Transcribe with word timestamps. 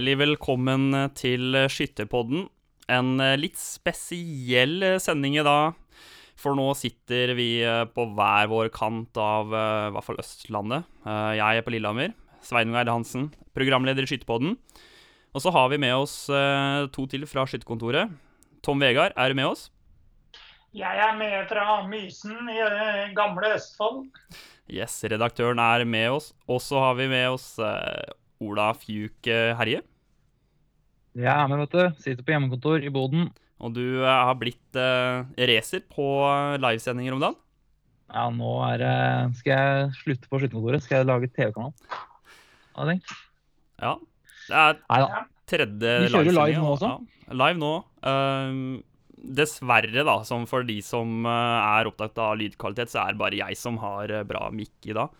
hjertelig 0.00 0.16
velkommen 0.16 0.94
til 1.12 1.52
Skytterpodden. 1.68 2.46
En 2.88 3.20
eh, 3.20 3.34
litt 3.36 3.58
spesiell 3.60 4.80
eh, 4.82 4.94
sending 4.98 5.34
i 5.36 5.42
dag, 5.44 5.74
for 6.40 6.56
nå 6.56 6.70
sitter 6.74 7.34
vi 7.36 7.60
eh, 7.60 7.82
på 7.84 8.06
hver 8.16 8.48
vår 8.48 8.70
kant 8.72 9.12
av 9.20 9.52
eh, 9.52 9.88
i 9.90 9.92
hvert 9.92 10.06
fall 10.06 10.20
Østlandet. 10.22 10.86
Eh, 11.04 11.34
Jeg 11.36 11.60
er 11.60 11.66
på 11.66 11.74
Lillehammer. 11.74 12.14
Sveinung 12.40 12.78
Eide 12.80 12.94
Hansen, 12.94 13.26
programleder 13.52 14.06
i 14.06 14.08
Skytterpodden. 14.08 14.56
Og 15.36 15.44
så 15.44 15.52
har 15.52 15.68
vi 15.68 15.76
med 15.84 15.92
oss 15.98 16.16
eh, 16.32 16.86
to 16.96 17.04
til 17.12 17.28
fra 17.28 17.44
skytterkontoret. 17.44 18.08
Tom 18.64 18.80
Vegard, 18.80 19.12
er 19.20 19.28
du 19.28 19.36
med 19.36 19.50
oss? 19.52 19.66
Jeg 20.72 20.96
er 21.02 21.12
med 21.20 21.44
fra 21.50 21.82
Mysen 21.90 22.48
i 22.48 22.56
eh, 22.56 23.12
gamle 23.18 23.52
Østfold. 23.58 24.06
Yes, 24.70 24.96
redaktøren 25.12 25.60
er 25.60 25.84
med 25.84 26.08
oss. 26.16 26.32
Og 26.48 26.62
så 26.64 26.80
har 26.80 26.96
vi 26.96 27.10
med 27.12 27.28
oss 27.36 27.52
eh, 27.60 28.16
Ola 28.40 28.70
Fjuk 28.78 29.28
Herje. 29.28 29.84
Jeg 31.18 31.30
er 31.34 31.48
med, 31.50 31.64
vet 31.64 31.74
du. 31.74 32.02
Sitter 32.02 32.24
på 32.24 32.32
hjemmekontor 32.34 32.84
i 32.86 32.92
Boden. 32.92 33.30
Og 33.60 33.74
du 33.76 33.84
eh, 34.00 34.08
har 34.08 34.36
blitt 34.40 34.78
uh, 34.78 35.26
racer 35.50 35.82
på 35.92 36.06
eh, 36.24 36.58
livesendinger 36.62 37.16
om 37.16 37.24
dagen. 37.24 37.40
Ja, 38.10 38.26
nå 38.34 38.52
det 38.80 38.94
Skal 39.38 39.52
jeg 39.52 39.90
slutte 40.00 40.30
på 40.30 40.40
skytterkontoret? 40.40 40.82
Skal 40.82 41.02
jeg 41.02 41.08
lage 41.10 41.30
TV-kanal? 41.30 41.74
Har 42.74 42.88
jeg 42.88 42.96
tenkt. 42.96 43.12
Ja. 43.78 43.92
Det 44.48 44.62
er 44.62 44.78
Neida. 44.80 45.24
tredje 45.50 45.74
livesending. 45.76 46.06
Vi 46.06 46.14
kjører 46.14 46.30
livesendingen, 46.30 46.40
live 46.40 46.64
nå 46.64 46.72
også? 46.74 46.92
Ja, 47.28 47.36
live 47.44 47.60
nå. 47.60 47.74
Uh, 48.02 49.26
dessverre, 49.40 50.06
da, 50.08 50.16
som 50.26 50.46
for 50.48 50.64
de 50.66 50.78
som 50.82 51.26
er 51.28 51.90
opptatt 51.90 52.16
av 52.24 52.38
lydkvalitet, 52.40 52.88
så 52.88 53.02
er 53.02 53.12
det 53.12 53.20
bare 53.20 53.36
jeg 53.42 53.58
som 53.60 53.76
har 53.82 54.14
bra 54.24 54.46
mic 54.54 54.88
i 54.88 54.96
dag. 54.96 55.12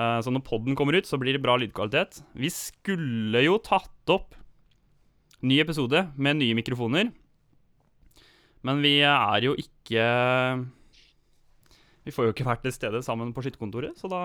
Eh, 0.00 0.18
så 0.24 0.32
når 0.32 0.44
podden 0.46 0.76
kommer 0.78 0.96
ut, 0.96 1.08
så 1.08 1.18
blir 1.20 1.36
det 1.36 1.42
bra 1.44 1.56
lydkvalitet. 1.60 2.22
Vi 2.38 2.50
skulle 2.52 3.42
jo 3.44 3.58
tatt 3.64 4.12
opp 4.12 4.36
ny 5.44 5.60
episode 5.62 6.04
med 6.20 6.40
nye 6.40 6.56
mikrofoner, 6.56 7.10
men 8.66 8.82
vi 8.84 8.98
er 9.08 9.46
jo 9.46 9.54
ikke 9.56 10.02
Vi 12.04 12.12
får 12.12 12.26
jo 12.26 12.32
ikke 12.34 12.44
vært 12.44 12.62
til 12.64 12.74
stede 12.74 13.00
sammen 13.04 13.32
på 13.36 13.44
skytterkontoret, 13.44 13.96
så 14.00 14.08
da, 14.08 14.20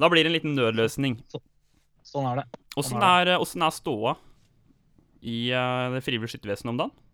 da 0.00 0.08
blir 0.08 0.24
det 0.24 0.32
en 0.32 0.36
liten 0.36 0.56
nødløsning. 0.56 1.16
Sånn 2.04 2.28
er 2.28 2.42
det. 2.42 2.46
Åssen 2.80 3.02
er, 3.04 3.34
er, 3.34 3.44
er 3.44 3.74
ståa 3.74 4.14
i 5.20 5.48
eh, 5.50 5.84
det 5.96 6.04
frivillige 6.04 6.36
skyttervesenet 6.36 6.72
om 6.72 6.82
dagen? 6.84 7.07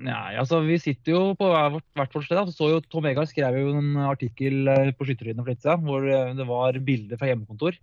Nei, 0.00 0.36
altså 0.40 0.62
Vi 0.64 0.78
sitter 0.80 1.12
jo 1.12 1.22
på 1.36 1.48
hvert 1.52 2.14
vårt 2.14 2.24
sted. 2.24 2.38
da. 2.38 2.46
Så 2.48 2.70
jo 2.70 2.80
Tom 2.88 3.06
Egar 3.08 3.28
skrev 3.28 3.58
jo 3.60 3.74
en 3.76 3.96
artikkel 4.08 4.68
eh, 4.68 4.92
på 4.96 5.04
Skytterlyden 5.04 5.42
for 5.42 5.52
litt 5.52 5.64
siden, 5.64 5.84
hvor 5.84 6.06
eh, 6.08 6.32
det 6.38 6.46
var 6.48 6.78
bilder 6.80 7.20
fra 7.20 7.28
hjemmekontor. 7.28 7.76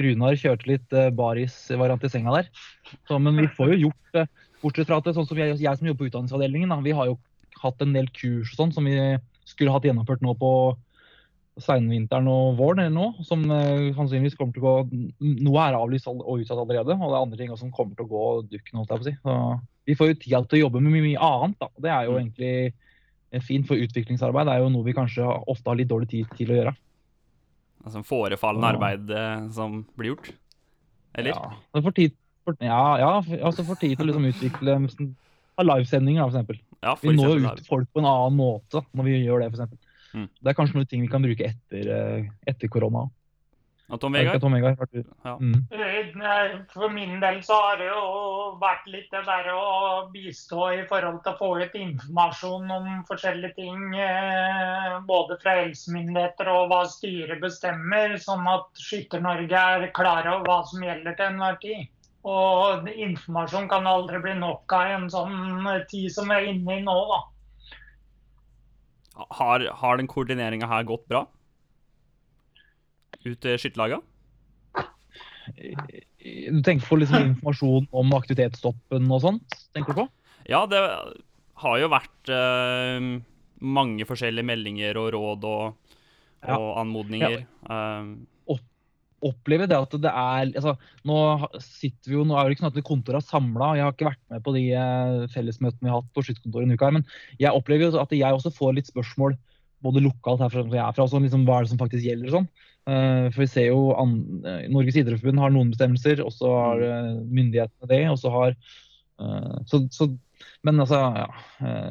Runar 0.00 0.38
kjørte 0.40 0.70
litt 0.70 0.96
eh, 0.96 1.10
baris-variant 1.12 2.06
i 2.06 2.12
senga 2.12 2.38
der. 2.38 2.48
Så, 3.08 3.18
men 3.20 3.36
vi 3.36 3.48
får 3.58 3.74
jo 3.74 3.88
gjort. 3.88 4.22
Bortsett 4.62 4.88
fra 4.88 5.00
at 5.00 5.08
det, 5.08 5.16
sånn 5.16 5.28
som 5.28 5.40
jeg, 5.40 5.58
jeg 5.60 5.76
som 5.76 5.88
jobber 5.88 6.06
på 6.06 6.10
utdanningsavdelingen, 6.10 6.72
da, 6.72 6.80
vi 6.84 6.96
har 6.96 7.10
jo 7.10 7.18
hatt 7.60 7.82
en 7.84 7.92
del 7.96 8.08
kurs 8.16 8.54
og 8.54 8.56
sånn 8.62 8.72
som 8.76 8.86
vi 8.88 8.96
skulle 9.48 9.72
hatt 9.72 9.84
gjennomført 9.84 10.22
nå 10.24 10.32
på 10.40 10.52
seinvinteren 11.60 12.28
og 12.30 12.56
våren 12.56 12.86
eller 12.86 12.94
nå, 12.94 13.24
som 13.26 13.42
sannsynligvis 13.48 14.36
kommer 14.38 14.54
til 14.54 14.62
å 14.62 14.70
gå 14.70 15.00
Noe 15.42 15.64
er 15.64 15.76
avlyst 15.76 16.08
og 16.08 16.22
utsatt 16.38 16.60
allerede, 16.60 16.94
og 16.94 17.10
det 17.10 17.16
er 17.16 17.24
andre 17.24 17.40
ting 17.40 17.52
som 17.58 17.72
kommer 17.74 17.98
til 17.98 18.06
å 18.06 18.12
gå 18.12 18.22
dukken, 18.52 18.78
holdt 18.78 18.94
jeg 18.94 19.02
på 19.02 19.04
å 19.04 19.08
si. 19.10 19.16
Så 19.24 19.34
vi 19.90 19.96
får 19.98 20.12
jo 20.12 20.18
tida 20.22 20.40
til 20.46 20.60
å 20.60 20.62
jobbe 20.66 20.82
med 20.84 20.94
mye, 20.94 21.04
mye 21.08 21.24
annet, 21.26 21.58
da. 21.60 21.68
Det 21.86 21.90
er 21.90 22.06
jo 22.06 22.14
Mm. 22.14 22.20
egentlig 22.22 22.52
eh, 23.32 23.42
fint, 23.46 23.66
for 23.66 23.78
utviklingsarbeid 23.78 24.46
det 24.48 24.54
er 24.56 24.62
jo 24.64 24.70
noe 24.74 24.86
vi 24.86 24.94
kanskje 24.96 25.26
ofte 25.50 25.70
har 25.70 25.78
litt 25.78 25.90
dårlig 25.90 26.08
tid 26.10 26.30
til 26.38 26.50
å 26.54 26.58
gjøre. 26.60 26.74
Altså 27.84 28.02
forefallende 28.04 28.70
arbeid 28.74 29.10
eh, 29.10 29.48
som 29.56 29.84
blir 29.96 30.12
gjort? 30.14 30.32
Eller? 31.16 31.34
Ja, 31.34 31.80
får 31.82 31.94
tid, 31.96 32.16
for, 32.44 32.56
ja, 32.60 32.82
ja, 33.00 33.12
altså 33.46 33.64
får 33.66 33.78
tid 33.80 33.96
til 33.98 34.06
å 34.06 34.10
liksom 34.10 34.26
utvikle 34.30 34.76
ha 35.60 35.64
livesendinger, 35.66 36.28
f.eks. 36.30 36.46
for. 36.46 36.60
Ja, 36.80 36.94
for 36.96 37.10
Vi 37.10 37.16
når 37.16 37.32
jo 37.38 37.48
ut 37.50 37.66
folk 37.66 37.88
på 37.92 38.00
en 38.02 38.08
annen 38.08 38.36
måte 38.38 38.82
når 38.96 39.08
vi 39.08 39.16
gjør 39.24 39.42
det, 39.44 39.48
f.eks. 39.54 39.88
Mm. 40.14 40.28
Det 40.42 40.50
er 40.50 40.56
kanskje 40.58 40.78
noen 40.78 40.88
ting 40.90 41.02
vi 41.04 41.10
kan 41.12 41.22
bruke 41.22 41.46
etter, 41.50 41.90
eh, 41.94 42.28
etter 42.50 42.70
korona. 42.72 43.06
Tom 43.98 44.12
Vegard? 44.12 44.40
Tom 44.40 44.52
Vegard? 44.54 44.78
Ja. 45.24 45.32
Mm. 45.40 45.66
For 46.70 46.88
min 46.92 47.20
del 47.20 47.40
så 47.42 47.56
har 47.58 47.80
det 47.80 47.88
jo 47.88 48.02
vært 48.60 48.86
litt 48.92 49.08
det 49.10 49.22
der 49.26 49.48
å 49.54 50.10
bistå 50.12 50.68
i 50.76 50.84
forhold 50.90 51.22
til 51.24 51.32
å 51.32 51.38
få 51.40 51.48
ut 51.62 51.74
informasjon 51.80 52.70
om 52.70 52.90
forskjellige 53.08 53.56
ting. 53.56 53.94
eh, 53.98 54.98
Både 55.08 55.38
fra 55.42 55.56
helsemyndigheter 55.62 56.50
og 56.52 56.68
hva 56.70 56.84
styret 56.90 57.40
bestemmer, 57.42 58.14
sånn 58.22 58.46
at 58.50 58.68
Skytter-Norge 58.78 59.64
er 59.74 59.88
klar 59.96 60.28
over 60.28 60.46
hva 60.46 60.60
som 60.70 60.84
gjelder 60.84 61.16
til 61.18 61.32
enhver 61.32 61.58
tid. 61.64 61.88
Og 62.30 62.88
informasjon 62.92 63.68
kan 63.68 63.86
aldri 63.88 64.20
bli 64.20 64.34
nok 64.36 64.72
av 64.76 64.86
i 64.86 64.96
en 64.98 65.10
sånn 65.10 65.68
tid 65.88 66.12
som 66.12 66.28
vi 66.28 66.36
er 66.36 66.50
inne 66.52 66.78
i 66.78 66.84
nå, 66.84 66.96
da. 67.10 67.20
Har, 69.40 69.64
har 69.82 69.96
den 69.96 70.08
koordineringa 70.08 70.68
her 70.68 70.84
gått 70.88 71.08
bra? 71.08 71.26
Ut 73.26 73.40
til 73.44 73.58
skytterlaga? 73.60 74.00
Du 75.50 76.60
tenker 76.64 76.86
på 76.86 76.98
liksom 77.00 77.32
informasjon 77.32 77.88
om 77.96 78.14
aktivitetsstoppen 78.16 79.08
og 79.10 79.22
sånt? 79.24 79.58
tenker 79.74 79.92
du 79.94 80.02
på? 80.02 80.08
Ja, 80.48 80.64
det 80.70 80.80
har 81.60 81.78
jo 81.82 81.90
vært 81.92 82.30
eh, 82.32 83.08
mange 83.60 84.06
forskjellige 84.08 84.46
meldinger 84.46 85.00
og 85.00 85.12
råd 85.16 85.46
og, 85.50 85.94
Ja. 86.40 86.56
og 86.56 86.78
anmodninger. 86.84 87.42
Eh, 87.44 88.10
Opplever 89.20 89.68
det 89.68 89.76
at 89.76 89.92
det 90.00 90.08
er 90.08 90.46
altså, 90.56 90.72
Nå 91.04 91.16
sitter 91.60 92.08
vi 92.08 92.14
jo, 92.14 92.22
nå 92.24 92.38
er 92.40 92.46
det 92.48 92.54
ikke 92.54 92.62
sånn 92.64 92.70
at 92.72 92.86
kontoret 92.88 93.18
er 93.20 93.26
samla. 93.28 93.66
Jeg 93.76 93.84
har 93.84 93.92
ikke 93.92 94.06
vært 94.08 94.22
med 94.32 94.44
på 94.46 94.54
de 94.54 94.62
eh, 94.72 95.26
fellesmøtene 95.34 95.84
vi 95.84 95.90
har 95.92 95.98
hatt 96.00 96.14
på 96.16 96.24
skytterkontoret 96.24 96.64
en 96.64 96.72
uke 96.72 96.86
her, 96.88 96.94
men 96.96 97.04
jeg 97.36 97.52
opplever 97.52 97.90
jo 97.90 98.00
at 98.00 98.14
jeg 98.16 98.32
også 98.38 98.52
får 98.56 98.78
litt 98.78 98.88
spørsmål 98.88 99.36
både 99.84 100.00
lokalt 100.06 100.40
hvor 100.40 100.72
jeg 100.72 100.80
er 100.80 100.96
fra, 100.96 101.04
og 101.04 101.12
sånn, 101.12 101.26
liksom, 101.28 101.44
hva 101.44 101.58
er 101.60 101.68
det 101.68 101.72
som 101.74 101.82
faktisk 101.82 102.06
gjelder 102.08 102.30
og 102.30 102.34
sånn. 102.38 102.48
Eh, 102.88 103.26
for 103.30 103.44
vi 103.44 103.48
ser 103.50 103.68
jo 103.68 103.90
eh, 103.92 104.68
Norges 104.72 104.96
idrettsforbund 104.96 105.42
har 105.42 105.52
noen 105.54 105.72
bestemmelser, 105.74 106.22
og 106.24 106.32
så 106.32 106.52
har 106.54 106.84
eh, 106.86 107.10
myndighetene 107.28 107.90
det. 107.90 108.04
og 108.08 108.20
så 108.20 108.36
har 108.36 108.56
så, 109.68 109.82
så, 109.92 110.06
Men 110.64 110.80
altså, 110.80 110.96
ja. 111.12 111.26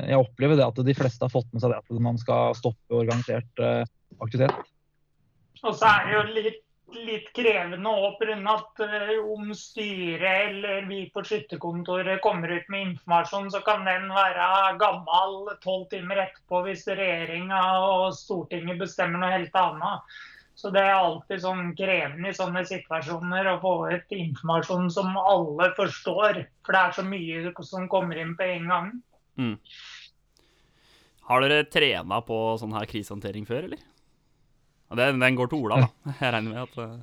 jeg 0.09 0.17
opplever 0.17 0.57
det 0.57 0.63
at 0.65 0.79
de 0.81 0.95
fleste 0.97 1.21
har 1.21 1.29
fått 1.29 1.45
med 1.53 1.61
seg 1.61 1.69
det 1.69 1.77
at 1.77 1.99
man 2.01 2.15
skal 2.17 2.55
stoppe 2.57 3.03
organisert 3.03 3.61
aktivitet. 4.17 4.55
Og 5.61 5.75
så 5.77 5.91
er 5.91 6.07
det 6.07 6.15
jo 6.15 6.23
litt, 6.39 6.57
litt 7.05 7.29
krevende 7.37 7.93
òg 7.93 8.17
pga. 8.17 8.39
at 8.55 8.81
om 9.21 9.53
styret 9.53 10.25
eller 10.47 10.89
vi 10.89 11.03
på 11.13 11.21
skytterkontoret 11.21 12.17
kommer 12.25 12.49
ut 12.49 12.73
med 12.73 12.87
informasjon, 12.87 13.51
så 13.53 13.61
kan 13.61 13.85
den 13.85 14.09
være 14.09 14.49
gammel 14.81 15.53
tolv 15.61 15.85
timer 15.93 16.25
etterpå 16.25 16.65
hvis 16.65 16.87
regjeringa 16.89 17.61
og 17.77 18.09
Stortinget 18.17 18.81
bestemmer 18.81 19.21
noe 19.21 19.37
helt 19.37 19.61
annet. 19.67 20.19
Så 20.59 20.71
det 20.75 20.81
er 20.83 20.97
alltid 20.97 21.39
sånn 21.39 21.69
krevende 21.77 22.33
i 22.33 22.35
sånne 22.35 22.65
situasjoner 22.67 23.47
å 23.53 23.59
få 23.61 23.73
ut 23.93 24.09
informasjon 24.11 24.89
som 24.91 25.13
alle 25.21 25.69
forstår. 25.77 26.41
For 26.67 26.75
det 26.75 26.81
er 26.81 26.95
så 26.97 27.05
mye 27.07 27.53
som 27.63 27.85
kommer 27.91 28.19
inn 28.19 28.33
på 28.35 28.43
en 28.57 28.67
gang. 28.67 28.89
har 31.29 31.45
dere 31.45 31.63
trena 31.71 32.19
på 32.25 32.39
sånn 32.59 32.73
her 32.75 32.89
krisehåndtering 32.89 33.45
før, 33.47 33.69
eller? 33.69 33.79
Den, 34.99 35.19
den 35.21 35.35
går 35.37 35.47
til 35.51 35.63
Ola, 35.63 35.77
da. 35.85 35.89
Jeg 36.19 36.33
regner 36.33 36.51
med 36.51 36.61
at 36.65 36.75
eh, 36.83 36.97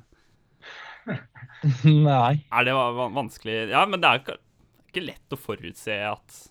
Nei. 1.87 2.33
Er 2.51 2.67
det 2.67 2.73
va- 2.75 2.91
va- 2.91 3.09
vanskelig 3.15 3.69
Ja, 3.71 3.85
men 3.87 4.01
det 4.03 4.09
er 4.11 4.19
ikke, 4.21 4.35
ikke 4.91 5.05
lett 5.07 5.33
å 5.33 5.39
forutse 5.39 5.95
at 6.11 6.41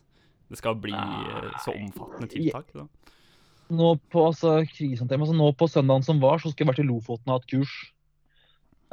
det 0.49 0.59
skal 0.59 0.79
bli 0.81 0.95
eh, 0.97 1.51
så 1.63 1.75
omfattende 1.77 2.31
tiltak. 2.33 2.71
Da. 2.73 2.87
Nå 3.67 3.97
på, 4.13 4.27
altså, 4.29 4.61
altså, 4.63 5.35
nå 5.35 5.53
på 5.59 5.67
søndagen 5.71 6.05
som 6.07 6.21
var, 6.23 6.39
så 6.39 6.53
skulle 6.53 6.69
jeg 6.69 6.73
vært 6.75 6.83
i 6.85 6.89
Lofoten 6.89 7.33
og 7.33 7.41
hatt 7.41 7.49
kurs. 7.51 7.77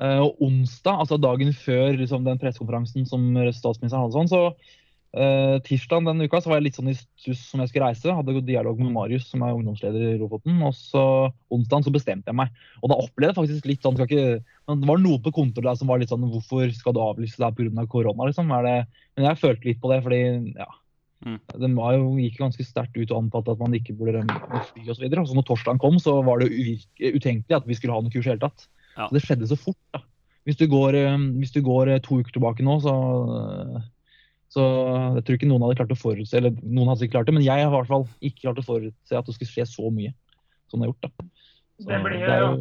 Uh, 0.02 0.26
og 0.26 0.40
onsdag, 0.42 1.04
altså 1.04 1.20
dagen 1.22 1.52
før 1.54 1.94
liksom, 2.00 2.24
den 2.26 2.40
pressekonferansen 2.42 3.06
som 3.06 3.28
statsministeren 3.54 4.08
hadde, 4.08 4.16
sånn, 4.16 4.32
så 4.32 4.42
uh, 5.14 5.60
tirsdag 5.68 6.08
den 6.08 6.26
uka 6.26 6.42
så 6.42 6.50
var 6.50 6.58
jeg 6.58 6.66
litt 6.68 6.80
sånn 6.80 6.90
i 6.90 6.96
stuss 6.98 7.44
om 7.54 7.62
jeg 7.62 7.70
skulle 7.70 7.92
reise. 7.92 8.16
Hadde 8.18 8.36
gått 8.40 8.50
dialog 8.50 8.82
med 8.82 8.96
Marius, 8.96 9.30
som 9.30 9.46
er 9.46 9.54
ungdomsleder 9.54 10.16
i 10.16 10.20
Lofoten. 10.22 10.58
Og 10.66 10.74
så 10.78 11.06
onsdag 11.54 11.86
så 11.86 11.94
bestemte 11.94 12.34
jeg 12.34 12.40
meg. 12.42 12.54
Og 12.82 12.90
da 12.90 12.98
opplevde 12.98 13.32
jeg 13.36 13.40
faktisk 13.42 13.70
litt 13.70 13.86
sånn 13.86 14.02
ikke, 14.02 14.42
Det 14.42 14.90
var 14.90 15.04
noen 15.06 15.22
på 15.22 15.36
kontoret 15.36 15.70
der 15.70 15.78
som 15.78 15.92
var 15.92 16.02
litt 16.02 16.10
sånn 16.10 16.26
Hvorfor 16.34 16.74
skal 16.74 16.98
du 16.98 17.04
avlyse 17.04 17.38
det 17.38 17.52
her 17.52 17.58
pga. 17.60 17.86
korona? 17.86 18.32
Liksom? 18.32 18.50
Det, 18.66 18.78
men 19.14 19.30
jeg 19.30 19.42
følte 19.44 19.70
litt 19.70 19.84
på 19.84 19.94
det, 19.94 20.02
fordi 20.08 20.24
ja, 20.58 20.72
Mm. 21.24 21.38
den 21.62 21.76
var 21.80 21.94
jo, 21.96 22.08
gikk 22.20 22.40
ganske 22.42 22.66
sterkt 22.68 22.98
ut 22.98 23.12
og 23.14 23.22
anbefalte 23.22 23.54
at 23.56 23.62
man 23.62 23.76
ikke 23.78 23.96
burde 23.96 24.18
rømme 24.18 24.36
med 24.36 24.66
fly 24.70 24.84
osv. 24.84 24.98
Så, 24.98 25.04
videre. 25.06 25.24
så 25.28 25.38
når 25.38 25.46
torsdagen 25.48 25.80
kom, 25.80 25.96
så 26.02 26.18
var 26.26 26.44
det 26.44 26.50
utenkelig 26.52 27.56
at 27.56 27.70
vi 27.70 27.78
skulle 27.78 27.96
ha 27.96 28.04
noe 28.04 28.12
kurs 28.12 28.26
i 28.26 28.32
det 28.32 28.36
hele 28.36 28.44
tatt. 28.44 28.66
Ja. 28.98 29.08
Så 29.08 29.16
det 29.16 29.24
skjedde 29.24 29.50
så 29.50 29.60
fort. 29.60 29.80
da. 29.96 30.04
Hvis 30.44 30.60
du 30.60 30.66
går, 30.68 30.98
eh, 31.00 31.26
hvis 31.40 31.56
du 31.56 31.62
går 31.64 31.94
eh, 31.94 32.02
to 32.04 32.20
uker 32.20 32.36
tilbake 32.36 32.66
nå, 32.68 32.76
så, 32.84 32.94
så 34.52 34.66
jeg 35.20 35.24
tror 35.24 35.40
ikke 35.40 35.50
noen 35.52 35.64
hadde 35.64 35.80
klart 35.80 35.96
å 35.96 36.02
forutse 36.02 36.36
eller 36.40 36.58
noen 36.60 36.92
hadde 36.92 37.08
ikke 37.08 37.16
klart 37.16 37.32
det, 37.32 37.38
men 37.38 37.48
jeg 37.48 37.64
har 37.64 37.72
i 37.72 37.78
hvert 37.78 37.94
fall 37.94 38.06
ikke 38.20 38.44
klart 38.44 38.60
å 38.60 38.68
forutse 38.68 39.18
at 39.20 39.30
det 39.30 39.38
skulle 39.38 39.54
skje 39.54 39.70
så 39.72 39.94
mye 39.96 40.12
som 40.68 40.82
det 40.82 40.90
har 40.90 40.92
gjort. 40.92 41.08
da. 41.08 41.30
Så 41.80 41.90
Det 41.90 42.04
blir 42.04 42.28
jo 42.28 42.52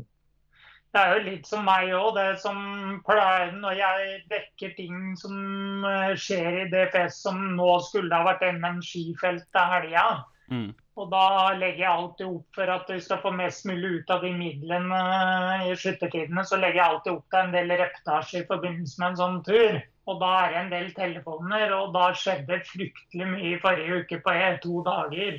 det 0.92 1.00
er 1.00 1.14
jo 1.14 1.24
litt 1.24 1.48
som 1.48 1.64
meg 1.64 1.90
òg. 1.96 2.18
Det 2.18 2.40
som 2.42 2.58
pleier 3.06 3.54
når 3.56 3.78
jeg 3.78 4.18
dekker 4.32 4.74
ting 4.76 5.14
som 5.16 5.86
eh, 5.88 6.12
skjer 6.20 6.58
i 6.64 6.68
DFS 6.72 7.22
som 7.24 7.40
nå 7.56 7.78
skulle 7.86 8.12
ha 8.12 8.26
vært 8.28 8.44
NM 8.58 8.82
skifelt 8.84 9.46
til 9.56 9.72
helga. 9.72 10.06
Mm. 10.52 10.68
Og 11.00 11.08
da 11.08 11.26
legger 11.56 11.80
jeg 11.86 11.88
alltid 11.90 12.26
opp 12.28 12.58
for 12.58 12.68
at 12.74 12.90
vi 12.92 12.98
skal 13.00 13.22
få 13.22 13.32
mest 13.32 13.64
mulig 13.64 13.94
ut 14.02 14.12
av 14.12 14.26
de 14.26 14.34
midlene 14.36 15.00
eh, 15.14 15.70
i 15.70 15.78
skyttertidene. 15.80 16.44
Så 16.44 16.60
legger 16.60 16.82
jeg 16.82 16.88
alltid 16.90 17.12
opp 17.14 17.24
til 17.32 17.40
en 17.40 17.56
del 17.56 17.74
reportasje 17.80 18.42
i 18.42 18.48
forbindelse 18.52 19.00
med 19.00 19.08
en 19.08 19.20
sånn 19.22 19.40
tur. 19.48 19.80
Og 20.12 20.20
da 20.20 20.30
er 20.42 20.52
det 20.52 20.60
en 20.60 20.72
del 20.74 20.88
telefoner, 20.96 21.72
og 21.78 21.92
da 21.94 22.08
skjedde 22.18 22.64
fryktelig 22.68 23.32
mye 23.32 23.52
i 23.54 23.58
forrige 23.62 24.02
uke 24.02 24.18
på 24.24 24.32
to 24.64 24.80
dager. 24.84 25.38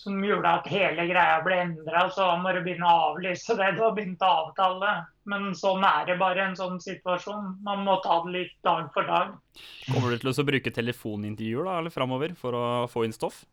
Som 0.00 0.22
gjorde 0.24 0.48
at 0.48 0.66
hele 0.72 1.04
greia 1.06 1.42
ble 1.44 1.58
endra, 1.66 2.06
så 2.10 2.24
da 2.30 2.36
må 2.40 2.52
du 2.56 2.62
begynne 2.64 2.88
å 2.88 3.10
avlyse 3.12 3.54
det 3.58 3.74
du 3.76 3.82
har 3.84 3.92
begynt 3.92 4.22
å 4.24 4.30
avtale. 4.46 4.94
Men 5.28 5.52
sånn 5.54 5.84
er 5.84 6.06
det 6.08 6.16
bare 6.18 6.46
en 6.48 6.56
sånn 6.58 6.80
situasjon. 6.80 7.58
Man 7.62 7.84
må 7.84 7.98
ta 8.02 8.22
det 8.24 8.32
litt 8.32 8.54
dag 8.64 8.88
for 8.94 9.04
dag. 9.06 9.34
Kommer 9.92 10.10
du 10.10 10.18
til 10.22 10.32
å 10.32 10.46
bruke 10.48 10.72
telefonintervjuer 10.74 11.68
da, 11.68 11.76
eller 11.82 11.92
framover 11.94 12.32
for 12.38 12.56
å 12.56 12.64
få 12.90 13.04
inn 13.04 13.12
stoff? 13.12 13.44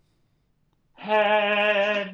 Eh, 1.04 2.08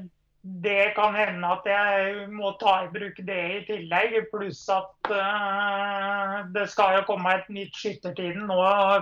Det 0.46 0.94
kan 0.94 1.16
hende 1.18 1.48
at 1.50 1.66
jeg 1.66 2.28
må 2.30 2.52
ta 2.62 2.84
i 2.84 2.90
bruk 2.94 3.18
det 3.26 3.38
i 3.56 3.62
tillegg. 3.66 4.28
Pluss 4.30 4.60
at 4.70 5.10
eh, 5.10 6.36
det 6.54 6.68
skal 6.70 7.00
jo 7.00 7.06
komme 7.08 7.32
et 7.34 7.48
nytt 7.50 7.74
Skyttertiden 7.74 8.46
nå 8.46 8.60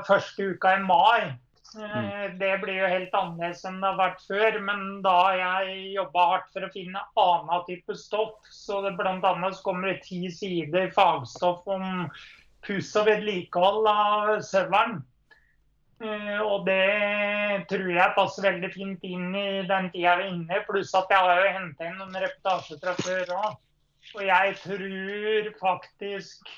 første 0.07 0.53
uka 0.53 0.77
i 0.77 0.83
mai. 0.85 1.33
Eh, 1.75 2.33
Det 2.39 2.57
blir 2.61 2.81
jo 2.81 2.89
helt 2.91 3.15
annerledes 3.17 3.63
enn 3.65 3.79
det 3.81 3.89
har 3.89 3.99
vært 3.99 4.25
før. 4.27 4.59
Men 4.67 5.01
da 5.05 5.13
har 5.21 5.39
jeg 5.39 5.93
jobba 5.95 6.27
hardt 6.31 6.51
for 6.53 6.67
å 6.67 6.71
finne 6.73 7.01
annen 7.23 7.65
type 7.69 7.97
stoff. 7.97 8.37
Så 8.49 8.81
det 8.85 8.93
så 8.97 9.63
kommer 9.63 9.93
det 9.93 10.03
ti 10.03 10.29
sider 10.29 10.91
fagstoff 10.91 11.67
om 11.67 12.09
puss 12.63 12.95
og 12.95 13.07
vedlikehold 13.07 13.87
av 13.87 14.41
serveren. 14.41 15.03
Eh, 16.01 16.39
Og 16.41 16.65
det 16.65 17.67
tror 17.69 17.89
jeg 17.91 18.15
passer 18.15 18.49
veldig 18.51 18.71
fint 18.73 19.03
inn 19.03 19.35
i 19.35 19.63
den 19.67 19.89
tida 19.91 20.17
vi 20.17 20.23
er 20.23 20.27
inne. 20.31 20.63
Pluss 20.67 20.93
at 20.95 21.09
jeg 21.09 21.17
har 21.19 21.41
jo 21.41 21.53
henta 21.57 21.87
inn 21.87 21.97
noen 21.97 22.19
reportasjer 22.25 22.81
fra 22.81 22.95
før 22.99 23.35
òg. 23.37 23.57
Og 24.15 24.23
jeg 24.27 24.55
tror 24.59 25.49
faktisk 25.61 26.49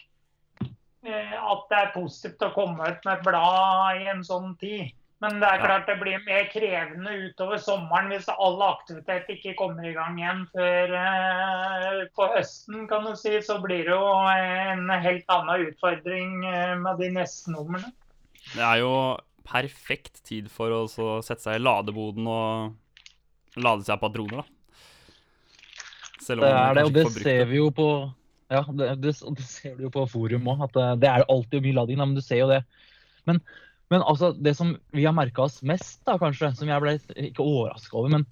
eh, 1.06 1.36
at 1.38 1.68
det 1.70 1.78
er 1.78 1.94
positivt 1.94 2.42
å 2.42 2.54
komme 2.56 2.90
ut 2.90 3.06
med 3.06 3.20
et 3.20 3.26
blad 3.28 4.02
i 4.02 4.08
en 4.10 4.24
sånn 4.26 4.56
tid. 4.58 4.94
Men 5.26 5.40
det 5.42 5.48
er 5.50 5.62
klart 5.64 5.88
det 5.90 5.96
blir 5.98 6.22
mer 6.28 6.44
krevende 6.52 7.14
utover 7.26 7.58
sommeren 7.62 8.12
hvis 8.14 8.28
all 8.30 8.60
aktivitet 8.62 9.30
ikke 9.34 9.56
kommer 9.58 9.88
i 9.88 9.94
gang 9.96 10.20
igjen 10.20 10.44
før 10.54 10.94
eh, 11.00 12.02
på 12.14 12.28
høsten, 12.36 12.84
kan 12.92 13.08
du 13.08 13.16
si. 13.18 13.34
Så 13.42 13.58
blir 13.64 13.88
det 13.88 13.96
jo 13.96 14.10
en 14.30 14.92
helt 15.02 15.32
annen 15.34 15.70
utfordring 15.72 16.44
eh, 16.46 16.76
med 16.82 17.02
de 17.02 17.10
neste 17.18 17.56
numrene. 17.56 17.90
Det 18.52 18.62
er 18.62 18.84
jo 18.84 18.94
perfekt 19.46 20.22
tid 20.30 20.52
for 20.54 20.74
å 20.74 20.84
så 20.92 21.18
sette 21.26 21.48
seg 21.48 21.58
i 21.58 21.64
ladeboden 21.66 22.30
og 22.30 23.58
lade 23.58 23.88
seg 23.88 24.02
patroner, 24.02 24.44
da. 24.44 24.52
Selv 26.22 26.46
Det 26.46 26.54
er 26.54 26.78
det, 26.78 26.86
og 26.86 26.94
det 26.94 27.10
ser 27.18 27.44
vi 27.50 27.60
jo 27.60 27.70
på 27.74 27.90
ja, 28.54 28.62
det, 28.78 28.96
det, 29.02 29.14
det 29.18 29.46
ser 29.46 29.74
du 29.78 29.88
jo 29.88 29.94
på 29.94 30.06
forum 30.10 30.50
òg, 30.54 30.68
at 30.68 30.76
det, 30.78 30.90
det 31.02 31.10
er 31.10 31.26
alltid 31.34 31.66
mye 31.66 31.78
lading. 31.80 32.02
Men 32.02 32.14
du 32.18 32.22
ser 32.22 32.44
jo 32.44 32.50
det. 32.54 32.62
Men, 33.26 33.42
men 33.94 34.02
altså, 34.02 34.32
det 34.34 34.56
som 34.58 34.74
vi 34.96 35.06
har 35.06 35.14
merka 35.16 35.46
oss 35.46 35.60
mest, 35.66 36.00
da 36.08 36.18
kanskje, 36.22 36.54
som 36.58 36.72
jeg 36.72 36.84
ble 36.84 36.98
ikke 37.30 37.46
overraska 37.46 38.00
over 38.00 38.18
men 38.18 38.26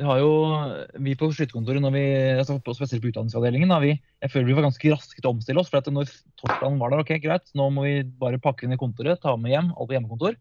det 0.00 0.06
har 0.08 0.16
jo, 0.16 0.32
Vi 1.04 1.12
på 1.18 1.28
skytterkontoret, 1.28 1.82
når 1.84 1.92
vi, 1.92 2.04
altså 2.40 2.56
spesielt 2.72 3.02
på 3.02 3.10
utdanningsavdelingen, 3.10 3.68
da, 3.68 3.82
vi, 3.82 3.98
jeg 4.24 4.32
føler 4.32 4.48
vi 4.48 4.54
var 4.56 4.64
ganske 4.64 4.92
raske 4.94 5.20
til 5.20 5.28
å 5.28 5.34
omstille 5.34 5.60
oss. 5.60 5.68
for 5.68 5.82
at 5.82 5.90
når 5.92 6.08
torsdagen 6.40 6.78
var 6.80 6.94
der, 6.94 7.02
ok, 7.04 7.12
greit, 7.20 7.52
nå 7.52 7.66
må 7.74 7.84
vi 7.84 7.98
bare 8.22 8.40
pakke 8.40 8.64
inn 8.64 8.72
i 8.72 8.80
kontoret, 8.80 9.20
ta 9.20 9.34
med 9.36 9.52
hjem 9.52 9.74
alt 9.74 9.90
på 9.90 9.98
hjemmekontor. 9.98 10.38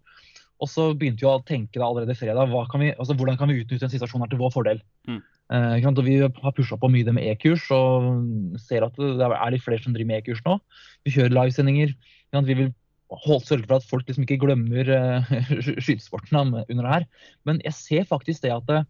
Og 0.63 0.71
så 0.71 0.94
begynte 0.95 1.25
vi 1.25 1.27
å 1.27 1.44
tenke 1.44 1.80
da 1.80 1.89
allerede 1.89 2.16
fredag 2.16 2.56
kan 2.71 2.86
vi, 2.86 2.94
altså, 2.95 3.18
hvordan 3.19 3.36
kan 3.39 3.51
vi 3.51 3.60
utnytte 3.60 3.89
en 3.89 3.92
situasjon 3.92 4.24
her 4.24 4.31
til 4.31 4.39
vår 4.39 4.56
fordel. 4.56 4.81
Mm. 5.12 5.19
Eh, 5.51 5.88
og 5.92 6.04
Vi 6.07 6.18
har 6.24 6.56
pusha 6.56 6.80
på 6.80 6.92
mye 6.94 7.04
det 7.04 7.18
med 7.19 7.27
e-kurs 7.27 7.68
og 7.75 8.60
ser 8.63 8.88
at 8.88 8.95
det 8.95 9.27
er 9.27 9.51
litt 9.51 9.66
flere 9.66 9.83
som 9.83 9.92
driver 9.92 10.13
med 10.13 10.24
e-kurs 10.24 10.44
nå. 10.45 10.56
Vi 11.04 11.16
kjører 11.16 11.36
livesendinger. 11.36 11.95
Vi 12.31 12.54
vil 12.54 12.71
sørge 13.17 13.65
for 13.65 13.79
at 13.79 13.88
folk 13.89 14.07
liksom 14.07 14.25
ikke 14.25 14.39
glemmer 14.44 14.89
uh, 14.89 15.29
skytesporten 15.83 16.38
under 16.39 16.65
det 16.69 16.94
her. 16.94 17.06
Men 17.45 17.61
jeg 17.65 17.73
ser 17.73 18.09
faktisk 18.09 18.44
det 18.44 18.53
at, 18.53 18.65
det, 18.69 18.83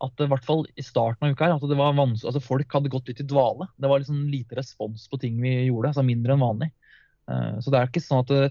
at 0.00 0.12
det, 0.16 0.26
i 0.26 0.32
hvert 0.32 0.46
fall 0.46 0.64
i 0.76 0.84
starten 0.84 1.26
av 1.26 1.34
uka 1.34 1.46
her, 1.46 1.56
at 1.56 1.68
det 1.68 1.78
var 1.78 1.96
vanskelig, 1.98 2.28
altså 2.28 2.40
folk 2.44 2.72
hadde 2.72 2.92
gått 2.92 3.08
litt 3.08 3.20
i 3.20 3.28
dvale. 3.28 3.68
Det 3.76 3.90
var 3.90 4.00
liksom 4.00 4.28
lite 4.32 4.56
respons 4.56 5.08
på 5.08 5.20
ting 5.20 5.40
vi 5.42 5.56
gjorde, 5.68 5.92
altså 5.92 6.06
mindre 6.06 6.36
enn 6.36 6.44
vanlig. 6.44 6.70
Uh, 7.28 7.60
så 7.60 7.72
det 7.72 7.80
er 7.80 7.90
ikke 7.90 8.04
sånn 8.04 8.24
at 8.24 8.32
det, 8.32 8.50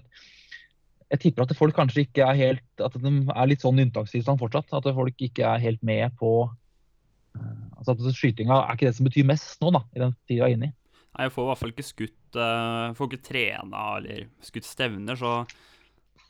jeg 1.10 1.22
tipper 1.24 1.42
at 1.42 1.58
folk 1.58 1.74
kanskje 1.74 2.04
ikke 2.04 2.22
er 2.22 2.36
helt 2.38 2.82
At 2.86 2.94
de 2.94 3.10
er 3.10 3.48
litt 3.50 3.64
sånn 3.64 3.80
unntakstilstand 3.82 4.38
fortsatt. 4.38 4.70
At 4.78 4.84
folk 4.94 5.24
ikke 5.26 5.42
er 5.42 5.62
helt 5.62 5.80
med 5.82 6.14
på 6.20 6.44
uh, 6.46 7.62
altså 7.80 7.96
at 7.96 8.04
Skytinga 8.14 8.60
er 8.62 8.76
ikke 8.76 8.86
det 8.86 8.98
som 8.98 9.08
betyr 9.08 9.26
mest 9.26 9.58
nå, 9.64 9.72
da, 9.74 9.82
i 9.96 10.04
den 10.04 10.14
tida 10.28 10.46
vi 10.46 10.52
er 10.52 10.58
inne 10.58 10.70
i. 10.70 10.76
Nei, 11.10 11.26
jeg 11.26 11.34
får 11.34 11.42
i 11.42 11.50
hvert 11.50 11.60
fall 11.60 11.72
ikke 11.74 11.88
skutt 11.88 12.38
uh, 12.38 12.92
Får 12.94 13.08
ikke 13.10 13.24
trena 13.26 13.86
eller 13.98 14.28
skutt 14.46 14.68
stevner, 14.68 15.18
så 15.18 15.40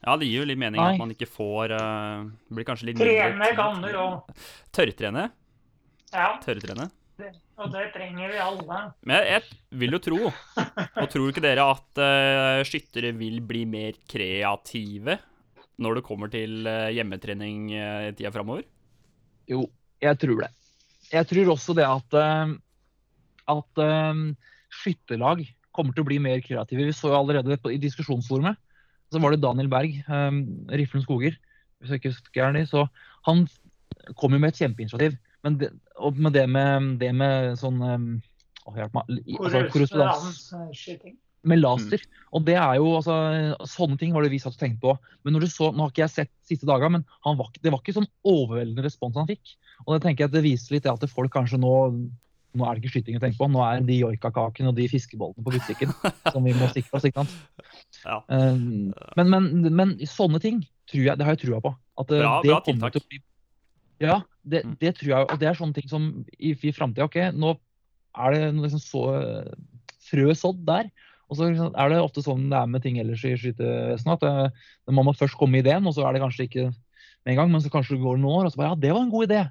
ja, 0.01 0.15
det 0.17 0.31
gir 0.31 0.41
jo 0.41 0.47
litt 0.49 0.61
mening 0.61 0.81
Nei. 0.81 0.95
at 0.95 1.03
man 1.03 1.13
ikke 1.13 1.29
får 1.29 1.75
uh, 1.77 2.25
Blir 2.49 2.69
kanskje 2.69 2.89
litt 2.89 3.03
Trene 3.03 3.51
kan 3.59 3.83
du 3.85 3.91
jo. 3.93 4.07
Tørrtrene? 4.73 5.29
Ja, 6.15 6.33
Tørrtrene? 6.43 6.89
og 7.61 7.73
det 7.75 7.91
trenger 7.95 8.31
vi 8.33 8.39
alle. 8.41 8.79
Men 9.05 9.19
jeg, 9.19 9.27
jeg 9.35 9.79
vil 9.83 9.97
jo 9.97 10.01
tro, 10.05 10.21
og 10.31 11.11
tror 11.13 11.27
ikke 11.29 11.45
dere 11.45 11.67
at 11.75 12.01
uh, 12.01 12.61
skyttere 12.67 13.13
vil 13.17 13.43
bli 13.45 13.67
mer 13.69 13.99
kreative 14.09 15.19
når 15.81 15.99
det 15.99 16.05
kommer 16.07 16.33
til 16.33 16.65
uh, 16.69 16.89
hjemmetrening 16.93 17.69
uh, 17.75 18.09
i 18.09 18.15
tida 18.17 18.33
framover? 18.33 18.65
Jo, 19.51 19.67
jeg 20.01 20.21
tror 20.23 20.47
det. 20.47 20.51
Jeg 21.11 21.27
tror 21.27 21.53
også 21.57 21.75
det 21.75 21.85
at, 21.85 22.15
at 23.51 23.81
skytterlag 24.81 25.45
kommer 25.77 25.95
til 25.95 26.05
å 26.05 26.09
bli 26.09 26.19
mer 26.23 26.43
kreative. 26.45 26.89
Vi 26.89 26.97
så 26.97 27.13
jo 27.13 27.21
allerede 27.21 27.59
på, 27.63 27.73
i 27.73 27.81
diskusjonsforumet, 27.83 28.59
så 29.11 29.23
var 29.23 29.35
det 29.35 29.43
Daniel 29.43 29.71
Berg, 29.71 29.97
um, 30.11 30.43
Riflen 30.71 31.05
Skoger, 31.05 31.37
hvis 31.81 31.95
jeg 31.95 32.03
ikke 32.03 32.13
husker 32.13 32.55
det, 32.57 32.67
så 32.71 32.87
han 33.27 33.47
kom 34.19 34.35
jo 34.35 34.43
med 34.43 34.53
et 34.53 34.61
kjempeinitiativ. 34.63 35.17
Men 35.47 35.57
det, 35.61 35.71
og 35.97 36.19
med 36.21 36.35
det 36.37 36.45
med, 36.53 36.93
det 37.01 37.11
med 37.17 37.57
sånn 37.61 37.81
um, 37.81 38.07
å, 38.67 38.77
hjelp 38.77 38.97
meg, 38.99 39.19
altså, 39.39 39.65
korrespondans 39.73 40.45
med 41.49 41.63
laser. 41.63 42.03
Og 42.37 42.45
det 42.45 42.57
er 42.61 42.77
jo, 42.77 42.91
altså, 42.99 43.15
Sånne 43.69 43.97
ting 44.01 44.13
var 44.15 44.25
det 44.25 44.33
vi 44.35 44.41
satt 44.43 44.59
og 44.59 44.61
tenkte 44.61 44.83
på. 44.85 44.97
Men 45.25 45.37
når 45.37 45.47
du 45.47 45.53
så, 45.53 45.71
Nå 45.73 45.87
har 45.87 45.95
ikke 45.95 46.05
jeg 46.05 46.15
sett 46.15 46.33
siste 46.49 46.69
dager, 46.69 46.93
men 46.93 47.07
han 47.27 47.39
var, 47.39 47.49
det 47.57 47.73
var 47.73 47.81
ikke 47.81 47.97
sånn 47.97 48.11
overveldende 48.29 48.85
respons 48.85 49.17
han 49.19 49.31
fikk. 49.31 49.55
Og 49.87 49.95
det 49.95 50.03
tenker 50.05 50.27
jeg 50.27 50.31
at 50.31 50.37
det 50.37 50.45
viser 50.45 50.77
litt 50.77 50.85
det 50.85 50.93
at 50.93 51.13
folk 51.13 51.33
kanskje 51.33 51.61
nå 51.63 51.75
Nå 52.53 52.67
er 52.67 52.75
det 52.75 52.83
ikke 52.83 52.93
skyting 52.97 53.17
å 53.17 53.23
tenke 53.23 53.39
på, 53.39 53.47
nå 53.47 53.61
er 53.63 53.79
det 53.79 53.87
de 53.93 53.99
joikakakene 54.01 54.73
og 54.73 54.75
de 54.75 54.89
fiskebollene 54.91 55.45
på 55.47 55.53
butikken 55.55 55.93
som 56.35 56.43
vi 56.43 56.55
må 56.59 56.67
sikre 56.75 56.99
oss. 56.99 57.05
ikke 57.07 57.23
sant? 57.23 57.35
Ja. 58.03 58.17
Um, 58.27 58.91
Men, 59.17 59.31
men, 59.31 59.51
men 59.79 59.93
sånne 60.11 60.41
ting 60.43 60.63
tror 60.91 61.05
jeg, 61.07 61.19
det 61.21 61.27
har 61.29 61.37
jeg 61.37 61.45
trua 61.45 61.61
på. 61.63 61.71
At 62.03 62.11
eh, 62.11 62.25
Bra- 62.25 62.41
det 62.43 62.51
bra 62.51 62.61
tiltak. 62.67 62.99
bli 63.09 63.21
Ja, 64.03 64.17
det, 64.43 64.65
Mm. 64.67 64.75
det 64.81 64.95
tror 64.99 65.11
jeg. 65.13 65.29
Og 65.31 65.39
det 65.39 65.47
er 65.51 65.55
sånne 65.61 65.75
ting 65.77 65.87
som 65.93 66.09
i, 66.41 66.51
i 66.57 66.73
framtida 66.75 67.05
OK, 67.07 67.21
nå 67.37 67.53
er 68.19 68.35
det 68.35 68.43
liksom 68.59 68.81
så 68.83 69.03
eh, 69.21 69.53
frø 70.11 70.35
sådd 70.35 70.65
der. 70.67 70.91
Og 71.31 71.37
så 71.39 71.47
er 71.55 71.93
det 71.93 72.01
ofte 72.03 72.25
sånn 72.27 72.49
det 72.51 72.59
er 72.59 72.67
med 72.67 72.83
ting 72.83 72.97
ellers 72.99 73.23
i 73.29 73.37
skytevesenet. 73.39 74.25
At 74.27 74.57
det 74.89 74.95
man 74.97 75.07
må 75.07 75.15
først 75.15 75.39
komme 75.39 75.55
med 75.61 75.67
ideen, 75.69 75.87
og 75.87 75.95
så 75.95 76.03
er 76.09 76.17
det 76.17 76.23
kanskje 76.25 76.49
ikke 76.49 76.65
med 76.73 77.31
en 77.31 77.39
gang, 77.45 77.53
men 77.53 77.61
så 77.63 77.71
kanskje 77.71 77.95
det 77.95 78.03
går 78.03 78.19
noen 78.19 78.41
år, 78.41 78.49
og 78.49 78.53
så 78.57 78.59
bare 78.59 78.73
ja, 78.73 78.81
det 78.83 78.91
var 78.97 79.05
en 79.05 79.13
god 79.15 79.29
idé. 79.31 79.45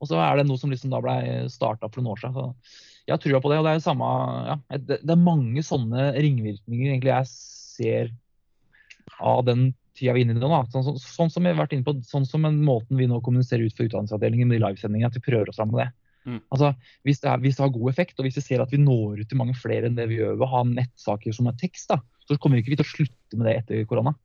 Og 0.00 0.10
så 0.10 0.20
er 0.20 0.38
det 0.38 0.46
noe 0.48 0.60
som 0.60 0.72
liksom 0.72 0.92
da 0.92 1.00
ble 1.04 1.16
starta 1.52 1.88
for 1.88 2.02
noen 2.02 2.14
år 2.14 2.22
siden. 2.22 2.36
Så 2.36 3.06
jeg 3.06 3.14
har 3.14 3.22
trua 3.22 3.40
på 3.42 3.52
det. 3.52 3.58
Og 3.60 3.66
det 3.66 3.74
er, 3.74 3.82
samme, 3.84 4.12
ja, 4.50 4.56
det, 4.76 5.00
det 5.02 5.14
er 5.14 5.26
mange 5.26 5.64
sånne 5.64 6.10
ringvirkninger 6.18 6.92
egentlig 6.92 7.14
jeg 7.14 7.30
ser 7.32 8.14
av 9.22 9.44
den 9.46 9.70
tida 9.96 10.12
vi 10.12 10.24
er 10.24 10.26
inne 10.26 10.36
i 10.36 10.42
nå. 10.42 10.50
Da. 10.52 10.64
Sånn, 10.72 10.84
sånn, 10.90 10.98
sånn 11.02 11.32
som 11.32 11.46
vi 11.46 11.52
har 11.52 11.60
vært 11.60 11.76
inne 11.76 11.86
på, 11.86 11.96
sånn 12.06 12.26
som 12.28 12.44
en 12.48 12.58
måten 12.66 12.98
vi 13.00 13.08
nå 13.08 13.22
kommuniserer 13.24 13.68
ut 13.68 13.76
for 13.76 13.88
utdanningsavdelingen 13.88 14.50
med 14.50 14.58
de 14.58 14.66
livesendingene, 14.66 15.08
at 15.12 15.16
vi 15.16 15.24
prøver 15.24 15.52
oss 15.52 15.60
fram 15.60 15.72
med 15.72 15.84
det. 15.84 15.88
Mm. 16.26 16.40
Altså, 16.50 16.72
hvis 17.06 17.22
det, 17.22 17.30
er, 17.30 17.40
hvis 17.44 17.56
det 17.56 17.62
har 17.62 17.72
god 17.76 17.92
effekt, 17.92 18.18
og 18.18 18.26
hvis 18.26 18.36
vi 18.40 18.44
ser 18.44 18.62
at 18.64 18.72
vi 18.74 18.82
når 18.82 19.22
ut 19.22 19.28
til 19.30 19.38
mange 19.38 19.54
flere 19.56 19.88
enn 19.88 19.96
det 19.96 20.08
vi 20.10 20.18
gjør 20.18 20.34
ved 20.34 20.46
å 20.48 20.52
ha 20.56 20.62
nettsaker 20.68 21.36
som 21.36 21.48
er 21.48 21.58
tekst, 21.60 21.88
da, 21.92 22.00
så 22.26 22.36
kommer 22.42 22.58
vi 22.58 22.66
ikke 22.66 22.80
til 22.80 22.86
å 22.86 22.90
slutte 22.90 23.38
med 23.38 23.48
det 23.48 23.56
etter 23.62 23.88
korona. 23.88 24.16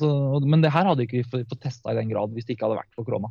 Så, 0.00 0.08
men 0.48 0.62
det 0.64 0.72
her 0.72 0.88
hadde 0.88 1.04
ikke 1.04 1.18
vi 1.18 1.24
ikke 1.26 1.44
fått 1.52 1.66
testa 1.66 1.92
i 1.92 1.98
den 1.98 2.08
grad 2.08 2.32
hvis 2.32 2.46
det 2.48 2.56
ikke 2.56 2.64
hadde 2.64 2.78
vært 2.78 2.96
for 2.96 3.04
korona. 3.04 3.28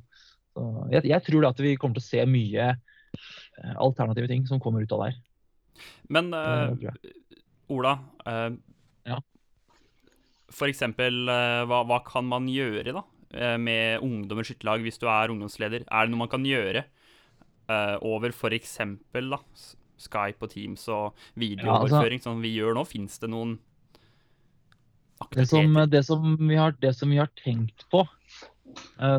Jeg, 0.91 1.03
jeg 1.11 1.23
tror 1.25 1.49
at 1.49 1.59
vi 1.59 1.75
kommer 1.79 1.97
til 1.97 2.03
å 2.03 2.07
se 2.07 2.25
mye 2.29 2.67
eh, 2.71 3.75
alternative 3.75 4.29
ting 4.31 4.45
som 4.47 4.61
kommer 4.63 4.85
ut 4.85 4.95
av 4.95 5.03
det 5.03 5.11
her. 5.11 5.21
Men 6.15 6.31
jeg. 6.31 7.15
Ola, 7.73 7.97
uh, 8.27 8.53
Ja. 9.05 9.19
for 10.53 10.69
eksempel, 10.69 11.27
eh, 11.29 11.63
hva, 11.65 11.81
hva 11.85 11.99
kan 12.05 12.25
man 12.29 12.47
gjøre 12.47 12.93
da, 12.93 13.03
med 13.59 13.99
ungdom 14.05 14.39
skytterlag 14.45 14.85
hvis 14.85 14.99
du 15.01 15.07
er 15.11 15.33
ungdomsleder? 15.33 15.83
Er 15.89 16.05
det 16.05 16.13
noe 16.13 16.21
man 16.23 16.31
kan 16.31 16.45
gjøre 16.45 16.85
uh, 17.67 17.97
over 18.05 18.31
eksempel 18.55 19.33
Skype 19.97 20.43
og 20.45 20.51
Teams 20.53 20.85
og 20.87 21.17
videooverføring 21.35 22.21
som 22.23 22.39
vi 22.43 22.53
gjør 22.55 22.77
nå? 22.77 22.85
Fins 22.87 23.19
det 23.19 23.31
noen 23.33 23.57
Det 25.33 25.47
som, 25.49 25.75
aktiviteter? 25.75 25.91
det 25.91 26.03
som, 26.05 26.37
vi, 26.39 26.55
har, 26.55 26.77
det 26.79 26.93
som 26.95 27.11
vi 27.11 27.19
har 27.19 27.31
tenkt 27.41 27.87
på, 27.91 28.05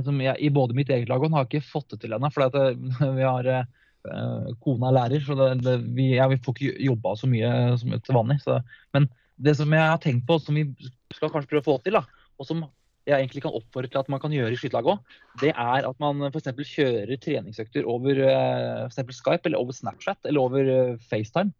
som 0.06 0.20
jeg, 0.22 0.36
i 0.40 0.52
både 0.52 0.76
mitt 0.76 0.90
eget 0.92 1.10
lag 1.10 1.22
og 1.22 1.34
har 1.36 1.48
ikke 1.48 1.64
fått 1.64 1.94
det 1.94 2.02
til 2.04 2.16
ennå, 2.16 2.30
for 2.32 2.46
eh, 2.46 2.72
vi 3.18 3.26
har 3.26 3.50
eh, 3.52 4.54
kona 4.62 4.90
er 4.90 4.98
lærer, 5.00 5.26
så 5.26 5.36
det, 5.38 5.50
det, 5.66 5.76
vi, 5.96 6.12
ja, 6.16 6.28
vi 6.30 6.40
får 6.42 6.56
ikke 6.56 6.88
jobba 6.88 7.14
så 7.18 7.30
mye 7.30 7.52
som 7.80 7.94
til 7.96 8.18
vanlig. 8.18 8.40
Så, 8.44 8.60
men 8.96 9.08
det 9.36 9.56
som 9.58 9.72
jeg 9.72 9.92
har 9.92 10.00
tenkt 10.02 10.26
på, 10.28 10.38
som 10.42 10.56
vi 10.56 10.68
skal 11.14 11.32
kanskje 11.32 11.52
prøve 11.52 11.64
å 11.64 11.70
få 11.70 11.78
til, 11.84 11.98
da, 11.98 12.04
og 12.36 12.48
som 12.48 12.66
jeg 13.06 13.22
egentlig 13.22 13.44
kan 13.44 13.54
oppfordre 13.54 13.90
til 13.90 14.00
at 14.00 14.08
man 14.10 14.20
kan 14.22 14.32
gjøre 14.34 14.54
i 14.54 14.58
skytelaget 14.58 14.96
òg, 14.96 15.18
det 15.42 15.52
er 15.52 15.86
at 15.86 16.00
man 16.02 16.26
f.eks. 16.26 16.50
kjører 16.72 17.20
treningsøkter 17.22 17.86
over 17.86 18.18
eh, 18.24 18.86
for 18.96 19.14
Skype 19.14 19.46
eller 19.46 19.62
over 19.62 19.76
Snapchat 19.76 20.26
eller 20.26 20.42
over 20.42 20.72
eh, 20.72 20.96
FaceTime. 21.06 21.54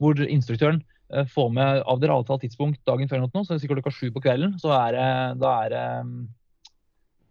Hvor 0.00 0.16
instruktøren 0.24 0.80
eh, 1.12 1.28
får 1.28 1.52
med 1.58 1.82
av 1.84 2.00
dere 2.00 2.16
avtalt 2.16 2.46
tidspunkt 2.46 2.80
dagen 2.88 3.10
før, 3.10 3.20
eller 3.20 3.34
noe, 3.34 3.44
så 3.44 3.56
er 3.56 3.60
sikkert 3.60 3.82
klokka 3.82 3.96
sju 3.98 4.08
på 4.14 4.24
kvelden. 4.24 4.56
så 4.62 4.72
er 4.78 4.96
det, 4.96 5.08
Da 5.44 5.54
er 5.66 5.74
det 5.74 5.84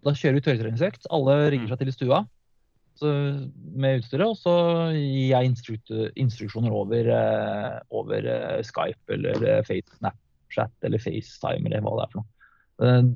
Da 0.08 0.16
kjører 0.16 0.38
vi 0.38 0.44
tørrtreningsøkt. 0.46 1.08
Alle 1.14 1.38
ringer 1.52 1.72
seg 1.72 1.82
til 1.82 1.92
i 1.92 1.96
stua 1.96 2.24
så, 2.98 3.12
med 3.78 4.02
utstyret, 4.02 4.26
og 4.26 4.38
så 4.40 4.54
gir 4.96 5.34
jeg 5.34 5.52
instruksjoner 6.18 6.74
over, 6.74 7.12
eh, 7.14 7.76
over 7.94 8.30
eh, 8.32 8.64
Skype 8.66 9.14
eller 9.14 9.44
eh, 9.52 9.70
Snapchat 10.00 10.88
eller 10.88 11.02
FaceTime 11.02 11.70
eller 11.70 11.86
hva 11.86 11.98
det 12.00 12.08
er 12.08 12.14
for 12.14 12.24
noe. 12.24 12.34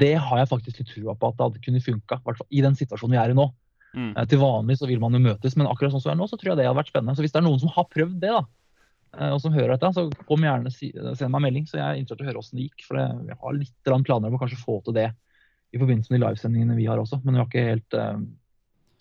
Det 0.01 0.15
har 0.17 0.39
jeg 0.39 0.49
faktisk 0.49 0.79
litt 0.81 0.87
trua 0.89 1.13
på 1.13 1.29
at 1.29 1.35
det 1.37 1.45
hadde 1.45 1.59
kunne 1.65 1.83
funka, 1.85 2.17
i 2.49 2.63
den 2.65 2.77
situasjonen 2.77 3.13
vi 3.13 3.19
er 3.21 3.33
i 3.33 3.37
nå. 3.37 3.45
Mm. 3.93 4.15
Til 4.31 4.39
vanlig 4.41 4.79
så 4.79 4.87
vil 4.89 5.01
man 5.03 5.13
jo 5.13 5.21
møtes, 5.21 5.53
men 5.59 5.69
akkurat 5.69 5.93
sånn 5.93 6.01
som 6.01 6.09
det 6.09 6.15
er 6.15 6.21
nå, 6.23 6.27
så 6.31 6.39
tror 6.39 6.51
jeg 6.51 6.57
det 6.57 6.65
hadde 6.65 6.79
vært 6.79 6.89
spennende. 6.89 7.13
Så 7.17 7.25
hvis 7.25 7.35
det 7.35 7.41
er 7.41 7.45
noen 7.45 7.61
som 7.61 7.73
har 7.75 7.85
prøvd 7.91 8.15
det, 8.23 8.31
da, 8.33 9.27
og 9.27 9.41
som 9.43 9.53
hører 9.53 9.75
dette, 9.75 9.91
så 9.93 10.07
kom 10.25 10.47
gjerne 10.47 10.71
send 10.73 11.27
meg 11.27 11.37
en 11.37 11.45
melding, 11.45 11.67
så 11.69 11.77
jeg 11.77 11.85
er 11.85 11.99
interessert 11.99 12.23
i 12.23 12.25
å 12.25 12.31
høre 12.31 12.41
åssen 12.41 12.57
det 12.57 12.65
gikk. 12.71 12.87
For 12.87 13.01
jeg 13.03 13.37
har 13.43 13.59
litt 13.59 13.91
planer 14.07 14.31
om 14.31 14.39
å 14.39 14.41
kanskje 14.41 14.63
få 14.63 14.79
til 14.87 14.97
det 14.97 15.11
i 15.71 15.79
forbindelse 15.79 16.11
med 16.11 16.19
de 16.19 16.25
livesendingene 16.25 16.77
vi 16.77 16.89
har 16.89 16.99
også, 16.99 17.21
men 17.23 17.35
vi 17.35 17.41
har 17.41 17.49
ikke 17.49 17.69
helt 17.69 17.97
eh, 17.97 18.17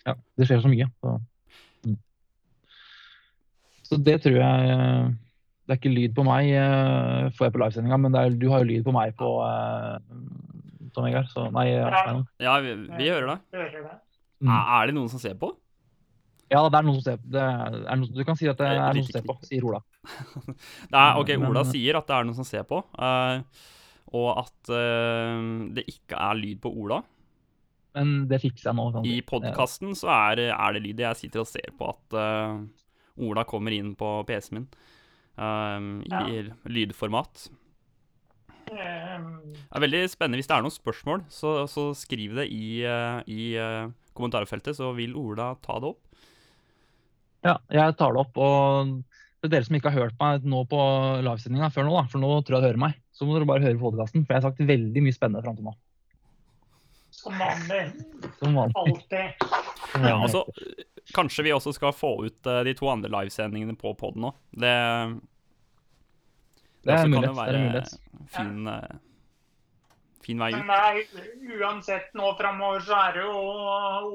Ja, 0.07 0.15
det 0.39 0.47
skjer 0.49 0.63
så 0.63 0.69
mye. 0.71 0.87
Så, 0.97 1.17
mm. 1.85 1.97
så 3.89 3.99
det 4.01 4.15
tror 4.23 4.37
jeg 4.39 4.71
eh, 4.75 5.09
Det 5.65 5.75
er 5.75 5.81
ikke 5.81 5.93
lyd 5.93 6.15
på 6.17 6.25
meg, 6.25 6.51
eh, 6.57 7.31
får 7.37 7.47
jeg 7.47 7.55
på 7.55 7.63
livesendinga, 7.65 7.99
men 8.01 8.15
det 8.15 8.21
er, 8.21 8.37
du 8.39 8.47
har 8.53 8.63
jo 8.63 8.71
lyd 8.71 8.87
på 8.87 8.95
meg 8.95 9.13
på 9.19 9.33
Tom 10.95 11.07
Vegard. 11.07 11.27
Så 11.31 11.47
nei, 11.53 11.67
eh, 11.73 11.81
Ja. 11.81 12.15
Ja, 12.39 12.59
vi, 12.63 12.75
vi 12.97 13.09
hører 13.09 13.35
det. 13.35 13.97
Mm. 14.41 14.49
Er, 14.51 14.87
det 14.87 14.95
noen 14.97 15.11
som 15.11 15.21
ser 15.21 15.35
på? 15.39 15.51
Ja, 16.51 16.63
det 16.67 16.79
er 16.79 16.87
noen 16.87 16.97
som 16.99 17.05
ser 17.05 17.19
på. 17.21 17.29
Det 17.31 17.43
er 17.43 17.99
noen, 17.99 18.15
du 18.15 18.23
kan 18.27 18.39
si 18.39 18.49
at 18.51 18.59
det 18.59 18.71
er 18.71 18.81
noen 18.81 19.05
som 19.07 19.19
ser 19.19 19.27
på, 19.27 19.37
sier 19.47 19.67
Ola. 19.67 19.83
Det 20.91 20.97
er, 20.97 21.19
ok, 21.21 21.35
Ola 21.47 21.63
sier 21.69 21.99
at 21.99 22.07
det 22.09 22.15
er 22.17 22.25
noen 22.25 22.37
som 22.39 22.47
ser 22.47 22.65
på, 22.67 22.81
eh, 22.97 23.67
og 24.17 24.29
at 24.43 24.71
uh, 24.73 25.39
det 25.75 25.85
ikke 25.89 26.19
er 26.19 26.39
lyd 26.39 26.61
på 26.63 26.71
Ola. 26.83 27.01
Men 27.95 28.13
det 28.31 28.39
fikser 28.43 28.69
jeg 28.71 28.77
nå. 28.77 28.89
kanskje. 28.95 29.15
I 29.15 29.23
podkasten 29.27 29.95
så 29.99 30.11
er, 30.13 30.45
er 30.51 30.75
det 30.75 30.83
lyd. 30.85 31.01
Jeg 31.03 31.19
sitter 31.19 31.43
og 31.43 31.49
ser 31.49 31.73
på 31.79 31.89
at 31.91 32.15
uh, 32.15 32.61
Ola 33.21 33.43
kommer 33.47 33.75
inn 33.75 33.93
på 33.99 34.13
PC-en 34.27 34.61
min 34.61 34.69
eh, 35.35 36.29
i 36.31 36.43
lydformat. 36.71 37.49
Ehm, 38.71 39.27
Det 39.51 39.75
er 39.75 39.83
veldig 39.83 40.01
spennende. 40.09 40.39
Hvis 40.39 40.47
det 40.47 40.55
er 40.55 40.63
noen 40.63 40.73
spørsmål, 40.73 41.25
så, 41.31 41.53
så 41.67 41.89
skriv 41.97 42.39
det 42.39 42.47
i, 42.55 42.81
i 43.27 43.43
kommentarfeltet, 44.15 44.79
så 44.79 44.93
vil 44.95 45.17
Ola 45.19 45.51
ta 45.61 45.75
det 45.83 45.91
opp. 45.91 46.23
Ja, 47.43 47.57
jeg 47.73 47.97
tar 47.99 48.15
det 48.15 48.23
opp. 48.23 48.39
Og 48.39 48.95
til 49.41 49.49
dere 49.51 49.65
som 49.65 49.77
ikke 49.77 49.89
har 49.89 50.05
hørt 50.05 50.19
meg 50.21 50.43
nå 50.45 50.59
på 50.69 50.81
livesendinga 51.25 51.71
før 51.73 51.87
nå, 51.87 51.95
da, 51.97 52.03
for 52.11 52.21
nå 52.21 52.29
tror 52.45 52.57
jeg 52.57 52.61
dere 52.61 52.69
hører 52.71 52.83
meg, 52.83 52.99
så 53.15 53.25
må 53.25 53.33
dere 53.35 53.49
bare 53.49 53.65
høre 53.65 53.79
podkasten. 53.81 54.25
For 54.25 54.35
jeg 54.35 54.43
har 54.43 54.51
sagt 54.51 54.61
veldig 54.69 55.01
mye 55.05 55.15
spennende 55.15 55.41
fram 55.45 55.57
til 55.57 55.65
nå. 55.65 55.73
som 57.11 57.41
vanlig. 57.41 57.81
Som 58.39 58.55
vanlig. 58.55 58.77
Alltid. 58.83 59.45
Ja, 60.05 60.15
altså, 60.15 60.45
kanskje 61.17 61.43
vi 61.47 61.53
også 61.53 61.73
skal 61.75 61.93
få 61.93 62.13
ut 62.27 62.47
uh, 62.47 62.61
de 62.65 62.73
to 62.77 62.87
andre 62.89 63.09
livesendingene 63.11 63.75
på 63.81 63.91
poden 63.99 64.27
nå. 64.27 64.31
Det, 64.53 64.75
Det 66.85 66.93
er 66.93 67.01
også 67.01 67.07
kan 67.07 67.15
mulighet, 67.15 67.29
jo 67.29 67.33
det 67.33 67.41
er 67.41 67.41
være 67.41 67.63
mulighet. 67.65 67.97
fin, 68.37 68.67
eh, 68.71 68.99
fin 70.25 70.41
vei 70.41 70.51
ut. 70.53 70.65
nei, 70.67 71.03
uansett 71.59 72.13
nå 72.17 72.33
framover 72.39 72.83
så 72.87 72.97
er 72.97 73.17
det 73.17 73.23
jo 73.25 73.45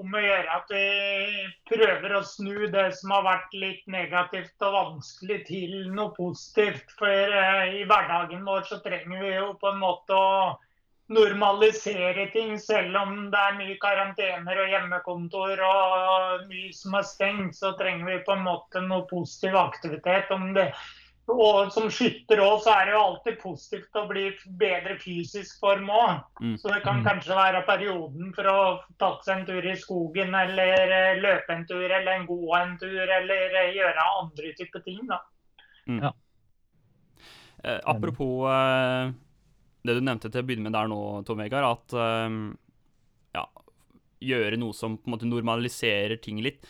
om 0.00 0.16
å 0.18 0.22
gjøre 0.24 0.58
at 0.58 0.74
vi 0.74 1.46
prøver 1.70 2.16
å 2.16 2.22
snu 2.26 2.68
det 2.72 2.86
som 3.00 3.14
har 3.16 3.26
vært 3.26 3.56
litt 3.56 3.88
negativt 3.90 4.66
og 4.66 4.76
vanskelig 4.76 5.40
til 5.48 5.74
noe 5.94 6.14
positivt. 6.16 6.94
For 7.00 7.36
eh, 7.40 7.80
i 7.80 7.84
hverdagen 7.88 8.46
vår 8.46 8.68
så 8.70 8.80
trenger 8.84 9.24
vi 9.24 9.34
jo 9.34 9.52
på 9.60 9.72
en 9.72 9.82
måte 9.82 10.16
å 10.16 10.54
normalisere 11.06 12.26
ting, 12.32 12.56
selv 12.58 12.96
om 12.98 13.28
det 13.30 13.38
er 13.38 13.58
mye 13.60 13.76
karantener 13.82 14.58
og 14.62 14.72
hjemmekontor 14.72 15.62
og 15.62 16.46
mye 16.50 16.72
som 16.74 16.96
er 16.98 17.06
stengt, 17.06 17.54
så 17.58 17.76
trenger 17.78 18.08
vi 18.10 18.22
på 18.26 18.34
en 18.34 18.46
måte 18.46 18.82
noe 18.82 19.06
positiv 19.10 19.54
aktivitet. 19.60 20.32
om 20.34 20.52
det 20.54 20.72
og 21.28 21.72
som 21.74 21.88
skytter 21.90 22.38
òg, 22.38 22.60
så 22.62 22.70
er 22.70 22.86
det 22.86 22.92
jo 22.94 23.00
alltid 23.02 23.38
positivt 23.42 23.98
å 23.98 24.04
bli 24.06 24.28
bedre 24.60 24.94
fysisk 25.02 25.58
form 25.60 25.88
òg. 25.90 26.20
Mm. 26.40 26.56
Så 26.58 26.70
det 26.72 26.82
kan 26.84 27.00
Mm. 27.00 27.06
kanskje 27.08 27.34
være 27.34 27.64
perioden 27.66 28.34
for 28.34 28.44
å 28.44 28.60
tatt 28.98 29.24
seg 29.24 29.40
en 29.40 29.46
tur 29.46 29.66
i 29.66 29.74
skogen, 29.76 30.34
eller 30.34 30.92
eh, 30.98 31.20
løpe 31.20 31.50
en 31.50 31.66
tur, 31.66 31.84
eller 31.90 32.12
en 32.12 32.26
gå 32.26 32.56
en 32.60 32.78
tur, 32.78 33.02
eller 33.18 33.58
eh, 33.62 33.74
gjøre 33.74 34.06
andre 34.20 34.52
typer 34.58 34.84
ting, 34.86 35.02
da. 35.10 35.20
Eh, 37.64 37.80
apropos 37.84 38.46
eh, 38.50 39.10
det 39.86 39.94
du 39.94 40.00
nevnte 40.00 40.30
til 40.30 40.42
å 40.42 40.46
begynne 40.46 40.68
med 40.68 40.76
der 40.76 40.88
nå, 40.90 41.00
Tom 41.26 41.38
Vegard, 41.42 41.64
at 41.64 41.94
eh, 41.98 42.36
ja, 43.34 43.46
gjøre 44.20 44.58
noe 44.60 44.74
som 44.76 44.96
på 44.98 45.10
en 45.10 45.16
måte 45.16 45.26
normaliserer 45.30 46.20
ting 46.22 46.38
litt. 46.44 46.62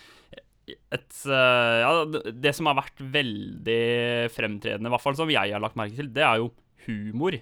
Et, 0.66 1.18
eh, 1.26 1.76
ja, 1.82 1.90
det- 2.32 2.54
som 2.56 2.66
har 2.66 2.74
vært 2.80 2.98
veldig 2.98 4.30
fremtredende, 4.34 4.88
i 4.88 4.94
hvert 4.94 5.04
fall 5.04 5.14
som 5.14 5.30
jeg 5.30 5.52
har 5.52 5.60
lagt 5.62 5.76
merke 5.78 5.94
til, 5.94 6.08
det 6.12 6.24
er 6.26 6.40
jo 6.42 6.52
humor. 6.86 7.38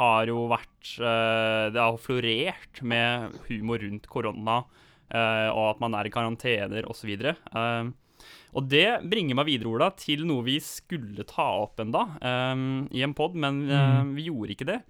Har 0.00 0.26
jo 0.26 0.48
vært 0.48 0.98
eh, 0.98 1.70
Det 1.70 1.78
har 1.80 1.98
florert 1.98 2.82
med 2.82 3.36
humor 3.48 3.78
rundt 3.78 4.06
korona, 4.08 4.64
eh, 5.10 5.48
og 5.50 5.76
at 5.76 5.80
man 5.80 5.94
er 5.94 6.06
i 6.06 6.10
karantener 6.14 6.88
osv. 6.90 7.12
Og 8.52 8.66
det 8.68 9.08
bringer 9.08 9.36
meg 9.38 9.46
videre, 9.46 9.70
Ola, 9.70 9.90
til 9.94 10.24
noe 10.26 10.42
vi 10.42 10.58
skulle 10.58 11.22
ta 11.24 11.46
opp 11.62 11.78
enda 11.78 12.02
um, 12.20 12.88
i 12.90 13.02
en 13.06 13.14
pod, 13.14 13.36
men 13.38 13.62
eh, 13.70 14.02
vi 14.16 14.26
gjorde 14.26 14.56
ikke 14.56 14.66
det. 14.66 14.80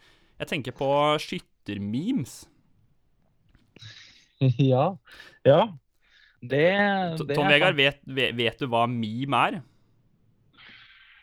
Jeg 0.41 0.49
tenker 0.49 0.73
på 0.73 0.89
skyttermemes. 1.21 2.47
Ja. 4.57 4.97
ja. 5.45 5.67
Det, 6.41 6.65
det 7.29 7.37
Tom 7.37 7.49
Vegard, 7.49 7.75
vet, 7.77 7.99
vet, 8.07 8.35
vet 8.39 8.59
du 8.59 8.67
hva 8.73 8.87
meme 8.89 9.41
er? 9.51 9.59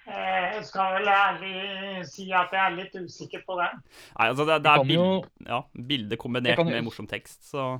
Eh, 0.07 0.55
Jeg 0.57 0.65
skal 0.69 0.93
vel 0.97 1.09
ærlig 1.11 2.05
si 2.07 2.29
at 2.31 2.53
jeg 2.55 2.61
er 2.63 2.75
litt 2.77 2.93
usikker 2.95 3.41
på 3.47 3.57
det. 3.59 3.67
Nei, 4.17 4.27
altså 4.31 4.45
det, 4.47 4.59
det 4.63 4.71
er 4.71 4.81
kan 4.81 4.87
bild, 4.87 4.99
jo- 5.01 5.47
ja, 5.49 5.61
bilde 5.89 6.17
kombinert 6.21 6.55
kan 6.55 6.67
jo- 6.69 6.73
med 6.77 6.83
morsom 6.87 7.07
tekst, 7.09 7.43
så 7.51 7.79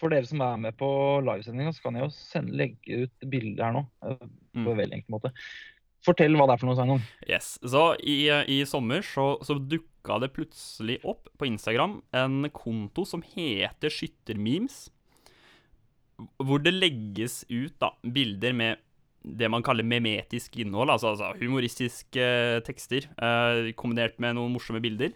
For 0.00 0.08
dere 0.08 0.24
som 0.26 0.40
er 0.40 0.56
med 0.56 0.76
på 0.78 0.86
livesendinga, 1.24 1.72
så 1.74 1.82
kan 1.82 1.94
jeg 1.98 2.04
jo 2.04 2.10
sende, 2.14 2.52
legge 2.56 3.02
ut 3.04 3.28
bilder 3.30 3.64
her 3.64 3.72
nå. 3.72 3.86
eh, 4.04 4.16
På 4.54 4.60
Mm. 4.60 4.68
en 4.70 4.76
veldig 4.78 4.92
enkel 4.94 5.10
måte. 5.10 5.32
Fortell 6.06 6.36
hva 6.36 6.46
det 6.46 6.52
er 6.52 6.58
for 6.58 6.66
noe, 6.66 6.76
Sveinung. 6.76 7.00
yes. 7.28 7.58
Så 7.64 7.96
i, 8.00 8.28
i 8.46 8.64
sommer 8.64 9.00
så, 9.02 9.38
så 9.42 9.56
dukka 9.58 10.20
det 10.20 10.32
plutselig 10.32 11.00
opp 11.04 11.28
på 11.38 11.46
Instagram 11.46 12.02
en 12.12 12.50
konto 12.50 13.04
som 13.06 13.22
heter 13.22 13.88
Skyttermemes. 13.90 14.90
Hvor 16.38 16.62
det 16.62 16.74
legges 16.76 17.40
ut 17.50 17.74
da, 17.82 17.90
bilder 18.14 18.54
med 18.56 18.78
det 19.24 19.48
man 19.48 19.62
kaller 19.64 19.86
memetisk 19.88 20.58
innhold, 20.60 20.90
altså, 20.92 21.14
altså 21.14 21.30
humoristiske 21.40 22.26
tekster 22.66 23.06
eh, 23.16 23.70
kombinert 23.80 24.18
med 24.20 24.36
noen 24.36 24.52
morsomme 24.52 24.82
bilder. 24.84 25.14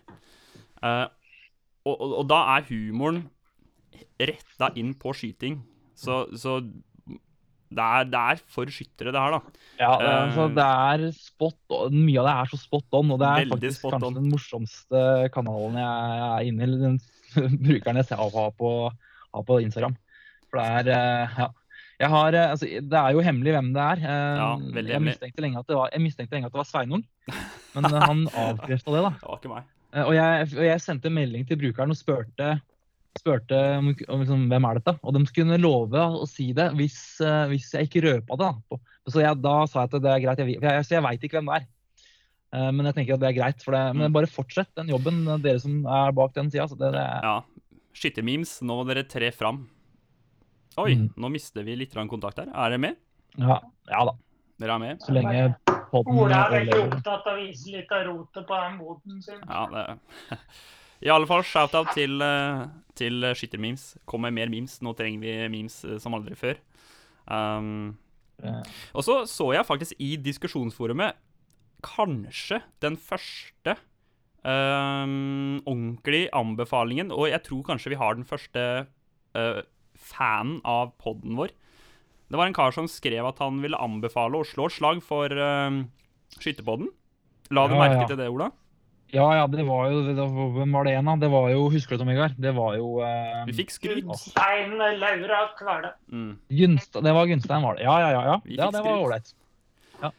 Eh, 0.81 1.07
og, 1.85 1.95
og, 1.95 2.15
og 2.23 2.29
da 2.31 2.39
er 2.57 2.65
humoren 2.71 3.27
retta 4.19 4.71
inn 4.81 4.95
på 4.99 5.13
skyting. 5.17 5.61
Så, 5.99 6.23
så 6.41 6.57
det, 6.63 7.85
er, 7.85 8.09
det 8.09 8.19
er 8.33 8.41
for 8.49 8.71
skyttere, 8.73 9.13
det 9.13 9.21
her, 9.21 9.37
da. 9.37 9.63
Ja, 9.77 9.93
er- 10.01 10.11
altså, 10.25 10.47
Eh, 10.49 10.55
det 10.57 10.67
er 10.67 11.07
spot 11.19 11.77
on. 11.77 11.99
Mye 12.09 12.23
av 12.23 12.29
det 12.31 12.35
er 12.41 12.53
så 12.55 12.61
spot 12.65 12.97
on, 12.97 13.13
og 13.13 13.21
det 13.21 13.29
er 13.29 13.53
faktisk 13.53 13.85
kanskje 13.85 14.09
on. 14.09 14.17
den 14.23 14.31
morsomste 14.33 15.03
kanalen 15.35 15.77
jeg 15.83 16.27
er 16.33 16.49
inne 16.49 16.65
i, 16.65 16.69
eller 16.69 16.85
den 16.87 17.01
brukeren 17.69 18.01
jeg 18.01 18.09
har 18.25 18.53
på, 18.57 18.71
har 18.89 19.45
på 19.53 19.61
Instagram. 19.67 19.99
For 20.51 20.61
det 20.61 20.93
er 20.93 20.93
eh, 20.97 21.41
Ja. 21.45 21.49
Jeg 21.99 22.13
har, 22.13 22.35
eh, 22.39 22.51
altså, 22.53 22.67
det 22.87 22.95
er 22.95 23.11
jo 23.17 23.23
hemmelig 23.27 23.53
hvem 23.57 23.73
det 23.75 23.83
er. 23.83 24.01
Eh, 24.07 24.37
Ja, 24.39 24.51
jeg, 24.95 25.03
mistenkte 25.03 25.43
det 25.43 25.77
var, 25.77 25.89
jeg 25.91 26.03
mistenkte 26.05 26.37
lenge 26.37 26.47
at 26.47 26.53
det 26.55 26.61
var 26.61 26.69
Sveinung, 26.69 27.03
men 27.75 27.85
han 27.91 28.21
avkrefta 28.47 28.93
det. 28.95 29.01
da. 29.03 29.11
Det 29.19 29.27
var 29.33 29.41
ikke 29.41 29.51
meg. 29.51 29.65
Og 30.05 30.13
jeg, 30.15 30.49
og 30.53 30.65
jeg 30.69 30.83
sendte 30.85 31.11
melding 31.11 31.47
til 31.49 31.59
brukeren 31.59 31.91
og 31.91 31.99
spurte 31.99 32.53
spurte 33.19 33.57
om, 33.81 33.89
om 34.15 34.21
liksom, 34.23 34.45
hvem 34.53 34.67
er 34.69 34.79
dette, 34.79 34.93
og 35.03 35.17
de 35.17 35.25
skulle 35.27 35.57
love 35.59 35.99
å 36.21 36.27
si 36.29 36.53
det 36.55 36.69
hvis, 36.79 36.99
hvis 37.51 37.73
jeg 37.75 37.89
ikke 37.89 38.03
røpa 38.05 38.37
det. 38.39 38.51
Da. 38.71 38.79
Så 39.11 39.25
jeg, 39.25 39.41
da 39.43 39.55
sa 39.67 39.83
jeg 39.83 39.91
at 39.91 39.97
det 40.05 40.13
er 40.13 40.23
greit, 40.23 40.43
jeg, 40.45 40.59
jeg, 40.63 40.85
så 40.87 40.95
jeg 40.95 41.05
veit 41.09 41.25
ikke 41.27 41.41
hvem 41.41 41.51
det 41.51 41.57
er. 41.59 41.67
Men 42.77 42.87
jeg 42.87 42.95
tenker 43.01 43.17
at 43.17 43.25
det 43.25 43.31
er 43.33 43.37
greit. 43.41 43.65
For 43.65 43.75
det, 43.75 43.81
men 43.99 44.15
bare 44.15 44.31
fortsett 44.31 44.71
den 44.79 44.93
jobben, 44.93 45.25
dere 45.43 45.59
som 45.65 45.81
er 45.83 46.15
bak 46.15 46.37
den 46.37 46.53
sida. 46.53 46.69
Ja. 47.25 47.35
Skyttermemes, 47.99 48.61
nå 48.63 48.79
må 48.79 48.87
dere 48.87 49.03
tre 49.09 49.33
fram. 49.35 49.65
Oi, 50.77 50.95
Mm. 50.95 51.11
nå 51.17 51.31
mister 51.31 51.63
vi 51.63 51.77
litt 51.77 51.95
kontakt 51.95 52.39
her. 52.39 52.49
Er 52.49 52.71
dere 52.71 52.79
med? 52.79 52.97
ja, 53.39 53.61
ja 53.89 54.05
da. 54.05 54.13
Dere 54.59 54.75
er 54.75 54.79
med? 54.79 55.01
Så 55.01 55.13
lenge 55.15 55.55
podden 55.91 56.19
Ola 56.19 56.47
er 56.47 56.51
veldig 56.59 56.79
opptatt 56.89 57.27
av 57.27 57.37
å 57.39 57.47
vise 57.47 57.71
litt 57.71 57.93
av 57.93 58.07
rotet 58.07 58.47
på 58.47 58.55
den 58.63 58.79
boden 58.79 59.23
sin. 59.23 59.41
Ja, 59.47 59.67
det 59.71 60.37
I 61.07 61.11
alle 61.15 61.27
fall 61.31 61.45
shout-out 61.47 61.93
til, 61.95 62.21
eh, 62.21 62.67
til 62.99 63.23
skyttermemes. 63.23 63.97
Kom 64.05 64.23
med 64.23 64.35
mer 64.35 64.49
memes. 64.51 64.81
Nå 64.83 64.97
trenger 64.99 65.21
vi 65.23 65.49
memes 65.49 65.85
eh, 65.85 65.99
som 66.03 66.15
aldri 66.15 66.35
før. 66.35 66.59
Um, 67.31 67.97
og 68.95 69.05
så 69.05 69.21
så 69.29 69.53
jeg 69.55 69.67
faktisk 69.67 69.95
i 70.01 70.17
diskusjonsforumet 70.17 71.15
kanskje 71.85 72.63
den 72.83 72.97
første 72.97 73.77
um, 74.43 75.59
ordentlige 75.67 76.31
anbefalingen, 76.35 77.13
og 77.13 77.29
jeg 77.31 77.43
tror 77.47 77.63
kanskje 77.67 77.93
vi 77.95 77.99
har 78.01 78.15
den 78.19 78.27
første 78.27 78.65
uh, 79.37 79.61
fanen 79.99 80.61
av 80.65 80.95
podden 81.03 81.37
vår. 81.39 81.53
Det 82.29 82.37
var 82.37 82.49
en 82.49 82.57
kar 82.57 82.75
som 82.77 82.89
skrev 82.91 83.27
at 83.27 83.41
han 83.43 83.61
ville 83.65 83.79
anbefale 83.81 84.41
å 84.41 84.47
slå 84.47 84.69
slag 84.73 85.03
for 85.05 85.33
uh, 85.33 85.83
skytterpodden. 86.39 86.91
La 87.55 87.67
du 87.69 87.77
Ja, 87.77 87.81
merke 87.81 88.03
ja. 88.05 88.09
til 88.11 88.21
det, 88.21 88.29
Ola? 88.29 88.51
Ja, 89.09 89.25
ja, 89.39 89.47
det 89.49 89.65
var 89.65 89.87
jo 89.89 90.03
det, 90.05 90.21
Hvem 90.21 90.75
var 90.77 90.85
det 90.85 90.93
igjen, 90.93 91.07
da? 91.09 91.15
Det 91.17 91.31
var 91.33 91.47
jo 91.49 91.63
Husker 91.73 91.97
du, 91.97 92.03
Tom 92.03 92.11
Igar? 92.13 92.35
Det 92.37 92.51
var 92.53 92.75
jo 92.77 92.99
uh, 93.01 93.47
Vi 93.49 93.55
fikk 93.63 93.73
skryt. 93.73 94.03
Gunstein 94.05 94.75
Laura 94.77 95.39
Kvale. 95.57 95.95
Mm. 96.13 96.35
Det 96.53 97.15
var 97.17 97.31
Gunstein, 97.31 97.65
var 97.65 97.79
det? 97.79 97.87
Ja, 97.87 97.95
ja, 98.05 98.11
ja. 98.13 98.25
ja. 98.27 98.41
Ja 98.59 98.71
det 98.75 98.83
var 98.85 99.01
ålreit. 99.01 99.33
Ja. 100.03 100.13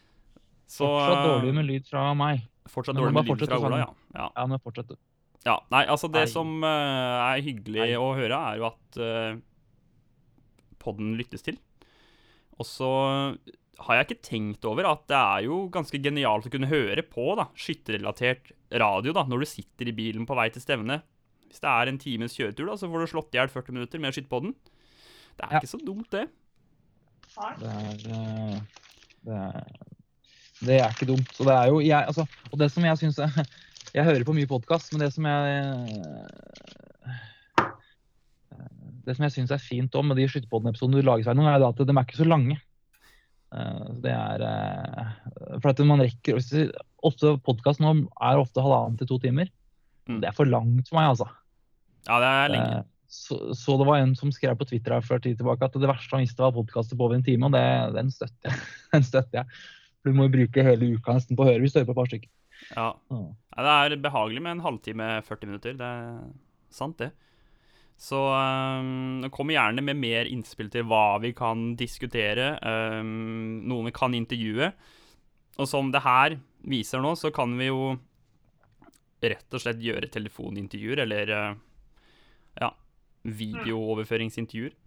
Så 0.66 0.90
Fortsatt 0.90 1.28
dårlig 1.28 1.54
med 1.60 1.70
lyd 1.70 1.86
fra 1.92 2.08
meg. 2.18 2.42
Fortsatt 2.70 2.98
dårlig 2.98 3.14
med 3.14 3.30
lyd 3.30 3.46
fra 3.46 3.62
Ola, 3.62 3.84
ja. 3.84 3.92
ja. 4.18 4.32
Ja, 4.34 4.48
men 4.50 4.66
fortsett, 4.66 4.90
du. 4.90 4.98
Ja, 5.46 5.56
nei, 5.72 5.86
altså 5.88 6.10
det 6.12 6.26
Nei. 6.26 6.32
som 6.34 6.58
uh, 6.66 7.30
er 7.30 7.46
hyggelig 7.46 7.86
Nei. 7.86 7.94
å 7.96 8.10
høre, 8.18 8.42
er 8.52 8.58
jo 8.60 8.66
at 8.68 8.98
uh, 9.00 9.38
podden 10.82 11.16
lyttes 11.20 11.44
til. 11.46 11.58
Og 12.60 12.66
så 12.68 12.90
har 13.86 13.96
jeg 13.96 14.08
ikke 14.10 14.24
tenkt 14.28 14.66
over 14.68 14.88
at 14.90 15.06
det 15.08 15.16
er 15.20 15.46
jo 15.46 15.62
ganske 15.72 16.02
genialt 16.04 16.48
å 16.50 16.52
kunne 16.52 16.68
høre 16.68 17.04
på 17.08 17.30
da, 17.40 17.46
skytterrelatert 17.56 18.52
radio 18.82 19.14
da, 19.16 19.24
når 19.24 19.46
du 19.46 19.50
sitter 19.54 19.88
i 19.88 19.96
bilen 19.96 20.26
på 20.28 20.36
vei 20.36 20.50
til 20.52 20.64
stevne. 20.64 21.00
Hvis 21.48 21.64
det 21.64 21.70
er 21.72 21.90
en 21.90 21.98
times 22.02 22.36
kjøretur, 22.36 22.68
da, 22.68 22.76
så 22.78 22.90
får 22.92 23.06
du 23.06 23.12
slått 23.14 23.34
i 23.34 23.40
hjel 23.40 23.50
40 23.54 23.78
minutter 23.78 24.04
med 24.04 24.12
å 24.12 24.18
skyte 24.18 24.30
på 24.34 24.42
den. 24.44 24.52
Det 25.40 25.46
er 25.48 25.54
Ja. 25.56 25.60
ikke 25.62 25.72
så 25.72 25.80
dumt, 25.86 26.10
det. 26.12 26.26
Det 27.40 27.70
er, 27.72 27.96
eh, 28.12 28.60
det 29.24 29.38
er 29.40 29.64
Det 30.60 30.76
er 30.82 30.90
ikke 30.92 31.08
dumt. 31.08 31.30
Så 31.38 31.46
det 31.48 31.54
er 31.56 31.68
jo 31.72 31.80
jeg, 31.80 32.04
altså, 32.06 32.28
Og 32.52 32.60
det 32.60 32.68
som 32.72 32.84
jeg 32.84 32.98
syns 33.00 33.20
Jeg 33.96 34.04
hører 34.06 34.26
på 34.28 34.34
mye 34.36 34.46
podkast, 34.50 34.92
men 34.92 35.00
det 35.06 35.14
som 35.14 35.24
jeg 35.24 35.88
Det 39.10 39.16
som 39.18 39.26
jeg 39.26 39.34
syns 39.34 39.54
er 39.56 39.62
fint 39.64 39.96
om 39.98 40.12
med 40.12 40.20
de 40.20 40.28
skytterpodden-episodene 40.30 41.02
du 41.02 41.08
lager, 41.08 41.26
Sveinung, 41.26 41.48
er 41.50 41.64
at 41.66 41.80
de 41.82 41.90
er 41.90 42.06
ikke 42.06 42.20
så 42.20 42.28
lange. 42.30 42.60
Eh, 43.56 43.88
Det 44.06 44.14
er 44.14 44.44
eh, 44.46 45.58
For 45.58 45.72
at 45.72 45.82
man 45.90 46.04
rekker 46.04 46.38
Ofte 47.02 47.32
podkast 47.42 47.82
nå 47.82 47.96
er 48.22 48.38
ofte 48.38 48.62
halvannen 48.62 49.00
til 49.00 49.08
to 49.10 49.18
timer. 49.24 49.50
Mm. 50.10 50.20
Det 50.22 50.30
er 50.30 50.36
for 50.38 50.50
langt 50.50 50.90
for 50.92 51.00
meg, 51.00 51.14
altså. 51.16 51.30
Ja, 52.06 52.20
det 52.22 52.30
er 52.30 52.56
lenge. 52.56 52.80
Eh, 52.84 52.88
Så, 53.10 53.40
så 53.58 53.74
det 53.80 53.88
var 53.88 53.98
en 54.04 54.12
som 54.14 54.30
skrev 54.30 54.54
på 54.60 54.68
Twitter 54.70 54.94
her 54.94 55.02
for 55.02 55.18
tid 55.18 55.40
tilbake 55.40 55.66
at 55.66 55.74
det 55.74 55.88
verste 55.90 56.14
han 56.14 56.22
visste 56.22 56.44
var 56.44 56.54
podkaster 56.54 56.94
på 57.00 57.08
over 57.08 57.16
en 57.18 57.24
time, 57.26 57.48
og 57.48 57.56
det, 57.56 57.64
den 57.96 58.12
støtter 58.14 58.52
jeg. 58.52 58.60
den 58.94 59.08
støtter 59.08 59.40
jeg. 59.40 59.64
For 60.04 60.12
Du 60.12 60.20
må 60.20 60.28
jo 60.28 60.34
bruke 60.36 60.66
hele 60.68 60.92
uka 60.94 61.16
nesten 61.18 61.40
på 61.40 61.42
å 61.42 61.48
høre 61.50 61.64
hvis 61.64 61.74
du 61.74 61.80
hører 61.80 61.90
på 61.90 61.96
et 61.96 62.02
par 62.04 62.12
stykker. 62.12 62.30
Ja. 62.76 62.86
Ja. 63.10 63.24
Ja, 63.56 63.64
det 63.66 63.98
er 63.98 64.04
behagelig 64.04 64.44
med 64.46 64.52
en 64.58 64.62
halvtime, 64.68 65.08
40 65.26 65.50
minutter. 65.50 65.74
Det 65.80 65.90
er 65.90 66.22
sant, 66.70 67.00
det. 67.02 67.10
Så 68.00 68.20
um, 68.32 69.26
kom 69.36 69.52
gjerne 69.52 69.84
med 69.84 70.00
mer 70.00 70.30
innspill 70.32 70.70
til 70.72 70.86
hva 70.88 71.20
vi 71.20 71.34
kan 71.36 71.74
diskutere, 71.80 72.54
um, 72.64 73.60
noen 73.68 73.90
vi 73.90 73.96
kan 73.96 74.16
intervjue. 74.16 74.72
Og 75.60 75.68
som 75.68 75.92
det 75.92 76.06
her 76.06 76.38
viser 76.64 77.04
nå, 77.04 77.12
så 77.20 77.34
kan 77.36 77.58
vi 77.60 77.68
jo 77.68 77.98
rett 79.20 79.52
og 79.52 79.60
slett 79.60 79.82
gjøre 79.84 80.08
telefonintervjuer, 80.14 81.04
eller 81.04 81.34
uh, 81.36 81.58
ja, 82.62 82.72
videooverføringsintervjuer. 83.28 84.78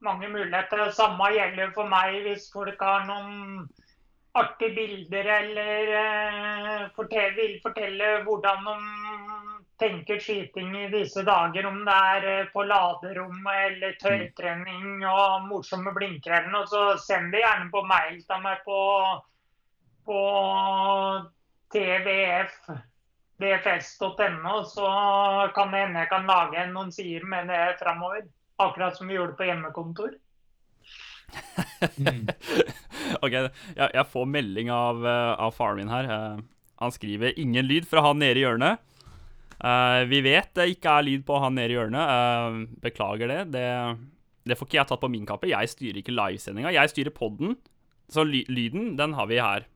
mange 0.00 0.28
muligheter. 0.28 0.84
Det 0.84 0.94
samme 0.96 1.32
gjelder 1.32 1.72
for 1.76 1.88
meg 1.88 2.20
hvis 2.24 2.50
folk 2.52 2.80
har 2.80 3.08
noen 3.08 3.64
artige 4.34 4.74
bilder 4.76 5.26
eller 5.40 5.92
eh, 6.00 6.84
fortell, 6.96 7.34
vil 7.36 7.56
fortelle 7.64 8.10
hvordan 8.26 8.64
de 8.68 9.09
tenker 9.80 10.20
skyting 10.20 10.76
i 10.76 10.88
disse 10.92 11.22
dager. 11.26 11.66
Om 11.66 11.84
det 11.86 11.96
er 12.12 12.26
eh, 12.34 12.48
på 12.52 12.62
laderommet 12.68 13.56
eller 13.66 13.96
tørrtrening 14.02 15.04
og 15.08 15.48
morsomme 15.48 15.92
blinker 15.96 16.36
eller 16.36 16.52
noe, 16.52 16.66
så 16.70 16.80
send 17.00 17.32
det 17.34 17.42
gjerne 17.42 17.70
på 17.72 17.80
mail 17.88 18.16
til 18.22 18.38
meg 18.44 18.56
på, 18.66 18.78
på 20.08 20.20
tvfdfs.no, 21.74 22.76
så 24.68 24.88
kan 25.56 25.72
det 25.72 25.80
hende 25.84 26.02
jeg 26.04 26.12
kan 26.12 26.28
lage 26.28 26.66
noen 26.72 26.92
sider 26.94 27.24
med 27.28 27.42
det 27.50 27.78
framover. 27.80 28.22
Akkurat 28.60 28.96
som 28.96 29.08
vi 29.08 29.16
gjorde 29.16 29.38
på 29.38 29.48
hjemmekontor. 29.48 30.12
Mm. 31.96 32.26
OK, 33.24 33.32
jeg, 33.32 34.06
får 34.12 34.26
melding 34.28 34.68
av, 34.74 35.06
eh, 35.06 35.32
av 35.40 35.50
faren 35.56 35.76
min 35.80 35.92
her. 35.92 36.04
Eh, 36.10 36.38
han 36.80 36.92
skriver 36.92 37.32
'ingen 37.36 37.66
lyd 37.66 37.88
fra 37.88 38.00
han 38.04 38.18
nede 38.18 38.40
i 38.40 38.44
hjørnet'. 38.44 38.89
Eh, 39.60 40.04
vi 40.08 40.20
vet 40.24 40.54
det 40.56 40.68
ikke 40.76 40.92
er 40.98 41.04
lyd 41.04 41.24
på 41.28 41.36
han 41.42 41.54
nede 41.58 41.74
i 41.74 41.76
hjørnet. 41.76 42.12
Uh, 42.12 42.78
beklager 42.80 43.28
det. 43.28 43.40
det. 43.52 43.66
Det 44.48 44.56
får 44.56 44.66
ikke 44.70 44.78
jeg 44.80 44.88
tatt 44.88 45.02
på 45.02 45.10
min 45.12 45.26
kappe. 45.28 45.50
Jeg 45.50 45.68
styrer 45.68 45.98
ikke 46.00 46.14
livesendinga. 46.16 46.72
Jeg 46.72 46.92
styrer 46.94 47.12
podden. 47.12 47.56
Så 48.10 48.24
ly 48.26 48.40
lyden, 48.48 48.96
den 48.98 49.12
har 49.14 49.28
vi 49.30 49.36
her 49.38 49.66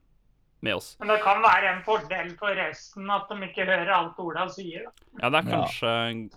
med 0.65 0.75
oss. 0.79 0.95
Men 0.99 1.13
det 1.13 1.21
kan 1.23 1.43
være 1.45 1.75
en 1.75 1.83
fordel 1.85 2.33
for 2.41 2.57
resten 2.57 3.11
at 3.13 3.29
de 3.29 3.37
ikke 3.47 3.67
hører 3.69 3.93
alt 3.95 4.19
Ola 4.25 4.47
sier. 4.51 4.87
Da. 4.89 5.21
Ja, 5.21 5.29
det 5.31 5.39
er 5.43 5.51
Ja. 5.51 5.61
kanskje 5.61 6.31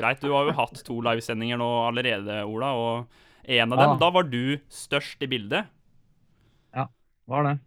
greit. 0.00 0.20
Du 0.24 0.32
har 0.32 0.48
jo 0.48 0.52
hatt 0.56 0.82
to 0.88 0.96
livesendinger 1.04 1.60
nå 1.60 1.68
allerede, 1.90 2.40
Ola. 2.48 2.72
Og 2.72 3.06
en 3.44 3.72
av 3.72 3.78
dem, 3.78 3.90
Ja. 3.90 3.96
da 4.00 4.10
var 4.10 4.22
du 4.24 4.56
størst 4.72 5.20
i 5.22 5.26
bildet. 5.28 5.66
Ja, 6.74 6.86
Var 7.28 7.42
det. 7.44 7.58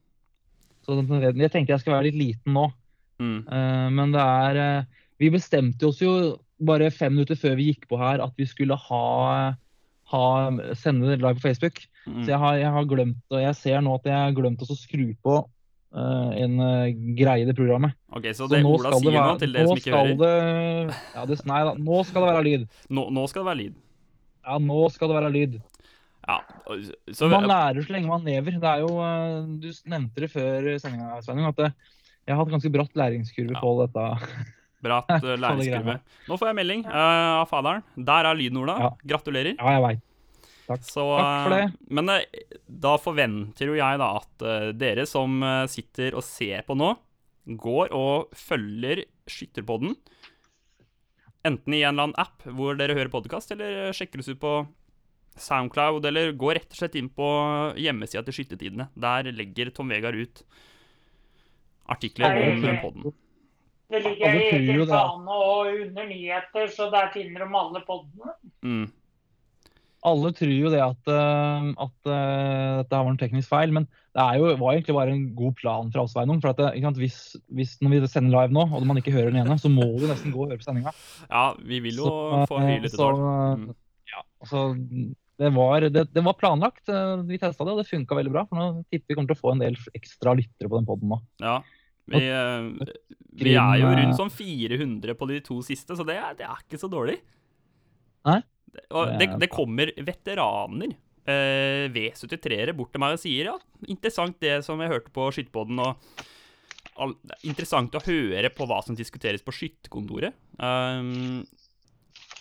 Så 0.86 0.96
den- 1.08 1.38
jeg 1.38 1.52
tenkte 1.52 1.68
jeg 1.70 1.80
skal 1.80 1.94
være 1.94 2.04
litt 2.12 2.16
liten 2.16 2.54
nå, 2.54 2.74
Mm. 3.20 3.44
Uh, 3.52 3.90
men 3.92 4.12
det 4.14 4.22
er 4.22 4.56
eh, 4.58 4.84
Vi 5.20 5.30
bestemte 5.34 5.88
oss 5.90 6.00
jo 6.02 6.14
bare 6.60 6.90
fem 6.92 7.14
minutter 7.16 7.36
før 7.40 7.56
vi 7.60 7.70
gikk 7.74 7.88
på 7.92 7.98
her 8.00 8.22
at 8.24 8.34
vi 8.40 8.46
skulle 8.48 8.76
ha, 8.76 9.54
ha 10.14 10.26
sende 10.80 11.16
live 11.18 11.36
på 11.40 11.44
Facebook. 11.48 11.80
Mm. 12.08 12.24
Så 12.24 12.32
jeg 12.34 12.40
har, 12.42 12.58
jeg 12.60 12.72
har 12.76 12.86
glemt, 12.90 13.22
og 13.32 13.42
jeg 13.44 13.56
ser 13.60 13.82
nå 13.86 13.96
at 14.00 14.06
jeg 14.10 14.16
har 14.16 14.36
glemt 14.38 14.64
å 14.64 14.76
skru 14.80 15.10
på 15.24 15.36
uh, 15.44 16.32
en 16.40 16.56
uh, 16.60 16.88
greie 17.20 17.44
i 17.44 17.48
det 17.50 17.56
programmet. 17.58 17.94
OK, 18.16 18.30
så 18.34 18.48
Så 18.48 18.50
det 18.54 18.64
nå 18.64 18.72
Ola 18.78 18.92
sier 18.96 19.12
det 19.12 19.16
være- 19.20 19.34
nå, 19.36 19.40
til 19.44 19.54
dere 19.56 19.68
som 19.68 19.78
ikke 19.78 19.90
skal 19.90 20.08
hører 20.08 20.18
Det, 20.24 20.96
ja, 21.16 21.26
det, 21.30 21.40
nei 21.52 21.62
da, 21.68 21.74
nå 21.90 22.04
skal 22.08 22.26
det 22.26 22.32
være 22.34 22.46
lyd. 22.48 22.68
nå, 22.90 23.08
nå 23.20 23.28
skal 23.30 23.44
det 23.44 23.50
være 23.52 23.62
lyd. 23.64 23.76
Ja, 24.50 24.58
nå 24.72 24.80
skal 24.96 25.12
det 25.12 25.20
være 25.20 25.34
lyd. 25.36 25.60
Ja, 26.30 26.38
så 27.16 27.28
Man 27.32 27.48
lærer 27.50 27.82
så 27.86 27.94
lenge 27.96 28.08
man 28.10 28.24
lever. 28.28 28.56
Det 28.62 28.70
er 28.70 28.80
jo, 28.84 28.90
eh, 29.02 29.46
Du 29.64 29.68
nevnte 29.90 30.22
det 30.22 30.30
før 30.32 30.68
sendinga, 30.80 31.20
Sveinung, 31.26 31.48
at 31.50 31.62
jeg 31.66 32.36
har 32.36 32.40
hatt 32.44 32.52
ganske 32.54 32.70
bratt 32.74 32.94
læringskurve 32.94 33.56
Ja. 33.56 33.62
på 33.62 33.72
dette. 33.82 34.04
Bratt 34.86 35.10
uh, 35.16 35.34
læringskurve. 35.40 35.96
Nå 36.30 36.38
får 36.40 36.50
jeg 36.52 36.58
melding 36.60 36.86
uh, 36.88 37.42
av 37.42 37.50
faderen. 37.52 37.84
Der 38.10 38.30
er 38.30 38.40
lyden, 38.40 38.62
Ola. 38.62 38.78
Ja. 38.86 38.92
Gratulerer. 39.14 39.56
Ja, 39.58 39.74
jeg 39.76 39.84
veit. 39.88 40.06
Takk. 40.70 40.84
Så, 40.86 41.04
Takk 41.18 41.44
for 41.48 41.56
det. 41.56 41.62
eh, 41.66 41.76
Men 41.98 42.14
eh, 42.14 42.56
da 42.86 42.96
forventer 43.02 43.72
jo 43.72 43.78
jeg 43.80 44.02
da 44.02 44.10
at 44.20 44.48
dere 44.78 45.06
som 45.10 45.40
sitter 45.72 46.14
og 46.14 46.22
ser 46.28 46.62
på 46.68 46.78
nå, 46.78 46.92
går 47.58 47.94
og 47.98 48.36
følger 48.38 49.02
Skytterpodden. 49.30 49.96
Enten 51.48 51.74
i 51.74 51.82
en 51.82 51.94
eller 51.96 52.10
annen 52.10 52.20
app 52.22 52.44
hvor 52.46 52.78
dere 52.78 52.94
hører 52.98 53.10
podkast, 53.14 53.50
eller 53.56 53.90
sjekker 53.98 54.22
oss 54.22 54.30
ut 54.30 54.42
på 54.42 54.54
Soundcloud, 55.40 56.06
eller 56.06 56.34
gå 56.38 56.52
rett 56.54 56.70
og 56.70 56.78
slett 56.82 56.98
inn 57.00 57.08
på 57.16 57.26
hjemmesida 57.80 58.22
til 58.28 58.36
Skyttertidene. 58.38 58.90
Der 59.00 59.30
legger 59.34 59.72
Tom 59.74 59.90
Vegard 59.90 60.20
ut 60.20 60.44
artikler 61.90 62.38
om 62.52 62.66
podden. 62.84 63.14
Det 63.90 64.04
ligger 64.06 64.38
i 64.38 64.48
egen 64.54 64.88
fane 64.88 65.38
og 65.42 65.70
under 65.74 66.10
nyheter, 66.10 66.68
så 66.74 66.90
der 66.94 67.10
finner 67.14 67.46
de 67.46 67.62
alle 67.64 67.82
podene. 67.88 68.36
Mm. 68.62 68.88
Alle 70.10 70.30
tror 70.32 70.52
jo 70.54 70.70
det 70.72 70.80
at, 70.80 71.10
eh, 71.12 71.72
at 71.84 72.12
eh, 72.14 72.76
dette 72.84 73.00
var 73.02 73.10
en 73.12 73.18
teknisk 73.20 73.50
feil, 73.52 73.74
men 73.76 73.88
det 73.90 74.00
det 74.20 74.26
er 74.26 74.40
jo, 74.42 74.48
var 74.60 74.74
egentlig 74.74 74.96
bare 74.98 75.14
en 75.14 75.26
god 75.38 75.54
plan 75.60 75.90
fra 75.94 76.04
oss, 76.04 76.14
Sveinung. 76.16 76.40
For 76.42 76.52
at 76.52 76.58
det, 76.60 76.70
ikke 76.76 76.88
sant, 76.90 77.00
hvis, 77.00 77.18
hvis 77.56 77.76
når 77.84 77.94
vi 77.94 78.10
sender 78.10 78.34
live 78.34 78.56
nå, 78.56 78.66
og 78.76 78.86
man 78.90 78.98
ikke 79.00 79.14
hører 79.14 79.30
den 79.32 79.44
ene, 79.44 79.56
så 79.62 79.70
må 79.72 79.86
du 80.00 80.08
nesten 80.10 80.34
gå 80.34 80.42
og 80.44 80.50
høre 80.50 80.60
på 80.60 80.66
sendinga. 80.66 80.94
Ja, 81.30 81.44
vi 81.62 81.80
vil 81.86 82.00
jo 82.02 82.10
Så, 82.10 82.40
få 82.50 82.62
høye 82.64 82.80
litt 82.84 82.96
så, 82.98 83.10
Mm. 83.60 83.68
Ja, 84.10 84.24
så 84.50 84.64
det, 85.40 85.52
var, 85.54 85.86
det, 85.94 86.08
det 86.12 86.24
var 86.26 86.36
planlagt. 86.42 86.90
eh, 86.90 87.22
Vi 87.30 87.38
testa 87.38 87.64
det, 87.64 87.76
og 87.76 87.84
det 87.84 87.88
funka 87.88 88.18
veldig 88.18 88.34
bra. 88.34 88.44
For 88.50 88.58
nå 88.60 88.68
tipper 88.90 89.14
vi 89.14 89.20
kommer 89.20 89.30
til 89.32 89.38
å 89.38 89.44
få 89.46 89.54
en 89.54 89.62
del 89.62 89.78
ekstra 89.96 90.34
lyttere 90.36 90.72
på 90.72 90.80
den 90.82 90.90
poden 90.90 91.14
nå. 91.14 91.22
Ja. 91.46 91.60
Vi, 92.10 92.24
eh, 92.26 92.96
vi 93.40 93.54
er 93.56 93.76
jo 93.82 93.92
rundt 94.00 94.18
sånn 94.18 94.32
400 94.34 95.16
på 95.18 95.28
de 95.30 95.42
to 95.46 95.60
siste, 95.66 95.98
så 95.98 96.06
det 96.08 96.18
er, 96.20 96.34
det 96.40 96.48
er 96.48 96.64
ikke 96.64 96.82
så 96.82 96.90
dårlig. 96.92 97.20
Nei. 98.28 98.42
Og 98.94 99.14
Det 99.18 99.30
det, 99.40 99.48
er 99.48 99.54
kommer 99.54 99.92
veteraner, 99.98 100.92
eh, 101.30 101.86
V73-ere, 101.94 102.76
bort 102.78 102.92
til 102.94 103.02
meg 103.02 103.16
og 103.16 103.22
sier 103.22 103.52
ja, 103.52 103.56
interessant 103.90 104.38
det 104.44 104.60
som 104.66 104.82
jeg 104.82 104.92
hørte 104.92 105.14
på 105.14 105.30
Skytterpodden, 105.34 105.82
og 105.82 106.28
all, 107.00 107.16
er 107.32 107.48
interessant 107.50 107.96
å 107.96 108.04
høre 108.04 108.52
på 108.54 108.68
hva 108.70 108.82
som 108.86 108.98
diskuteres 108.98 109.44
på 109.46 109.56
skytterkontoret. 109.56 110.36
Um, 110.60 111.44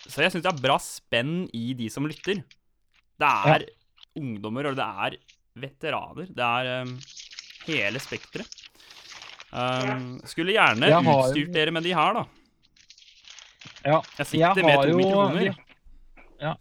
så 0.08 0.24
jeg 0.24 0.34
syns 0.34 0.44
det 0.46 0.52
er 0.52 0.62
bra 0.62 0.78
spenn 0.82 1.42
i 1.56 1.72
de 1.78 1.88
som 1.92 2.06
lytter. 2.08 2.42
Det 3.18 3.32
er 3.52 3.66
ungdommer, 4.18 4.70
og 4.70 4.78
det 4.78 4.86
er 5.06 5.18
veteraner. 5.58 6.30
Det 6.34 6.48
er 6.48 6.84
um, 6.86 6.94
hele 7.68 8.02
spekteret. 8.02 8.67
Um, 9.52 10.20
skulle 10.28 10.52
gjerne 10.52 10.90
har 10.92 11.22
utstyrt 11.30 11.52
dere 11.54 11.72
med 11.72 11.82
de 11.86 11.94
her, 11.96 12.12
da. 12.18 12.24
Ja, 13.84 14.00
Jeg 14.18 14.26
sitter 14.26 14.62
med 14.66 14.82
to 14.90 14.96
mikrofoner. 14.98 15.38
vi- 15.38 16.44
Ja. 16.44 16.54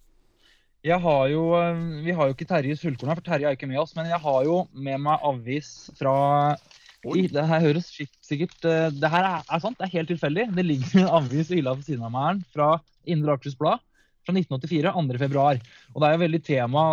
Jeg 0.83 0.99
har 1.01 1.27
jo 1.27 1.41
eh, 1.55 2.03
Vi 2.05 2.11
har 2.15 2.27
jo 2.27 2.33
ikke 2.33 2.47
Terje 2.47 2.75
Sultkorn 2.77 3.09
her, 3.09 3.15
for 3.15 3.21
Terje 3.25 3.47
er 3.49 3.55
ikke 3.57 3.67
med 3.67 3.79
oss. 3.79 3.95
Men 3.95 4.05
jeg 4.07 4.19
har 4.19 4.43
jo 4.45 4.67
med 4.73 4.99
meg 5.01 5.19
avis 5.23 5.89
fra 5.97 6.55
Oi. 7.05 7.19
I, 7.23 7.27
det 7.27 7.45
her 7.47 7.59
høres 7.61 7.91
sikkert 8.25 8.65
eh, 8.65 8.89
Det 8.91 9.09
her 9.09 9.23
er, 9.23 9.43
er 9.51 9.59
sant, 9.59 9.77
det 9.77 9.85
er 9.87 9.97
helt 9.97 10.09
tilfeldig. 10.09 10.47
Det 10.55 10.65
ligger 10.65 10.99
en 11.03 11.09
avis 11.23 11.51
i 11.51 11.55
hylla 11.59 11.73
ved 11.75 11.83
siden 11.83 12.03
av 12.07 12.11
meg 12.11 12.23
her 12.27 12.43
fra 12.55 12.69
Indre 13.05 13.33
Akershus 13.35 13.55
Blad 13.59 13.79
fra 14.27 14.35
1984, 14.35 14.93
2. 14.93 15.21
februar. 15.23 15.61
Og 15.93 16.03
det 16.03 16.09
er 16.09 16.17
jo 16.17 16.23
veldig 16.25 16.43
tema 16.45 16.85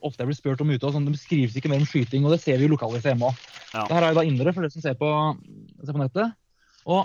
ofte 0.00 0.22
jeg 0.22 0.30
blir 0.30 0.38
spurt 0.38 0.62
om 0.64 0.72
ute, 0.72 0.92
sånn, 0.94 1.06
det 1.06 1.14
beskrives 1.14 1.56
ikke 1.58 1.70
mer 1.72 1.82
om 1.82 1.88
skyting, 1.88 2.24
og 2.24 2.34
det 2.34 2.40
ser 2.42 2.58
vi 2.58 2.66
jo 2.66 2.72
lokalt 2.72 3.04
hjemme 3.04 3.28
òg. 3.28 3.44
Ja. 3.74 3.84
Det 3.84 3.96
her 3.96 4.06
er 4.06 4.14
jo 4.14 4.18
da 4.20 4.26
Indre, 4.28 4.54
for 4.54 4.64
dere 4.64 4.74
som 4.74 4.84
ser 4.84 4.96
på, 4.98 5.10
ser 5.82 5.96
på 5.96 6.00
nettet. 6.00 6.36
Og 6.88 7.02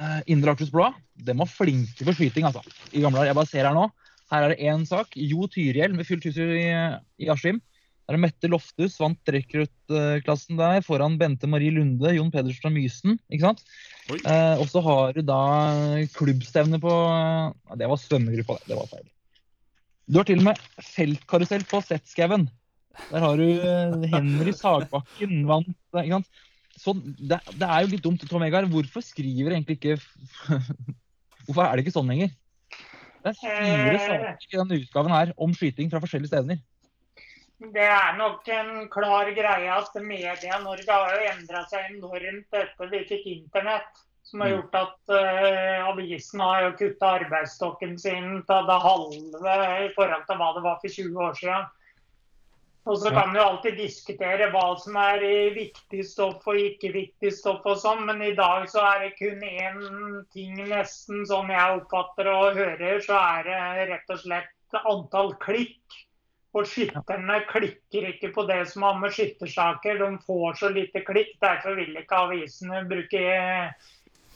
eh, 0.00 0.20
Indre 0.34 0.54
Akershus 0.54 0.72
Blad, 0.74 0.98
de 1.20 1.36
var 1.38 1.50
flinke 1.50 2.06
for 2.06 2.16
skyting, 2.16 2.48
altså. 2.48 2.64
I 2.90 3.04
gamle. 3.04 3.26
Jeg 3.28 3.38
bare 3.38 3.50
ser 3.50 3.68
her 3.68 3.76
nå. 3.76 3.86
Her 4.30 4.46
er 4.46 4.54
det 4.54 4.70
én 4.72 4.86
sak. 4.86 5.14
Jo 5.18 5.48
Tyrihjell 5.50 5.94
med 5.96 6.06
fullt 6.08 6.26
hus 6.28 6.38
i, 6.38 6.66
i 7.22 7.30
Askim. 7.32 7.58
Der 8.10 8.16
er 8.16 8.22
Mette 8.24 8.48
Lofthus 8.50 8.96
vant 8.98 9.30
rekruttklassen 9.30 10.58
der 10.58 10.80
foran 10.82 11.14
Bente 11.14 11.46
Marie 11.46 11.70
Lunde, 11.70 12.10
Jon 12.10 12.32
Pedersen 12.34 12.58
fra 12.58 12.70
Mysen. 12.74 13.20
ikke 13.30 13.44
sant? 13.44 13.60
Eh, 14.10 14.56
og 14.58 14.64
så 14.66 14.80
har 14.82 15.12
du 15.14 15.20
da 15.22 15.36
klubbstevne 16.16 16.80
på 16.82 16.90
Det 17.78 17.86
var 17.86 18.00
svømmegruppa, 18.02 18.56
det. 18.58 18.72
Det 18.72 18.78
var 18.80 18.88
feil. 18.90 19.04
Du 20.10 20.18
har 20.18 20.26
til 20.26 20.42
og 20.42 20.48
med 20.48 20.58
feltkarusell 20.82 21.62
på 21.70 21.78
Setskauen. 21.86 22.48
Der 23.12 23.22
har 23.22 23.38
du 23.38 23.46
eh, 23.46 24.08
Henry 24.10 24.56
Sagbakken 24.58 25.46
vant 25.46 25.70
eh, 25.70 26.02
ikke 26.02 26.18
sant? 26.18 26.42
Så 26.80 26.96
det, 26.98 27.38
det 27.60 27.68
er 27.68 27.84
jo 27.84 27.92
litt 27.92 28.02
dumt. 28.08 28.26
Tom 28.26 28.42
Egar, 28.42 28.66
hvorfor 28.74 29.06
skriver 29.06 29.54
egentlig 29.54 29.78
ikke 29.78 30.00
Hvorfor 31.46 31.62
er 31.62 31.78
det 31.78 31.86
ikke 31.86 31.94
sånn 31.94 32.10
lenger? 32.10 32.34
Det 33.22 33.36
er 33.36 33.38
fire 33.38 34.02
saker 34.02 34.50
i 34.50 34.58
denne 34.64 34.82
utgaven 34.82 35.14
her 35.14 35.32
om 35.38 35.54
skyting 35.54 35.94
fra 35.94 36.02
forskjellige 36.02 36.34
steder. 36.34 36.58
Det 37.60 37.84
er 37.84 38.14
nok 38.16 38.46
en 38.48 38.86
klar 38.88 39.28
greie 39.36 39.72
at 39.72 39.96
Media-Norge 40.00 40.92
har 40.92 41.16
jo 41.16 41.26
endra 41.28 41.64
seg 41.68 41.90
enormt 41.90 42.56
etter 42.56 42.88
vi 42.92 43.02
fikk 43.08 43.26
internett. 43.34 43.90
Som 44.22 44.40
har 44.40 44.48
Mm. 44.48 44.54
gjort 44.56 44.74
at 44.78 45.12
uh, 45.12 45.88
avisen 45.90 46.40
har 46.40 46.62
jo 46.62 46.72
kutta 46.78 47.06
arbeidsstokken 47.18 47.98
sin 47.98 48.42
til 48.46 48.66
det 48.68 48.80
halve 48.84 49.54
i 49.84 49.88
forhold 49.96 50.24
til 50.28 50.36
hva 50.38 50.50
det 50.54 50.62
var 50.62 50.76
for 50.80 50.88
20 50.88 51.24
år 51.26 51.34
siden. 51.40 51.64
Og 52.86 52.96
så 52.98 53.10
kan 53.12 53.32
vi 53.32 53.38
jo 53.38 53.44
alltid 53.44 53.76
diskutere 53.76 54.50
hva 54.54 54.78
som 54.80 54.96
er 54.96 55.24
viktig 55.52 56.04
stoff 56.06 56.46
og 56.48 56.56
ikke 56.56 56.92
viktig 56.94 57.32
stoff 57.36 57.66
og 57.68 57.76
sånn, 57.82 58.06
men 58.06 58.22
i 58.22 58.32
dag 58.38 58.68
så 58.72 58.80
er 58.94 59.02
det 59.04 59.18
kun 59.18 59.42
én 59.44 60.24
ting 60.32 60.56
nesten 60.70 61.26
sånn 61.28 61.50
jeg 61.52 61.80
oppfatter 61.82 62.30
og 62.32 62.56
hører, 62.56 63.00
så 63.04 63.18
er 63.20 63.50
det 63.50 63.88
rett 63.92 64.14
og 64.14 64.22
slett 64.22 64.80
antall 64.84 65.34
klikk. 65.42 65.98
Og 66.56 66.66
skytterne 66.66 67.36
klikker 67.46 68.08
ikke 68.10 68.32
på 68.34 68.42
det 68.48 68.64
som 68.72 68.82
har 68.88 68.98
med 68.98 69.14
skyttersaker. 69.14 70.00
De 70.02 70.10
får 70.26 70.58
så 70.58 70.70
lite 70.74 71.04
klikk. 71.06 71.36
Derfor 71.42 71.78
vil 71.78 71.94
ikke 72.00 72.22
avisene 72.26 72.82
bruke 72.90 73.22
eh, 73.22 73.90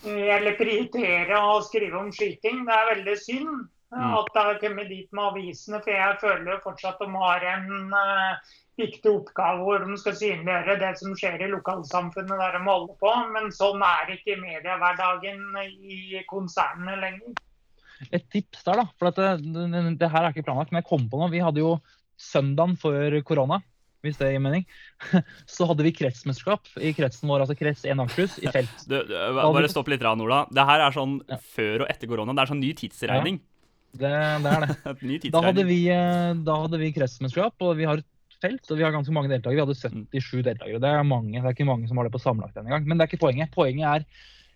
eller 0.05 0.59
prioritere 0.59 1.41
å 1.43 1.59
skrive 1.67 1.99
om 1.99 2.13
skyting. 2.15 2.63
Det 2.69 2.77
er 2.77 2.93
veldig 2.95 3.17
synd 3.19 3.65
Mm. 3.95 4.11
at 4.19 4.31
det 4.35 4.43
har 4.43 4.59
kommet 4.59 4.89
dit 4.91 5.13
med 5.15 5.25
avisene, 5.31 5.79
for 5.85 5.95
jeg 5.95 6.19
føler 6.19 6.51
jo 6.51 6.63
fortsatt 6.65 6.99
de 6.99 7.07
har 7.15 7.45
en 7.47 7.95
eh, 7.95 8.53
viktig 8.81 9.11
oppgave 9.11 9.63
hvor 9.63 9.85
de 9.87 9.99
skal 10.01 10.17
synliggjøre 10.19 10.79
det 10.81 10.93
som 10.99 11.15
skjer 11.19 11.45
i 11.47 11.51
lokalsamfunnet 11.53 12.43
der 12.43 12.57
de 12.57 12.63
holder 12.67 12.97
på. 12.99 13.13
Men 13.37 13.53
sånn 13.55 13.85
er 13.87 14.09
det 14.09 14.19
ikke 14.19 14.35
i 14.35 14.41
mediehverdagen 14.43 15.45
i 15.63 16.25
konsernene 16.31 16.97
lenger. 17.05 17.39
Et 18.11 18.25
tips 18.35 18.65
der, 18.67 18.83
da. 18.83 18.89
For 18.99 19.15
det, 19.15 19.29
det, 19.55 19.85
det 20.01 20.11
her 20.11 20.27
er 20.27 20.35
ikke 20.35 20.49
planlagt, 20.49 20.75
men 20.75 20.83
jeg 20.83 20.91
kom 20.91 21.07
på 21.11 21.21
noe. 21.21 21.31
Vi 21.31 21.45
hadde 21.45 21.63
jo 21.63 21.77
søndagen 22.21 22.77
før 22.81 23.17
korona, 23.27 23.61
hvis 24.05 24.19
det 24.21 24.35
gir 24.35 24.43
mening. 24.45 24.67
Så 25.55 25.67
hadde 25.69 25.87
vi 25.87 25.95
kretsmesterskap 25.97 26.69
i 26.81 26.93
kretsen 26.97 27.31
vår, 27.31 27.45
altså 27.45 27.57
krets 27.59 27.85
1 27.89 28.03
Akershus, 28.05 28.39
i 28.43 28.53
felt. 28.53 28.75
Du, 28.91 28.99
du, 29.09 29.15
bare 29.41 29.71
stopp 29.73 29.91
litt, 29.93 30.05
rann, 30.05 30.23
Ola. 30.25 30.45
Det 30.53 30.67
her 30.69 30.87
er 30.87 30.97
sånn 30.97 31.21
Ja. 31.31 31.41
før 31.57 31.87
og 31.87 31.93
etter 31.93 32.11
korona. 32.11 32.37
Det 32.37 32.45
er 32.45 32.53
sånn 32.53 32.63
ny 32.65 32.73
tidsregning. 32.79 33.41
Det, 33.95 34.11
det 34.43 34.51
er 34.51 34.67
det. 34.67 35.31
Da 35.35 35.45
hadde 35.47 35.65
vi, 35.69 35.81
eh, 35.95 36.35
da 36.45 36.59
hadde 36.65 36.83
vi 36.83 36.93
kretsmesterskap, 36.97 37.57
og 37.63 37.79
vi 37.79 37.89
har 37.89 38.03
et 38.03 38.11
felt, 38.43 38.65
og 38.69 38.79
vi 38.79 38.85
har 38.85 38.93
ganske 38.93 39.15
mange 39.15 39.31
deltakere. 39.33 39.57
Vi 39.57 39.65
hadde 39.65 40.09
77 40.13 40.45
deltakere. 40.45 40.83
Det 40.83 40.91
er 40.91 41.07
mange, 41.07 41.39
det 41.39 41.47
er 41.47 41.57
ikke 41.57 41.69
mange 41.69 41.89
som 41.89 42.01
har 42.01 42.09
det 42.09 42.15
på 42.15 42.23
sammenlagt 42.23 42.59
engang. 42.59 42.83
gang. 42.83 42.89
Men 42.91 42.99
det 42.99 43.07
er 43.07 43.13
ikke 43.13 43.25
poenget. 43.25 43.55
Poenget 43.55 43.87
er 43.89 44.09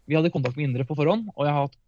vi 0.08 0.16
hadde 0.16 0.32
kontakt 0.32 0.56
med 0.56 0.70
Indre 0.70 0.86
på 0.88 0.96
forhånd, 0.96 1.28
og 1.36 1.44
jeg 1.44 1.54
har 1.54 1.66
hatt 1.68 1.78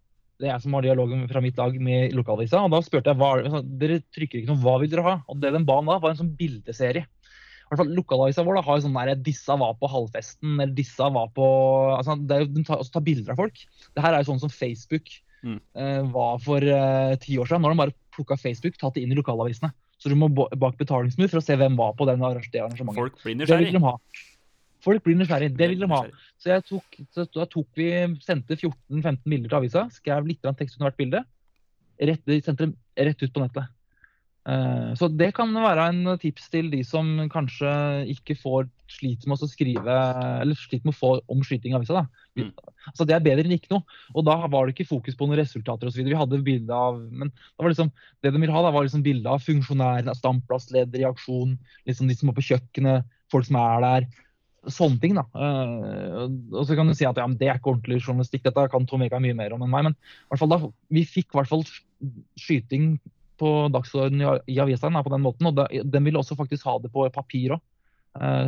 det 0.40 0.48
er 0.48 0.54
jeg 0.54 0.64
som 0.64 0.74
har 0.76 0.82
dialogen 0.86 1.26
fra 1.28 1.42
mitt 1.44 1.58
lag 1.60 1.74
med 1.80 2.14
lokalavisa. 2.16 2.62
og 2.64 2.72
Da 2.72 2.80
spurte 2.82 3.12
jeg 3.12 3.20
hva, 3.20 3.30
altså, 3.44 3.60
dere 3.78 4.00
trykker 4.16 4.40
ikke 4.40 4.50
noe, 4.54 4.62
hva 4.64 4.78
vil 4.80 4.90
dere 4.90 5.04
ha? 5.06 5.16
Og 5.28 5.40
det 5.42 5.52
de 5.52 5.64
ba 5.68 5.78
om 5.82 5.90
da, 5.90 5.98
var 6.00 6.14
en 6.14 6.20
sånn 6.22 6.34
bildeserie. 6.38 7.04
I 7.04 7.70
hvert 7.70 7.84
fall 7.84 7.92
Lokalavisa 7.94 8.42
vår 8.42 8.56
da, 8.58 8.62
har 8.66 8.78
jo 8.80 8.82
sånn 8.88 8.96
der 8.98 9.14
'disse 9.14 9.54
var 9.60 9.74
på 9.78 9.86
halvfesten', 9.86 10.56
eller 10.58 10.74
'disse 10.74 10.98
var 11.14 11.28
på 11.36 11.44
altså, 11.94 12.16
det 12.26 12.34
er 12.34 12.40
jo, 12.40 12.46
De 12.56 12.64
tar, 12.64 12.82
tar 12.82 13.04
bilder 13.06 13.30
av 13.32 13.36
folk. 13.36 13.54
Det 13.94 14.02
her 14.02 14.14
er 14.14 14.24
jo 14.24 14.32
sånn 14.32 14.40
som 14.40 14.50
Facebook 14.50 15.06
Mm. 15.42 15.56
uh, 15.74 16.02
var 16.12 16.38
for 16.38 16.60
eh, 16.60 17.16
ti 17.16 17.38
år 17.40 17.46
siden. 17.48 17.62
Nå 17.62 17.68
har 17.70 17.74
de 17.74 17.80
bare 17.80 17.94
plukka 18.12 18.36
Facebook, 18.36 18.76
tatt 18.76 18.92
det 18.92 19.02
inn 19.06 19.12
i 19.12 19.16
lokalavisene. 19.16 19.72
Så 19.96 20.10
du 20.10 20.14
må 20.14 20.28
bak 20.28 20.76
betalingsmur 20.76 21.30
for 21.30 21.40
å 21.40 21.44
se 21.44 21.56
hvem 21.56 21.76
var 21.76 21.94
på 21.96 22.04
den 22.08 22.20
arra- 22.20 22.40
arrangementet. 22.40 22.94
Folk 22.94 23.16
blir 23.22 23.36
nysgjerrig. 23.36 23.72
Folk 24.84 25.04
blir 25.04 25.18
nysgjerrig. 25.18 25.50
Det 25.58 25.68
vil 25.72 25.82
de 25.82 25.90
ha. 25.92 26.04
Så, 26.40 26.60
tok, 26.68 27.00
så 27.14 27.26
da 27.34 27.46
tok 27.50 27.68
vi, 27.78 27.90
sendte 28.24 28.56
14-15 28.56 29.20
bilder 29.26 29.50
til 29.50 29.58
avisa, 29.60 29.84
skrev 29.92 30.28
litt 30.28 30.46
tekst 30.58 30.78
under 30.78 30.88
hvert 30.88 31.00
bilde. 31.00 31.24
Rett, 32.00 32.24
sendte 32.40 32.64
dem 32.64 32.74
rett 32.96 33.22
ut 33.22 33.34
på 33.34 33.44
nettet. 33.44 33.68
Eh, 34.48 34.92
så 34.96 35.08
det 35.12 35.34
kan 35.36 35.52
være 35.52 35.90
en 35.90 36.14
tips 36.20 36.46
til 36.52 36.70
de 36.72 36.80
som 36.86 37.08
kanskje 37.32 37.70
ikke 38.14 38.38
får 38.40 38.70
sliter 38.90 39.28
med 39.28 39.42
å 39.44 39.48
skrive 39.50 39.96
eller 40.40 40.56
sliter 40.58 40.88
med 40.88 40.94
å 40.94 40.98
få 40.98 41.10
om 41.30 41.42
skyting 41.44 41.74
i 41.74 41.78
avisa. 41.78 42.00
Da. 42.00 42.40
Mm. 42.40 42.48
Altså 42.90 43.06
Det 43.06 43.14
er 43.14 43.26
bedre 43.26 43.44
enn 43.44 43.54
ikke 43.58 43.74
noe. 43.74 43.98
Og 44.14 44.24
da 44.26 44.38
var 44.46 44.66
det 44.66 44.74
ikke 44.74 44.88
fokus 44.88 45.18
på 45.18 45.28
noen 45.28 45.42
resultater 45.42 45.90
osv. 45.90 46.02
Vi 46.06 46.16
hadde 46.16 46.40
bilde 46.46 46.74
av 46.74 46.98
Men 47.04 47.30
det 47.30 47.60
var 47.60 47.74
liksom, 47.74 47.92
det 48.24 48.32
de 48.32 48.42
ville 48.42 48.56
ha, 48.56 48.64
da, 48.64 48.72
var 48.74 48.88
liksom 48.88 49.04
bilde 49.06 49.30
av 49.30 49.44
funksjonærene, 49.44 50.16
standplassleder 50.16 51.04
i 51.04 51.08
aksjon, 51.10 51.54
liksom 51.88 52.10
de 52.10 52.16
som 52.16 52.32
var 52.32 52.40
på 52.40 52.48
kjøkkenet, 52.48 53.14
folk 53.30 53.46
som 53.46 53.60
er 53.60 53.86
der. 53.86 54.10
Sånne 54.68 55.00
ting, 55.00 55.14
da. 55.16 55.24
Eh, 55.32 56.26
og 56.52 56.66
så 56.68 56.76
kan 56.76 56.90
du 56.90 56.96
si 56.96 57.06
at 57.08 57.16
ja, 57.16 57.24
det 57.28 57.48
er 57.48 57.56
ikke 57.56 57.72
ordentlig 57.72 58.02
journalistikk, 58.02 58.44
dette 58.44 58.66
kan 58.72 58.84
Tom 58.88 59.06
Ega 59.06 59.20
mye 59.22 59.36
mer 59.36 59.54
om 59.56 59.64
enn 59.64 59.72
meg. 59.72 59.88
Men 59.88 59.96
hvert 60.28 60.42
fall 60.42 60.52
da, 60.52 60.60
vi 60.92 61.06
fikk 61.08 61.30
i 61.32 61.40
hvert 61.40 61.50
fall 61.50 61.64
skyting 62.40 62.92
på 63.40 63.52
dagsordenen 63.72 64.42
i, 64.52 64.58
avisa 64.60 64.90
på 64.90 65.14
den 65.14 65.24
måten. 65.24 65.48
Og 65.48 65.56
da, 65.56 65.68
den 65.70 66.04
ville 66.04 66.20
også 66.20 66.36
faktisk 66.36 66.68
ha 66.68 66.76
det 66.82 66.92
på 66.92 67.06
papir 67.14 67.56
òg, 67.56 67.62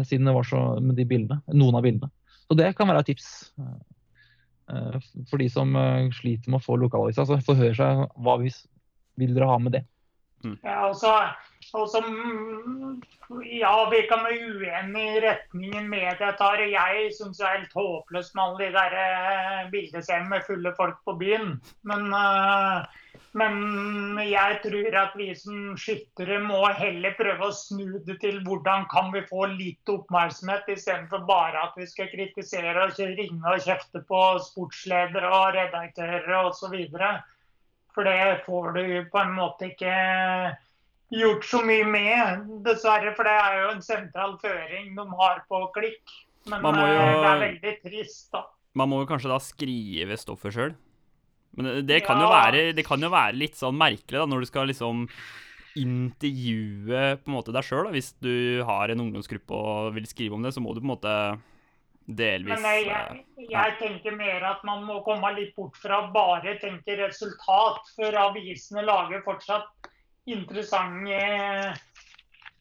siden 0.04 0.28
det 0.28 0.34
var 0.36 0.44
så 0.44 0.60
med 0.82 0.98
de 1.00 1.06
bildene. 1.08 1.40
Noen 1.54 1.78
av 1.78 1.86
bildene. 1.86 2.12
Så 2.44 2.58
det 2.58 2.74
kan 2.76 2.90
være 2.90 3.00
et 3.00 3.08
tips. 3.14 3.52
eh, 4.68 4.98
for 5.30 5.40
de 5.40 5.48
som 5.48 5.72
eh, 5.76 6.10
sliter 6.12 6.52
med 6.52 6.60
å 6.60 6.66
få 6.66 6.76
lokalavisa. 6.76 7.24
Så 7.24 7.40
forhør 7.46 7.72
seg 7.78 8.04
hva 8.20 8.36
vi 8.42 8.52
vil 9.20 9.32
dere 9.36 9.48
ha 9.48 9.56
med 9.62 9.78
det. 9.78 9.84
Ja, 10.64 10.88
og 10.90 10.96
så, 10.98 11.14
og 11.74 11.88
som 11.90 12.08
mm, 12.08 13.02
Ja, 13.48 13.74
være 13.90 14.48
uenige 14.52 15.16
i 15.16 15.20
retningen 15.24 15.86
media 15.88 16.32
tar. 16.36 16.60
Jeg 16.60 17.12
syns 17.16 17.38
det 17.40 17.46
er 17.48 17.58
helt 17.60 17.76
håpløst 17.78 18.34
med 18.36 18.42
alle 18.44 18.66
de 18.66 18.72
der 18.74 18.96
eh, 19.04 19.70
bildeseriene 19.72 20.28
med 20.28 20.44
fulle 20.48 20.74
folk 20.76 20.98
på 21.06 21.16
byen. 21.22 21.54
Men 21.88 22.12
eh, 22.12 22.90
Men 23.32 24.18
jeg 24.20 24.58
tror 24.60 24.96
at 25.00 25.14
vi 25.16 25.30
som 25.36 25.76
skyttere 25.80 26.36
må 26.44 26.60
heller 26.76 27.14
prøve 27.16 27.48
å 27.48 27.54
snu 27.56 27.98
det 28.06 28.18
til 28.20 28.42
hvordan 28.44 28.84
kan 28.92 29.08
vi 29.14 29.22
få 29.28 29.46
litt 29.54 29.88
oppmerksomhet, 29.88 30.68
istedenfor 30.74 31.24
bare 31.28 31.62
at 31.64 31.78
vi 31.80 31.86
skal 31.88 32.10
kritisere 32.12 32.84
og 32.84 33.00
ringe 33.00 33.54
og 33.54 33.64
kjefte 33.64 34.04
på 34.08 34.20
sportsledere 34.48 35.32
og 35.32 35.56
redaktører 35.56 36.34
osv. 36.42 36.76
For 37.94 38.08
det 38.08 38.44
får 38.44 38.68
du 38.76 38.84
på 39.12 39.22
en 39.22 39.34
måte 39.38 39.72
ikke 39.72 39.96
gjort 41.12 41.44
så 41.44 41.60
mye 41.66 41.84
med, 41.88 42.46
dessverre. 42.64 43.12
For 43.16 43.28
det 43.28 43.34
er 43.36 43.58
jo 43.62 43.68
en 43.76 43.82
sentral 43.84 44.38
føring 44.42 44.94
de 44.96 45.06
har 45.20 45.42
på 45.50 45.62
klikk. 45.76 46.16
Men 46.50 46.62
jo- 46.64 46.70
eh, 46.72 47.12
det 47.22 47.28
er 47.30 47.42
veldig 47.46 47.74
trist, 47.84 48.30
da. 48.32 48.44
Man 48.74 48.88
må 48.88 49.02
jo 49.02 49.06
kanskje 49.10 49.28
da 49.30 49.38
skrive 49.38 50.16
stoffet 50.18 50.52
sjøl. 50.56 50.74
Men 51.54 51.84
det- 51.86 52.04
kan, 52.06 52.18
Ja. 52.18 52.28
være, 52.30 52.74
det 52.74 52.84
kan 52.86 52.98
jo 53.00 53.10
være 53.10 53.36
litt 53.36 53.54
sånn 53.54 53.76
merkelig 53.76 54.18
da, 54.18 54.24
når 54.26 54.40
du 54.40 54.46
skal 54.46 54.66
liksom 54.66 55.08
intervjue 55.76 57.16
på 57.22 57.28
en 57.30 57.36
måte 57.36 57.52
deg 57.54 57.64
sjøl. 57.66 57.90
Hvis 57.92 58.12
du 58.20 58.62
har 58.64 58.88
en 58.92 59.00
ungdomsgruppe 59.06 59.50
og 59.56 59.94
vil 59.94 60.04
skrive 60.08 60.34
om 60.34 60.42
det, 60.42 60.52
så 60.54 60.62
må 60.64 60.74
du 60.74 60.80
på 60.80 60.88
en 60.88 60.96
måte 60.96 61.40
delvis 62.08 62.58
Men 62.58 62.64
jeg, 62.66 62.88
eh, 62.88 63.20
jeg, 63.38 63.50
jeg 63.52 63.76
tenker 63.78 64.16
mer 64.16 64.42
at 64.44 64.64
man 64.64 64.82
må 64.84 65.04
komme 65.04 65.30
litt 65.36 65.54
bort 65.54 65.76
fra 65.78 66.00
bare 66.12 66.56
tenke 66.58 66.96
resultat. 66.98 67.80
For 67.94 68.10
avisene 68.24 68.84
lager 68.84 69.22
fortsatt 69.22 69.68
interessante 70.26 71.74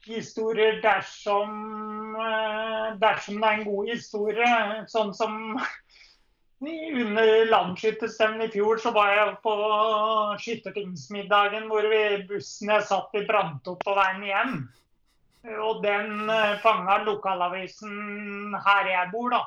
historier 0.06 0.82
dersom, 0.82 2.16
eh, 2.16 2.98
dersom 2.98 3.42
det 3.42 3.48
er 3.48 3.60
en 3.60 3.68
god 3.68 3.88
historie. 3.92 4.52
Sånn 4.90 5.14
som 5.14 5.38
under 7.06 7.46
landsskytterstevnet 7.50 8.50
i 8.50 8.58
fjor 8.58 8.82
så 8.82 8.94
var 8.96 9.14
jeg 9.14 9.38
på 9.46 9.56
skyttertingsmiddagen 10.42 11.68
hvor 11.70 11.88
vi, 11.90 12.04
bussen 12.30 12.74
jeg 12.74 12.88
satt 12.90 13.18
i 13.18 13.26
brant 13.30 13.68
opp 13.70 13.82
på 13.86 13.98
veien 13.98 14.26
hjem. 14.26 14.56
Og 15.66 15.82
den 15.82 16.30
uh, 16.30 16.60
fanga 16.62 17.00
lokalavisen 17.02 18.54
her 18.62 18.90
jeg 18.92 19.10
bor, 19.14 19.34
da. 19.34 19.42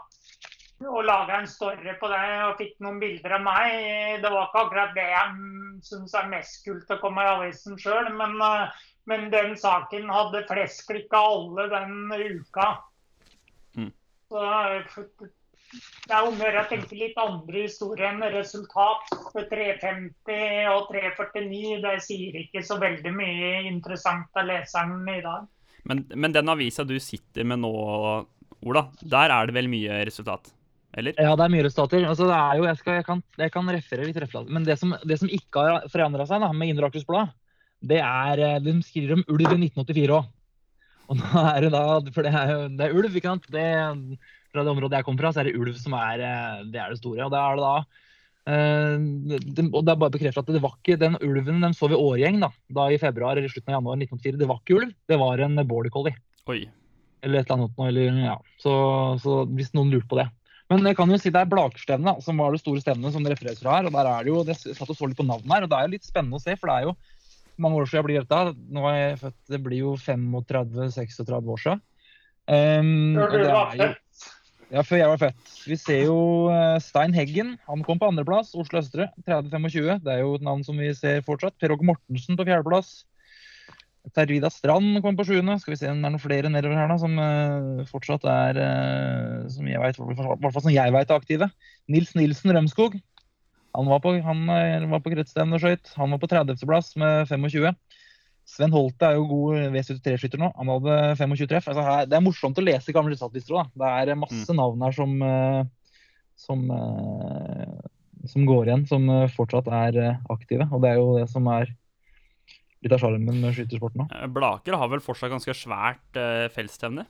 Og 0.91 1.05
laga 1.07 1.39
en 1.39 1.47
story 1.47 1.95
på 2.01 2.09
det 2.11 2.23
og 2.49 2.59
fikk 2.59 2.75
noen 2.83 2.99
bilder 2.99 3.37
av 3.37 3.45
meg. 3.47 3.77
Det 4.23 4.33
var 4.33 4.49
ikke 4.49 4.65
akkurat 4.65 4.97
det 4.97 5.07
jeg 5.07 5.37
syns 5.87 6.17
er 6.19 6.31
mest 6.33 6.65
kult 6.65 6.91
å 6.91 7.01
komme 7.03 7.25
i 7.25 7.31
avisen 7.37 7.79
sjøl, 7.81 8.11
men, 8.19 8.37
eh, 8.43 8.83
men 9.11 9.31
den 9.33 9.55
saken 9.61 10.11
hadde 10.13 10.45
flest 10.51 10.85
klikka 10.89 11.23
alle 11.35 11.69
den 11.73 11.97
uka. 12.13 12.69
Mm. 13.77 13.91
Så 14.33 14.45
eh, 14.51 15.31
det 16.05 16.13
er 16.15 16.27
om 16.27 16.37
å 16.37 16.45
gjøre 16.45 16.63
å 16.63 16.71
tenke 16.71 16.99
litt 16.99 17.17
andre 17.21 17.65
historier 17.65 18.11
enn 18.13 18.23
resultat. 18.35 19.09
For 19.33 19.47
350 19.51 20.71
og 20.71 20.91
349 20.93 21.81
det 21.85 21.95
sier 22.05 22.39
ikke 22.45 22.63
så 22.67 22.79
veldig 22.83 23.13
mye 23.15 23.55
interessant 23.71 24.41
av 24.41 24.49
leseren 24.51 25.03
i 25.11 25.21
dag. 25.25 25.49
Men, 25.89 26.05
men 26.15 26.33
den 26.33 26.49
avisa 26.49 26.85
du 26.89 26.97
sitter 27.03 27.45
med 27.49 27.61
nå, 27.65 27.73
Ola, 28.65 28.87
der 29.03 29.33
er 29.35 29.49
det 29.49 29.57
vel 29.57 29.69
mye 29.73 30.05
resultat? 30.09 30.53
Eller? 30.95 31.17
Ja, 31.19 31.33
det 31.35 31.47
er 31.47 31.53
mye 31.53 31.65
resultater. 31.67 32.05
Altså, 32.07 32.29
det 32.31 32.37
er 32.39 32.61
jo, 32.61 32.67
jeg, 32.69 32.79
skal, 32.79 32.99
jeg, 33.01 33.07
kan, 33.09 33.23
jeg 33.41 33.53
kan 33.55 33.73
referere 33.77 34.07
litt 34.09 34.21
referater. 34.23 34.55
Men 34.55 34.67
det 34.67 34.77
som, 34.79 34.95
det 35.03 35.19
som 35.19 35.33
ikke 35.33 35.65
har 35.65 35.89
forandra 35.91 36.27
seg 36.29 36.45
da, 36.45 36.53
med 36.55 36.71
Indre 36.71 36.91
Akers 36.91 37.07
Blad, 37.09 37.35
det 37.85 37.99
er 38.01 38.41
eh, 38.41 38.63
De 38.65 38.79
skriver 38.87 39.19
om 39.19 39.27
ulv 39.27 39.49
i 39.49 39.67
1984 39.67 40.15
òg. 40.15 40.31
Og 41.13 41.21
da 41.21 41.43
er 41.51 41.67
det 41.67 41.75
da 41.75 41.83
For 42.15 42.25
det 42.25 42.31
er 42.33 42.55
det 42.79 42.87
er 42.87 42.97
ulv, 42.97 43.19
ikke 43.19 43.35
sant? 43.35 43.51
Det, 43.53 43.67
fra 44.55 44.63
det 44.63 44.73
området 44.73 45.01
jeg 45.01 45.09
kommer 45.09 45.27
fra, 45.27 45.35
så 45.35 45.43
er 45.43 45.51
det 45.51 45.59
ulv 45.59 45.75
som 45.81 45.97
er 45.99 46.23
eh, 46.25 46.65
det, 46.71 46.81
er 46.81 46.95
det 46.95 47.03
store. 47.03 47.27
Og 47.27 47.35
da 47.35 47.45
er 47.45 47.61
det 47.61 47.69
da 47.69 47.77
Uh, 48.45 49.01
det, 49.25 49.63
og 49.71 49.87
det 49.87 49.95
er 49.95 50.01
bare 50.03 50.13
bekreftet 50.13 50.43
at 50.45 50.51
det 50.53 50.61
var 50.61 50.75
ikke 50.77 50.99
den 51.01 51.15
ulven 51.25 51.63
den 51.65 51.73
så 51.73 51.89
vi 51.89 51.97
årgjeng 51.97 52.43
da, 52.43 52.51
da 52.77 52.91
i 52.93 52.99
februar 53.01 53.39
eller 53.41 53.49
slutten 53.49 53.73
av 53.73 53.79
januar 53.79 53.97
1984. 53.97 54.41
Det 54.43 54.49
var 54.51 54.59
ikke 54.61 54.75
ulv, 54.77 54.91
det 55.09 55.17
var 55.23 55.41
en 55.47 55.63
border 55.65 55.93
collie 55.95 56.13
Oi. 56.53 56.59
eller 57.25 57.41
et 57.41 57.49
eller 57.49 57.63
annet 57.63 57.81
eller, 57.87 58.19
ja. 58.27 58.35
så, 58.61 58.75
så 59.25 59.39
hvis 59.49 59.73
noen 59.73 59.95
lurte 59.95 60.11
på 60.11 60.21
det. 60.21 60.27
Men 60.73 60.87
jeg 60.89 60.97
kan 60.97 61.11
jo 61.13 61.19
si 61.21 61.33
det 61.33 61.43
er 61.43 61.51
Blakerstevnet 61.51 62.23
som 62.25 62.39
var 62.41 62.55
det 62.55 62.63
store 62.63 62.81
stevnet 62.81 63.13
som 63.13 63.25
det 63.25 63.35
refereres 63.35 63.61
fra 63.61 63.77
her. 63.77 63.89
og 63.89 63.93
der 63.93 64.09
er 64.09 64.25
det 64.25 64.33
jo, 64.33 64.45
Jeg 64.49 64.77
satt 64.79 64.91
og 64.91 64.97
så 64.97 65.09
litt 65.09 65.19
på 65.19 65.27
navnet 65.27 65.53
her, 65.53 65.67
og 65.67 65.71
det 65.71 65.79
er 65.79 65.89
jo 65.89 65.95
litt 65.97 66.09
spennende 66.09 66.41
å 66.41 66.45
se. 66.45 66.57
For 66.57 66.71
det 66.71 66.77
er 66.77 66.89
jo 66.89 66.95
mange 67.61 67.81
år 67.81 67.91
siden 67.91 68.01
jeg 68.01 68.09
blir 68.09 68.25
dette. 68.25 68.55
Nå 68.73 68.87
er 68.89 68.97
jeg 68.97 69.21
født, 69.25 69.41
Det 69.53 69.61
blir 69.67 69.83
jo 69.83 69.97
35-36 70.01 71.53
år 71.57 71.63
siden. 71.67 71.85
Um, 72.45 73.17
og 73.17 73.37
det 73.37 73.45
er 73.49 73.79
jo-. 73.83 73.93
Ja, 74.73 74.83
før 74.83 74.99
jeg 74.99 75.11
var 75.13 75.21
født. 75.21 75.51
Vi 75.69 75.77
ser 75.79 76.01
jo 76.09 76.19
eh, 76.51 76.79
Stein 76.83 77.13
Heggen. 77.15 77.55
Han 77.69 77.85
kom 77.87 78.01
på 78.01 78.09
andreplass. 78.09 78.55
Oslo 78.59 78.81
Østre 78.81 79.11
30-25. 79.29 80.01
Det 80.03 80.15
er 80.15 80.23
jo 80.25 80.33
et 80.39 80.47
navn 80.47 80.65
som 80.67 80.81
vi 80.81 80.89
ser 80.97 81.21
fortsatt. 81.27 81.55
Per 81.61 81.75
Åge 81.77 81.87
Mortensen 81.87 82.39
på 82.41 82.47
fjerdeplass. 82.49 83.05
Tervida 84.13 84.51
Strand 84.53 85.01
kom 85.05 85.17
på 85.17 85.25
sjuende. 85.25 85.57
Skal 85.61 85.75
vi 85.75 85.81
se 85.81 85.89
om 85.89 86.03
det 86.03 86.09
er 86.09 86.13
noen 86.13 86.23
flere 86.23 86.51
nedover 86.53 86.77
her 86.77 86.91
da, 86.91 86.99
som 87.01 87.17
uh, 87.17 87.85
fortsatt 87.89 88.27
er 88.29 88.61
uh, 88.61 89.49
Som 89.53 89.69
jeg 89.71 89.81
vet, 89.81 89.99
hvert 89.99 90.45
fall 90.45 90.65
som 90.67 90.75
jeg 90.75 90.95
vet 90.95 91.11
er 91.11 91.21
aktive. 91.21 91.49
Nils 91.89 92.13
Nilsen 92.19 92.53
Rømskog. 92.53 92.99
Han 93.75 93.89
var 93.91 94.03
på, 94.05 94.13
han, 94.23 94.43
eh, 94.55 94.85
var 94.87 95.01
på 95.03 95.11
kretsstevne 95.11 95.57
og 95.57 95.63
skøyt. 95.65 95.89
Han 95.99 96.13
var 96.15 96.21
på 96.23 96.29
30.-plass 96.31 96.93
med 97.01 97.25
25. 97.27 97.73
Sven 98.47 98.75
Holte 98.77 99.09
er 99.09 99.17
jo 99.17 99.25
god 99.27 99.73
V73-skytter 99.75 100.39
nå. 100.39 100.53
Han 100.61 100.71
hadde 100.71 100.99
25 101.19 101.49
treff. 101.51 101.67
Altså 101.73 101.83
her, 101.83 102.05
det 102.07 102.15
er 102.15 102.23
morsomt 102.23 102.61
å 102.61 102.63
lese 102.63 102.95
gamle 102.95 103.17
resultatlister. 103.17 103.73
Det 103.75 103.91
er 103.91 104.21
masse 104.21 104.55
navn 104.55 104.85
her 104.87 104.95
som, 104.95 105.17
uh, 105.27 105.99
som, 106.39 106.63
som 108.31 108.47
går 108.53 108.71
igjen, 108.71 108.87
som 108.93 109.11
fortsatt 109.35 109.73
er 109.81 109.99
aktive. 110.31 110.69
Og 110.71 110.85
det 110.85 110.93
er 110.93 111.03
jo 111.03 111.17
det 111.19 111.27
som 111.35 111.51
er 111.51 111.75
litt 112.85 112.95
av 112.95 113.03
sjarmen 113.03 113.41
med 113.43 113.57
skytesporten 113.57 114.05
òg. 114.05 114.15
Eh, 114.15 114.31
Blaker 114.33 114.77
har 114.81 114.93
vel 114.93 115.03
fortsatt 115.05 115.33
ganske 115.33 115.57
svært 115.57 116.21
uh, 116.21 116.47
feltstevne? 116.55 117.07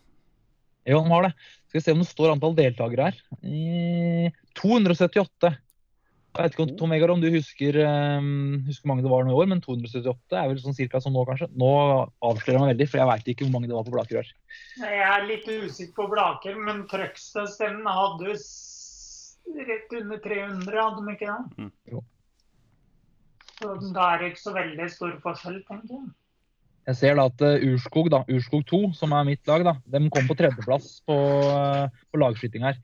Jo, 0.85 1.01
han 1.01 1.13
har 1.15 1.29
det. 1.29 1.35
Skal 1.69 1.79
vi 1.79 1.85
se 1.85 1.95
om 1.95 2.03
det 2.03 2.09
står 2.11 2.35
antall 2.35 2.57
deltakere 2.59 3.11
her. 3.11 3.21
I 3.43 4.31
278. 4.61 5.55
Jeg 6.35 6.43
vet 6.43 6.57
ikke 6.57 6.65
om 6.65 6.73
Tom 6.81 6.93
Egar, 6.97 7.13
om 7.15 7.21
du 7.23 7.29
husker 7.31 7.77
eh, 7.79 8.25
husker 8.67 8.83
hvor 8.83 8.91
mange 8.91 9.05
det 9.05 9.11
var 9.13 9.23
nå 9.23 9.31
i 9.31 9.37
år, 9.39 9.47
men 9.53 9.61
278 9.63 10.35
er 10.35 10.49
vel 10.51 10.59
sånn 10.59 10.75
cirka 10.75 10.99
som 11.01 11.15
nå, 11.15 11.23
kanskje. 11.29 11.47
Nå 11.55 11.71
avslører 12.27 12.57
jeg 12.57 12.63
meg 12.65 12.73
veldig, 12.73 12.89
for 12.91 13.01
jeg 13.01 13.11
veit 13.13 13.31
ikke 13.31 13.47
hvor 13.47 13.53
mange 13.55 13.71
det 13.71 13.77
var 13.77 13.87
på 13.87 13.95
Blaker 13.95 14.19
her. 14.19 14.33
Jeg 14.83 15.05
er 15.07 15.29
litt 15.29 15.47
usikker 15.47 15.95
på 16.01 16.09
Blaker, 16.11 16.59
men 16.59 16.83
Trøgstad-stemmen 16.91 17.87
hadde 17.87 18.35
rett 19.71 19.95
under 20.01 20.25
300, 20.27 20.75
hadde 20.75 21.07
de 21.07 21.15
ikke 21.15 21.31
det? 21.31 21.63
Mm. 21.63 21.71
Jo. 21.95 22.03
Så 23.55 23.73
da 23.95 24.11
er 24.13 24.21
det 24.21 24.31
ikke 24.33 24.43
så 24.43 24.55
veldig 24.55 24.91
stor 24.93 25.17
forskjell, 25.25 25.59
tenker 25.69 25.97
jeg. 25.97 26.13
Jeg 26.85 26.99
ser 26.99 27.17
da 27.17 27.29
at 27.31 27.43
eh, 27.47 27.65
Urskog, 27.71 28.11
da, 28.13 28.21
Urskog 28.29 28.65
2, 28.69 28.81
som 28.99 29.15
er 29.17 29.29
mitt 29.31 29.49
lag, 29.49 29.65
da, 29.65 29.79
de 29.95 30.03
kom 30.13 30.27
på 30.29 30.37
tredjeplass 30.37 30.99
på, 31.09 31.17
uh, 31.49 31.87
på 32.13 32.21
lagskyting 32.21 32.67
her. 32.67 32.77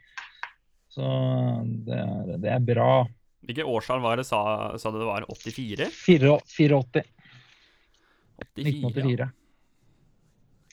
Så 0.90 1.04
det 1.86 1.98
er, 1.98 2.30
det 2.40 2.54
er 2.54 2.64
bra. 2.64 2.92
Hvilket 3.44 3.68
årstall 3.68 4.00
var 4.02 4.20
det, 4.20 4.24
sa, 4.28 4.40
sa 4.80 4.92
du 4.92 4.98
det 5.02 5.08
var? 5.08 5.26
84? 5.28 5.90
84. 5.92 6.32
84 6.48 6.80
84. 6.80 7.04
1984. 8.56 9.28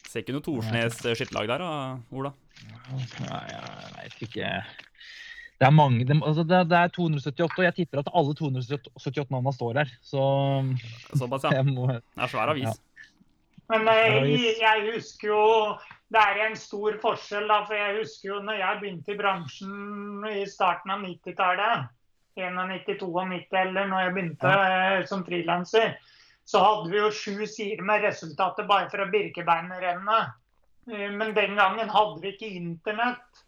Ser 0.08 0.24
ikke 0.24 0.36
noe 0.38 0.46
Torsnes 0.46 1.00
eh, 1.04 1.16
skytterlag 1.20 1.50
der, 1.52 1.64
da, 1.64 1.72
Ola? 2.16 2.32
Nei, 3.28 3.44
jeg 3.52 3.96
vet 3.98 4.22
ikke. 4.30 4.52
Det 5.58 5.66
er 5.66 5.74
mange 5.74 6.06
det, 6.06 6.16
altså 6.22 6.44
det, 6.46 6.58
det 6.70 6.78
er 6.78 6.92
278, 6.94 7.58
og 7.58 7.64
jeg 7.66 7.76
tipper 7.80 8.04
at 8.04 8.12
alle 8.14 8.34
278 8.38 9.32
navnene 9.34 9.54
står 9.56 9.80
her. 9.82 9.94
Så 10.06 10.22
Såpass, 11.18 11.48
ja. 11.50 11.64
må 11.78 11.88
Det 11.90 12.02
er 12.16 12.30
svær 12.34 12.54
avis. 12.54 12.68
Ja. 12.68 12.76
Men 13.72 13.88
eh, 13.92 14.18
jeg, 14.32 14.54
jeg 14.62 14.84
husker 14.94 15.28
jo 15.28 15.44
Det 16.14 16.22
er 16.22 16.44
en 16.46 16.56
stor 16.56 17.00
forskjell, 17.02 17.50
da. 17.50 17.64
For 17.68 17.76
jeg 17.76 17.98
husker 18.00 18.30
jo 18.30 18.42
når 18.46 18.62
jeg 18.62 18.82
begynte 18.84 19.12
i 19.12 19.18
bransjen 19.20 20.28
i 20.30 20.46
starten 20.48 20.94
av 20.94 21.02
90-tallet, 21.04 21.90
91-92 22.38 23.58
eller 23.64 23.90
når 23.90 24.06
jeg 24.06 24.14
begynte 24.16 24.54
eh, 24.54 25.02
som 25.10 25.26
frilanser, 25.26 25.98
så 26.48 26.62
hadde 26.64 26.94
vi 26.94 27.02
jo 27.02 27.10
sju 27.12 27.42
sider 27.50 27.84
med 27.84 28.06
resultater 28.06 28.70
bare 28.70 28.88
fra 28.94 29.10
Birkebeinerrennet. 29.12 30.38
Eh, 30.94 31.10
Men 31.12 31.34
den 31.36 31.58
gangen 31.60 31.92
hadde 31.92 32.22
vi 32.24 32.36
ikke 32.36 32.54
internett 32.62 33.44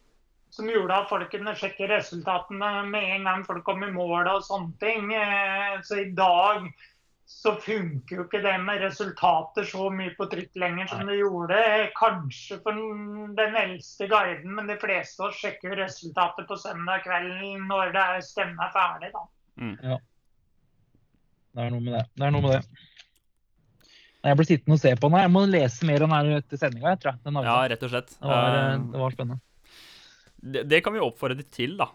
som 0.50 0.66
gjorde 0.70 0.96
at 0.96 1.08
folk 1.10 1.30
kunne 1.30 1.54
sjekke 1.58 1.86
resultatene 1.92 2.70
med 2.90 3.04
en 3.16 3.24
gang 3.28 3.44
folk 3.46 3.62
kom 3.64 3.84
i 3.86 3.90
mål 3.94 4.26
og 4.32 4.42
sånne 4.46 4.72
ting. 4.82 5.12
Eh, 5.14 5.80
Så 5.86 6.00
i 6.02 6.10
dag 6.10 6.66
så 7.30 7.52
funker 7.62 8.16
jo 8.16 8.24
ikke 8.24 8.40
det 8.42 8.56
med 8.66 8.80
resultater 8.82 9.62
så 9.62 9.86
mye 9.94 10.10
på 10.18 10.26
trykk 10.32 10.56
lenger 10.58 10.88
som 10.90 11.04
det 11.06 11.20
gjorde. 11.20 11.60
Kanskje 11.94 12.58
for 12.64 12.74
den 13.38 13.54
eldste 13.60 14.08
guiden, 14.10 14.50
men 14.56 14.66
de 14.66 14.74
fleste 14.82 15.22
av 15.22 15.28
oss 15.28 15.38
sjekker 15.38 15.70
jo 15.70 15.78
resultatet 15.84 16.48
på 16.50 16.58
søndag 16.58 17.04
kveld 17.06 17.38
når 17.70 17.92
det 17.94 18.02
er 18.16 18.24
stemmen 18.26 18.58
er 18.66 18.72
ferdig, 18.74 19.12
da. 19.14 19.22
Det 21.54 21.62
er 21.66 21.70
noe 21.70 21.80
med 21.82 21.94
det. 21.94 22.02
Det 22.18 22.26
er 22.26 22.34
noe 22.34 22.42
med 22.42 22.56
det. 22.56 22.88
Jeg 24.20 24.36
blir 24.36 24.46
sittende 24.50 24.76
og 24.76 24.82
se 24.82 24.90
på 25.00 25.08
den. 25.08 25.20
Jeg 25.22 25.32
må 25.32 25.44
lese 25.48 25.86
mer 25.88 26.02
om 26.04 26.12
den 26.12 26.34
etter 26.36 26.60
sendinga. 26.60 26.90
Jeg 26.92 27.00
tror 27.00 27.44
Ja, 27.46 27.54
rett 27.72 27.86
og 27.86 27.90
slett. 27.94 28.10
det, 28.18 28.26
var, 28.28 28.58
eh, 28.58 28.74
Eh, 28.74 28.78
det 28.90 29.00
var 29.00 29.14
spennende. 29.14 29.40
Det, 30.42 30.64
det 30.68 30.80
kan 30.84 30.94
vi 30.94 31.02
oppfordre 31.04 31.44
til, 31.52 31.76
da. 31.80 31.88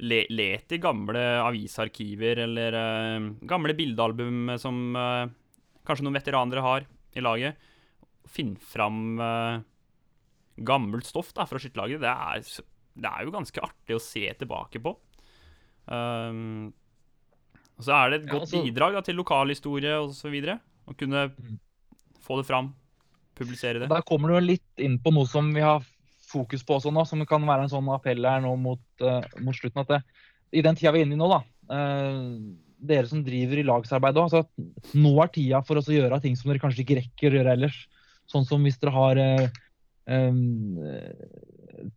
le, 0.00 0.22
let 0.30 0.72
i 0.72 0.78
gamle 0.78 1.22
avisarkiver 1.42 2.38
eller 2.44 2.76
uh, 2.78 3.26
gamle 3.50 3.74
bildealbum 3.76 4.54
som 4.62 4.94
uh, 4.96 5.26
kanskje 5.84 6.04
noen 6.06 6.18
veteranere 6.20 6.62
har 6.64 6.86
i 7.16 7.20
laget. 7.24 7.56
Finn 8.28 8.54
fram 8.60 9.18
uh, 9.20 9.58
gammelt 10.58 11.06
stoff 11.08 11.32
da, 11.34 11.46
fra 11.48 11.58
skytterlaget. 11.60 12.00
Det, 12.00 12.08
er 12.12 12.42
det 12.98 13.10
er 13.12 13.24
jo 13.26 13.34
ganske 13.34 13.62
artig 13.62 13.96
å 13.96 14.02
se 14.02 14.24
tilbake 14.38 14.80
på. 14.84 14.94
Um, 15.88 16.72
og 17.78 17.84
så 17.86 17.94
er 17.94 18.10
det 18.10 18.16
et 18.22 18.26
Ja, 18.26 18.32
godt 18.34 18.48
altså- 18.48 18.62
bidrag 18.64 18.92
da, 18.98 19.00
til 19.06 19.16
lokalhistorie 19.20 19.94
osv. 20.02 20.34
Å 20.88 20.96
kunne 20.96 21.28
Mm. 21.36 21.58
få 22.24 22.36
det 22.40 22.46
fram, 22.48 22.74
publisere 23.36 23.78
det. 23.80 23.88
Der 23.88 24.02
kommer 24.02 24.28
du 24.34 24.40
litt 24.40 24.66
inn 24.78 24.98
på 24.98 25.12
noe 25.12 25.26
som 25.26 25.52
vi 25.54 25.60
har 25.60 25.84
fokus 26.28 26.64
på 26.64 26.76
også 26.78 26.92
nå, 26.94 27.04
som 27.08 27.24
kan 27.28 27.44
være 27.48 27.66
en 27.66 27.72
sånn 27.72 27.90
appell 27.94 28.24
her 28.28 28.40
nå 28.44 28.54
mot, 28.60 28.82
uh, 29.02 29.20
mot 29.40 29.56
slutten. 29.56 29.84
at 29.84 29.88
det, 29.88 30.00
I 30.60 30.64
den 30.64 30.76
tida 30.78 30.92
vi 30.92 31.02
er 31.02 31.08
inne 31.08 31.16
i 31.16 31.20
nå, 31.20 31.28
da, 31.32 31.42
uh, 31.72 32.34
dere 32.78 33.08
som 33.10 33.24
driver 33.26 33.58
i 33.58 33.66
lagsarbeid 33.66 34.16
òg, 34.20 34.28
altså, 34.28 34.44
nå 34.94 35.14
er 35.22 35.32
tida 35.34 35.62
for 35.66 35.80
oss 35.80 35.88
å 35.90 35.96
gjøre 35.96 36.20
ting 36.22 36.36
som 36.38 36.52
dere 36.52 36.62
kanskje 36.62 36.84
ikke 36.84 37.00
rekker 37.00 37.32
å 37.32 37.40
gjøre 37.40 37.56
ellers. 37.58 37.78
Sånn 38.28 38.44
som 38.46 38.62
hvis 38.62 38.78
dere 38.78 38.92
har 38.94 39.18
uh, 39.18 39.48
um, 40.08 40.78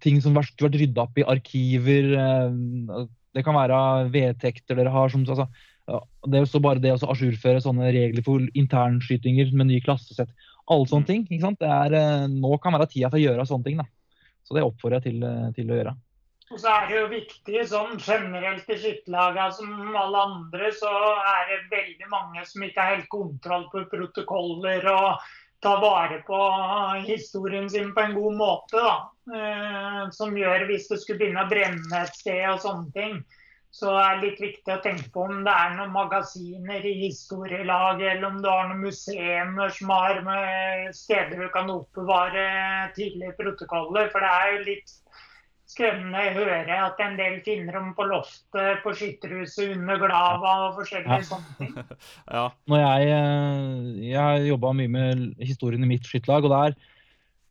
ting 0.04 0.22
som 0.22 0.36
har 0.36 0.46
vært, 0.46 0.78
rydda 0.78 1.06
opp 1.06 1.20
i 1.20 1.26
arkiver. 1.28 2.14
eh, 2.18 3.06
det 3.34 3.44
kan 3.48 3.56
være 3.56 4.10
vedtekter 4.12 4.76
dere 4.76 4.92
har 4.92 5.10
som 5.10 5.24
altså, 5.24 5.48
Det 6.28 6.38
er 6.38 6.44
jo 6.44 6.52
så 6.52 6.62
bare 6.62 6.80
det 6.80 6.92
å 6.94 7.12
ajourføre 7.12 7.62
sånne 7.64 7.92
regler 7.92 8.24
for 8.24 8.44
internskytinger 8.54 9.52
med 9.54 9.68
nye 9.72 9.82
klassesett. 9.82 10.30
Alle 10.70 10.86
sånne 10.86 11.04
Mm. 11.04 11.08
ting. 11.08 11.28
ikke 11.28 11.42
sant? 11.42 11.60
Det 11.60 11.68
er, 11.68 11.94
eh, 11.94 12.28
nå 12.28 12.62
kan 12.62 12.74
være 12.74 12.90
tida 12.90 13.10
for 13.10 13.18
å 13.18 13.26
gjøre 13.26 13.48
sånne 13.48 13.64
ting. 13.64 13.78
da. 13.78 13.84
Så 14.52 14.58
det 14.58 14.64
oppfordrer 14.68 15.00
jeg 15.00 15.06
til, 15.08 15.22
eh, 15.24 15.52
til 15.56 15.70
å 15.72 15.76
gjøre. 15.78 15.92
Og 16.52 16.60
så 16.60 16.72
er 16.74 16.90
det 16.90 16.96
jo 16.98 17.04
viktig 17.14 17.62
sånn 17.72 17.94
generelt 18.04 18.68
i 18.68 18.76
skytterlaga 18.76 19.46
som 19.56 19.70
alle 19.96 20.24
andre, 20.28 20.72
så 20.76 20.92
er 20.92 21.46
det 21.48 21.60
veldig 21.72 22.10
mange 22.12 22.44
som 22.50 22.66
ikke 22.68 22.84
har 22.84 22.98
helt 22.98 23.08
kontroll 23.14 23.70
på 23.72 23.86
protokoller 23.94 24.84
og 24.92 25.30
tar 25.64 25.80
vare 25.80 26.18
på 26.28 26.40
historien 27.08 27.70
sin 27.72 27.94
på 27.96 28.04
en 28.04 28.18
god 28.18 28.36
måte. 28.36 28.84
da. 28.84 28.98
Eh, 29.32 30.10
som 30.12 30.36
gjør 30.36 30.68
hvis 30.68 30.90
det 30.92 31.00
skulle 31.00 31.22
begynne 31.22 31.46
å 31.46 31.52
brenne 31.54 32.04
et 32.04 32.20
sted 32.20 32.44
og 32.50 32.60
sånne 32.60 32.92
ting. 33.00 33.24
Så 33.72 33.88
er 33.96 34.18
det 34.20 34.26
litt 34.26 34.42
viktig 34.44 34.74
å 34.74 34.82
tenke 34.84 35.08
på 35.14 35.24
om 35.30 35.46
det 35.46 35.52
er 35.56 35.78
noen 35.78 35.94
magasiner 35.96 36.84
i 36.84 36.92
historielaget, 37.06 38.18
eller 38.18 38.28
om 38.28 38.42
du 38.44 38.50
har 38.52 38.66
noen 38.68 38.82
museer 38.84 39.54
som 39.78 39.94
har 39.96 40.20
med 40.26 40.92
steder 40.98 41.40
du 41.40 41.48
kan 41.54 41.72
oppbevare 41.72 42.44
tidligere 42.98 43.38
protokoller. 43.40 44.12
For 44.12 44.20
det 44.20 44.32
er 44.36 44.52
jo 44.58 44.66
litt 44.68 44.92
skremmende 45.72 46.20
å 46.20 46.34
høre 46.36 46.78
at 46.84 47.00
en 47.00 47.16
del 47.16 47.38
finner 47.46 47.78
dem 47.80 47.94
på 47.96 48.04
loftet 48.10 48.82
på 48.84 48.92
skytterhuset 48.92 49.72
under 49.78 50.02
glava 50.04 50.56
og 50.68 50.82
forskjellige 50.82 51.22
Ja. 51.22 51.28
sånne 51.32 51.58
ting. 51.62 51.76
Ja. 52.36 52.46
Når 52.68 52.84
jeg, 52.84 53.12
eh, 53.16 54.10
jeg 54.12 54.20
har 54.20 54.50
jobba 54.52 54.74
mye 54.82 54.92
med 54.92 55.30
historien 55.40 55.84
i 55.88 55.94
mitt 55.94 56.04
skytterlag, 56.12 56.44
og 56.50 56.58
er, 56.60 56.76
eh, 56.76 56.90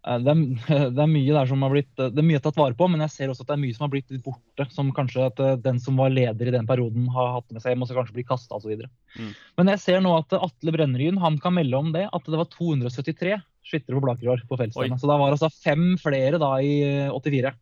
det, 0.01 0.33
er, 0.33 0.89
det 0.97 1.03
er 1.05 1.11
mye 1.11 1.35
der 1.37 1.49
som 1.51 1.65
har 1.67 1.73
blitt 1.75 1.93
Det 2.01 2.09
er 2.23 2.27
mye 2.27 2.41
tatt 2.43 2.57
vare 2.57 2.77
på, 2.77 2.89
men 2.89 3.05
jeg 3.05 3.13
ser 3.15 3.33
også 3.33 3.45
at 3.45 3.53
det 3.53 3.57
er 3.59 3.63
mye 3.67 3.77
som 3.77 3.85
har 3.87 3.93
blitt 3.93 4.15
litt 4.15 4.25
borte. 4.25 4.67
Som 4.73 4.93
kanskje 4.97 5.27
at 5.29 5.43
eh, 5.45 5.59
den 5.61 5.81
som 5.83 6.01
var 6.01 6.13
leder 6.15 6.51
i 6.51 6.55
den 6.55 6.69
perioden, 6.69 7.09
har 7.13 7.35
hatt 7.37 7.49
med 7.53 7.63
seg 7.63 7.75
hjem, 7.75 7.85
og 7.85 7.91
så 7.91 7.99
kanskje 7.99 8.17
blir 8.17 8.29
kasta 8.29 8.57
osv. 8.57 8.87
Mm. 9.19 9.33
Men 9.61 9.73
jeg 9.75 9.85
ser 9.85 10.05
nå 10.05 10.15
at 10.17 10.37
Atle 10.39 10.77
Brenneryen 10.77 11.21
han 11.21 11.39
kan 11.43 11.57
melde 11.57 11.81
om 11.81 11.93
det, 11.97 12.07
at 12.09 12.31
det 12.31 12.41
var 12.41 12.49
273 12.53 13.41
skyttere 13.71 13.99
på 13.99 14.05
Blakergård 14.07 14.47
på 14.49 14.57
Oi. 14.57 14.89
Så 14.97 15.09
det 15.09 15.19
var 15.21 15.35
altså 15.35 15.51
fem 15.53 15.93
flere 16.01 16.41
da 16.41 16.55
i 16.65 16.79
eh, 16.87 17.13
84. 17.13 17.53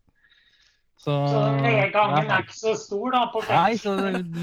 Så, 0.99 1.13
Så 1.15 1.41
nedgangen 1.63 2.25
ja. 2.27 2.39
er 2.39 2.41
ikke 2.43 2.57
så 2.57 2.73
stor 2.75 3.13
da 3.15 3.21
på 3.31 3.39
Nei, 3.47 3.77
så 3.79 3.93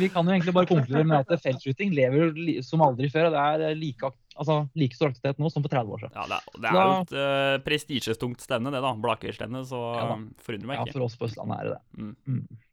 vi 0.01 0.09
kan 0.09 0.25
jo 0.25 0.33
egentlig 0.33 0.55
bare 0.57 0.69
konkludere 0.71 1.05
med 1.05 1.27
at 1.29 1.43
feltskyting 1.43 1.93
lever 1.93 2.63
som 2.65 2.85
aldri 2.85 3.11
før. 3.13 3.29
og 3.29 3.37
Det 3.37 3.67
er 3.69 3.77
like, 3.77 4.09
altså, 4.37 4.59
like 4.79 4.97
stor 4.97 5.11
aktivitet 5.11 5.41
nå 5.43 5.51
som 5.53 5.65
for 5.65 5.73
30 5.73 5.97
år 5.97 6.05
siden. 6.05 6.15
Ja, 6.17 6.29
det 6.31 6.39
er, 6.39 6.61
det 6.63 6.71
er 6.71 6.79
jo 6.79 6.95
et 7.01 7.17
uh, 7.17 7.57
prestisjetungt 7.67 8.45
stevne, 8.45 8.73
det, 8.75 8.85
da. 8.85 8.95
Blakerstevne, 9.03 9.65
så 9.69 9.83
Ja 9.97 10.07
forundrer 10.45 10.71
meg 10.71 10.81
ikke. 10.81 10.93
Ja, 10.93 10.97
for 10.97 11.09
oss 11.09 11.19
på 11.19 11.29
Østlandet 11.29 11.59
er 11.59 11.69
det 11.69 11.77
det. 11.77 11.83
Mm. 12.01 12.15
Mm. 12.31 12.65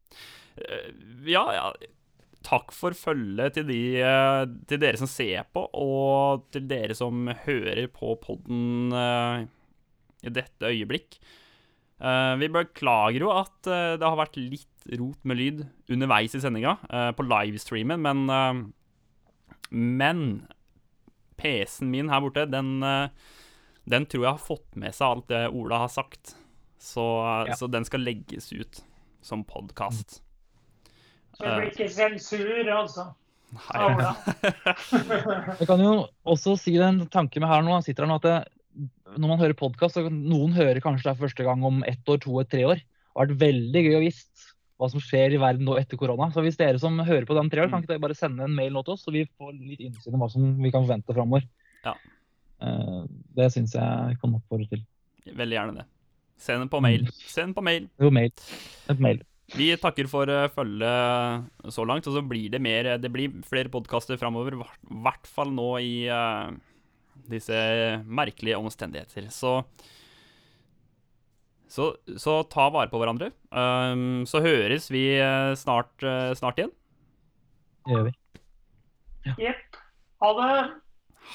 Uh, 0.62 1.28
ja, 1.32 1.44
ja. 1.58 1.68
Takk 2.44 2.74
for 2.76 2.96
følget 2.98 3.56
til, 3.56 3.70
de, 3.70 3.80
eh, 4.04 4.42
til 4.68 4.82
dere 4.82 5.00
som 5.00 5.08
ser 5.08 5.46
på, 5.56 5.62
og 5.80 6.50
til 6.52 6.66
dere 6.68 6.92
som 6.98 7.30
hører 7.46 7.86
på 7.88 8.18
podden 8.20 8.92
uh, 8.92 9.46
i 10.28 10.34
dette 10.36 10.68
øyeblikk. 10.68 11.16
Uh, 12.04 12.36
vi 12.42 12.52
beklager 12.52 13.24
jo 13.24 13.32
at 13.32 13.56
uh, 13.72 13.96
det 13.96 14.04
har 14.04 14.20
vært 14.20 14.36
litt 14.42 14.68
rot 15.00 15.20
med 15.24 15.40
lyd 15.40 15.64
underveis 15.92 16.36
i 16.36 16.42
sendinga, 16.44 16.78
eh, 16.90 17.12
på 17.16 17.26
livestreamen, 17.28 18.02
men 18.02 18.30
eh, 18.30 18.64
Men 19.74 20.48
PC-en 21.44 21.92
min 21.92 22.10
her 22.12 22.24
borte, 22.24 22.46
den, 22.50 22.78
eh, 22.88 23.10
den 23.90 24.06
tror 24.10 24.24
jeg 24.26 24.32
har 24.38 24.42
fått 24.44 24.78
med 24.80 24.96
seg 24.96 25.08
alt 25.10 25.28
det 25.34 25.44
Ola 25.52 25.84
har 25.86 25.92
sagt. 25.92 26.36
Så, 26.84 27.04
Ja. 27.48 27.56
så 27.56 27.70
den 27.72 27.86
skal 27.88 28.02
legges 28.04 28.50
ut 28.56 28.82
som 29.24 29.44
podkast. 29.48 30.22
Så 31.34 31.44
det 31.46 31.54
blir 31.60 31.70
ikke 31.72 31.90
sensur, 31.92 32.68
altså. 32.74 33.06
Nei. 33.54 34.14
Jeg 35.60 35.68
kan 35.70 35.82
jo 35.84 35.94
også 36.26 36.56
si 36.60 36.74
den 36.80 37.04
tanken 37.14 37.44
med 37.44 37.52
her 37.52 37.62
nå, 37.66 37.76
han 37.76 37.86
sitter 37.86 38.06
her 38.06 38.12
nå, 38.12 38.18
at 38.22 38.28
det, 38.28 38.88
når 39.18 39.30
man 39.36 39.40
hører 39.42 39.56
podkast, 39.58 40.00
noen 40.10 40.56
hører 40.58 40.82
kanskje 40.84 41.08
det 41.08 41.14
er 41.16 41.22
første 41.22 41.46
gang 41.46 41.64
om 41.68 41.84
ett 41.88 42.04
år, 42.10 42.20
to 42.24 42.34
år, 42.40 42.48
tre 42.50 42.64
år. 42.66 42.82
Det 42.82 43.14
har 43.16 43.28
vært 43.30 43.42
veldig 43.44 43.84
gøy 43.86 43.98
å 44.00 44.04
visst 44.08 44.53
hva 44.84 44.92
som 44.92 45.02
skjer 45.02 45.38
i 45.38 45.42
verden 45.42 45.66
nå 45.68 45.78
etter 45.80 46.00
korona. 46.00 46.28
Så 46.36 46.44
hvis 46.44 46.60
dere 46.60 46.82
som 46.82 47.00
hører 47.00 47.28
på 47.30 47.38
den 47.38 47.50
tre 47.52 47.64
år, 47.64 47.72
kan 47.72 47.84
ikke 47.84 47.94
dere 47.96 48.04
bare 48.04 48.18
sende 48.20 48.44
en 48.44 48.56
mail 48.58 48.76
nå 48.76 48.84
til 48.84 48.98
oss, 48.98 49.06
så 49.08 49.14
vi 49.16 49.24
får 49.40 49.56
litt 49.56 49.84
innsyn 49.88 50.18
i 50.18 50.20
hva 50.20 50.30
som 50.32 50.50
vi 50.60 50.72
kan 50.74 50.84
forvente 50.84 51.16
framover. 51.16 51.48
Ja. 51.88 51.96
Eh, 52.64 53.04
Det 53.40 53.52
syns 53.56 53.76
jeg 53.78 54.20
kan 54.22 54.36
oppfordre 54.38 54.68
til. 54.74 54.84
Veldig 55.32 55.58
gjerne 55.58 55.78
det. 55.80 55.86
Send 56.44 56.66
den 56.66 56.72
på 56.72 56.82
mail. 56.84 57.08
Send 57.32 57.56
på 57.56 57.64
mail. 57.64 57.88
Jo, 58.02 58.12
mail. 58.12 58.34
Send 58.84 59.00
på 59.00 59.08
mail. 59.08 59.24
Vi 59.54 59.68
takker 59.78 60.08
for 60.10 60.30
uh, 60.32 60.50
følget 60.52 61.72
så 61.76 61.86
langt, 61.86 62.08
og 62.10 62.16
så 62.16 62.24
blir 62.26 62.50
det 62.50 62.62
mer 62.64 62.96
Det 62.98 63.12
blir 63.12 63.34
flere 63.46 63.70
podkaster 63.70 64.18
framover, 64.18 64.56
i 64.58 65.02
hvert 65.04 65.28
fall 65.30 65.52
nå 65.54 65.68
i 65.84 66.08
eh, 66.10 66.54
disse 67.30 67.58
merkelige 68.08 68.58
omstendigheter. 68.58 69.28
Så 69.30 69.62
så, 71.74 71.90
så 72.22 72.42
ta 72.54 72.68
vare 72.74 72.92
på 72.92 73.00
hverandre. 73.02 73.32
Um, 73.50 74.24
så 74.30 74.44
høres 74.46 74.92
vi 74.94 75.08
eh, 75.18 75.54
snart, 75.58 75.94
uh, 76.06 76.30
snart 76.38 76.60
igjen. 76.62 76.74
Det 77.84 77.96
gjør 77.96 78.06
vi. 78.10 78.14
Jepp. 79.42 79.80
Ha 80.22 80.30
det. 80.38 80.52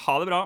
Ha 0.04 0.14
det 0.22 0.28
bra. 0.30 0.40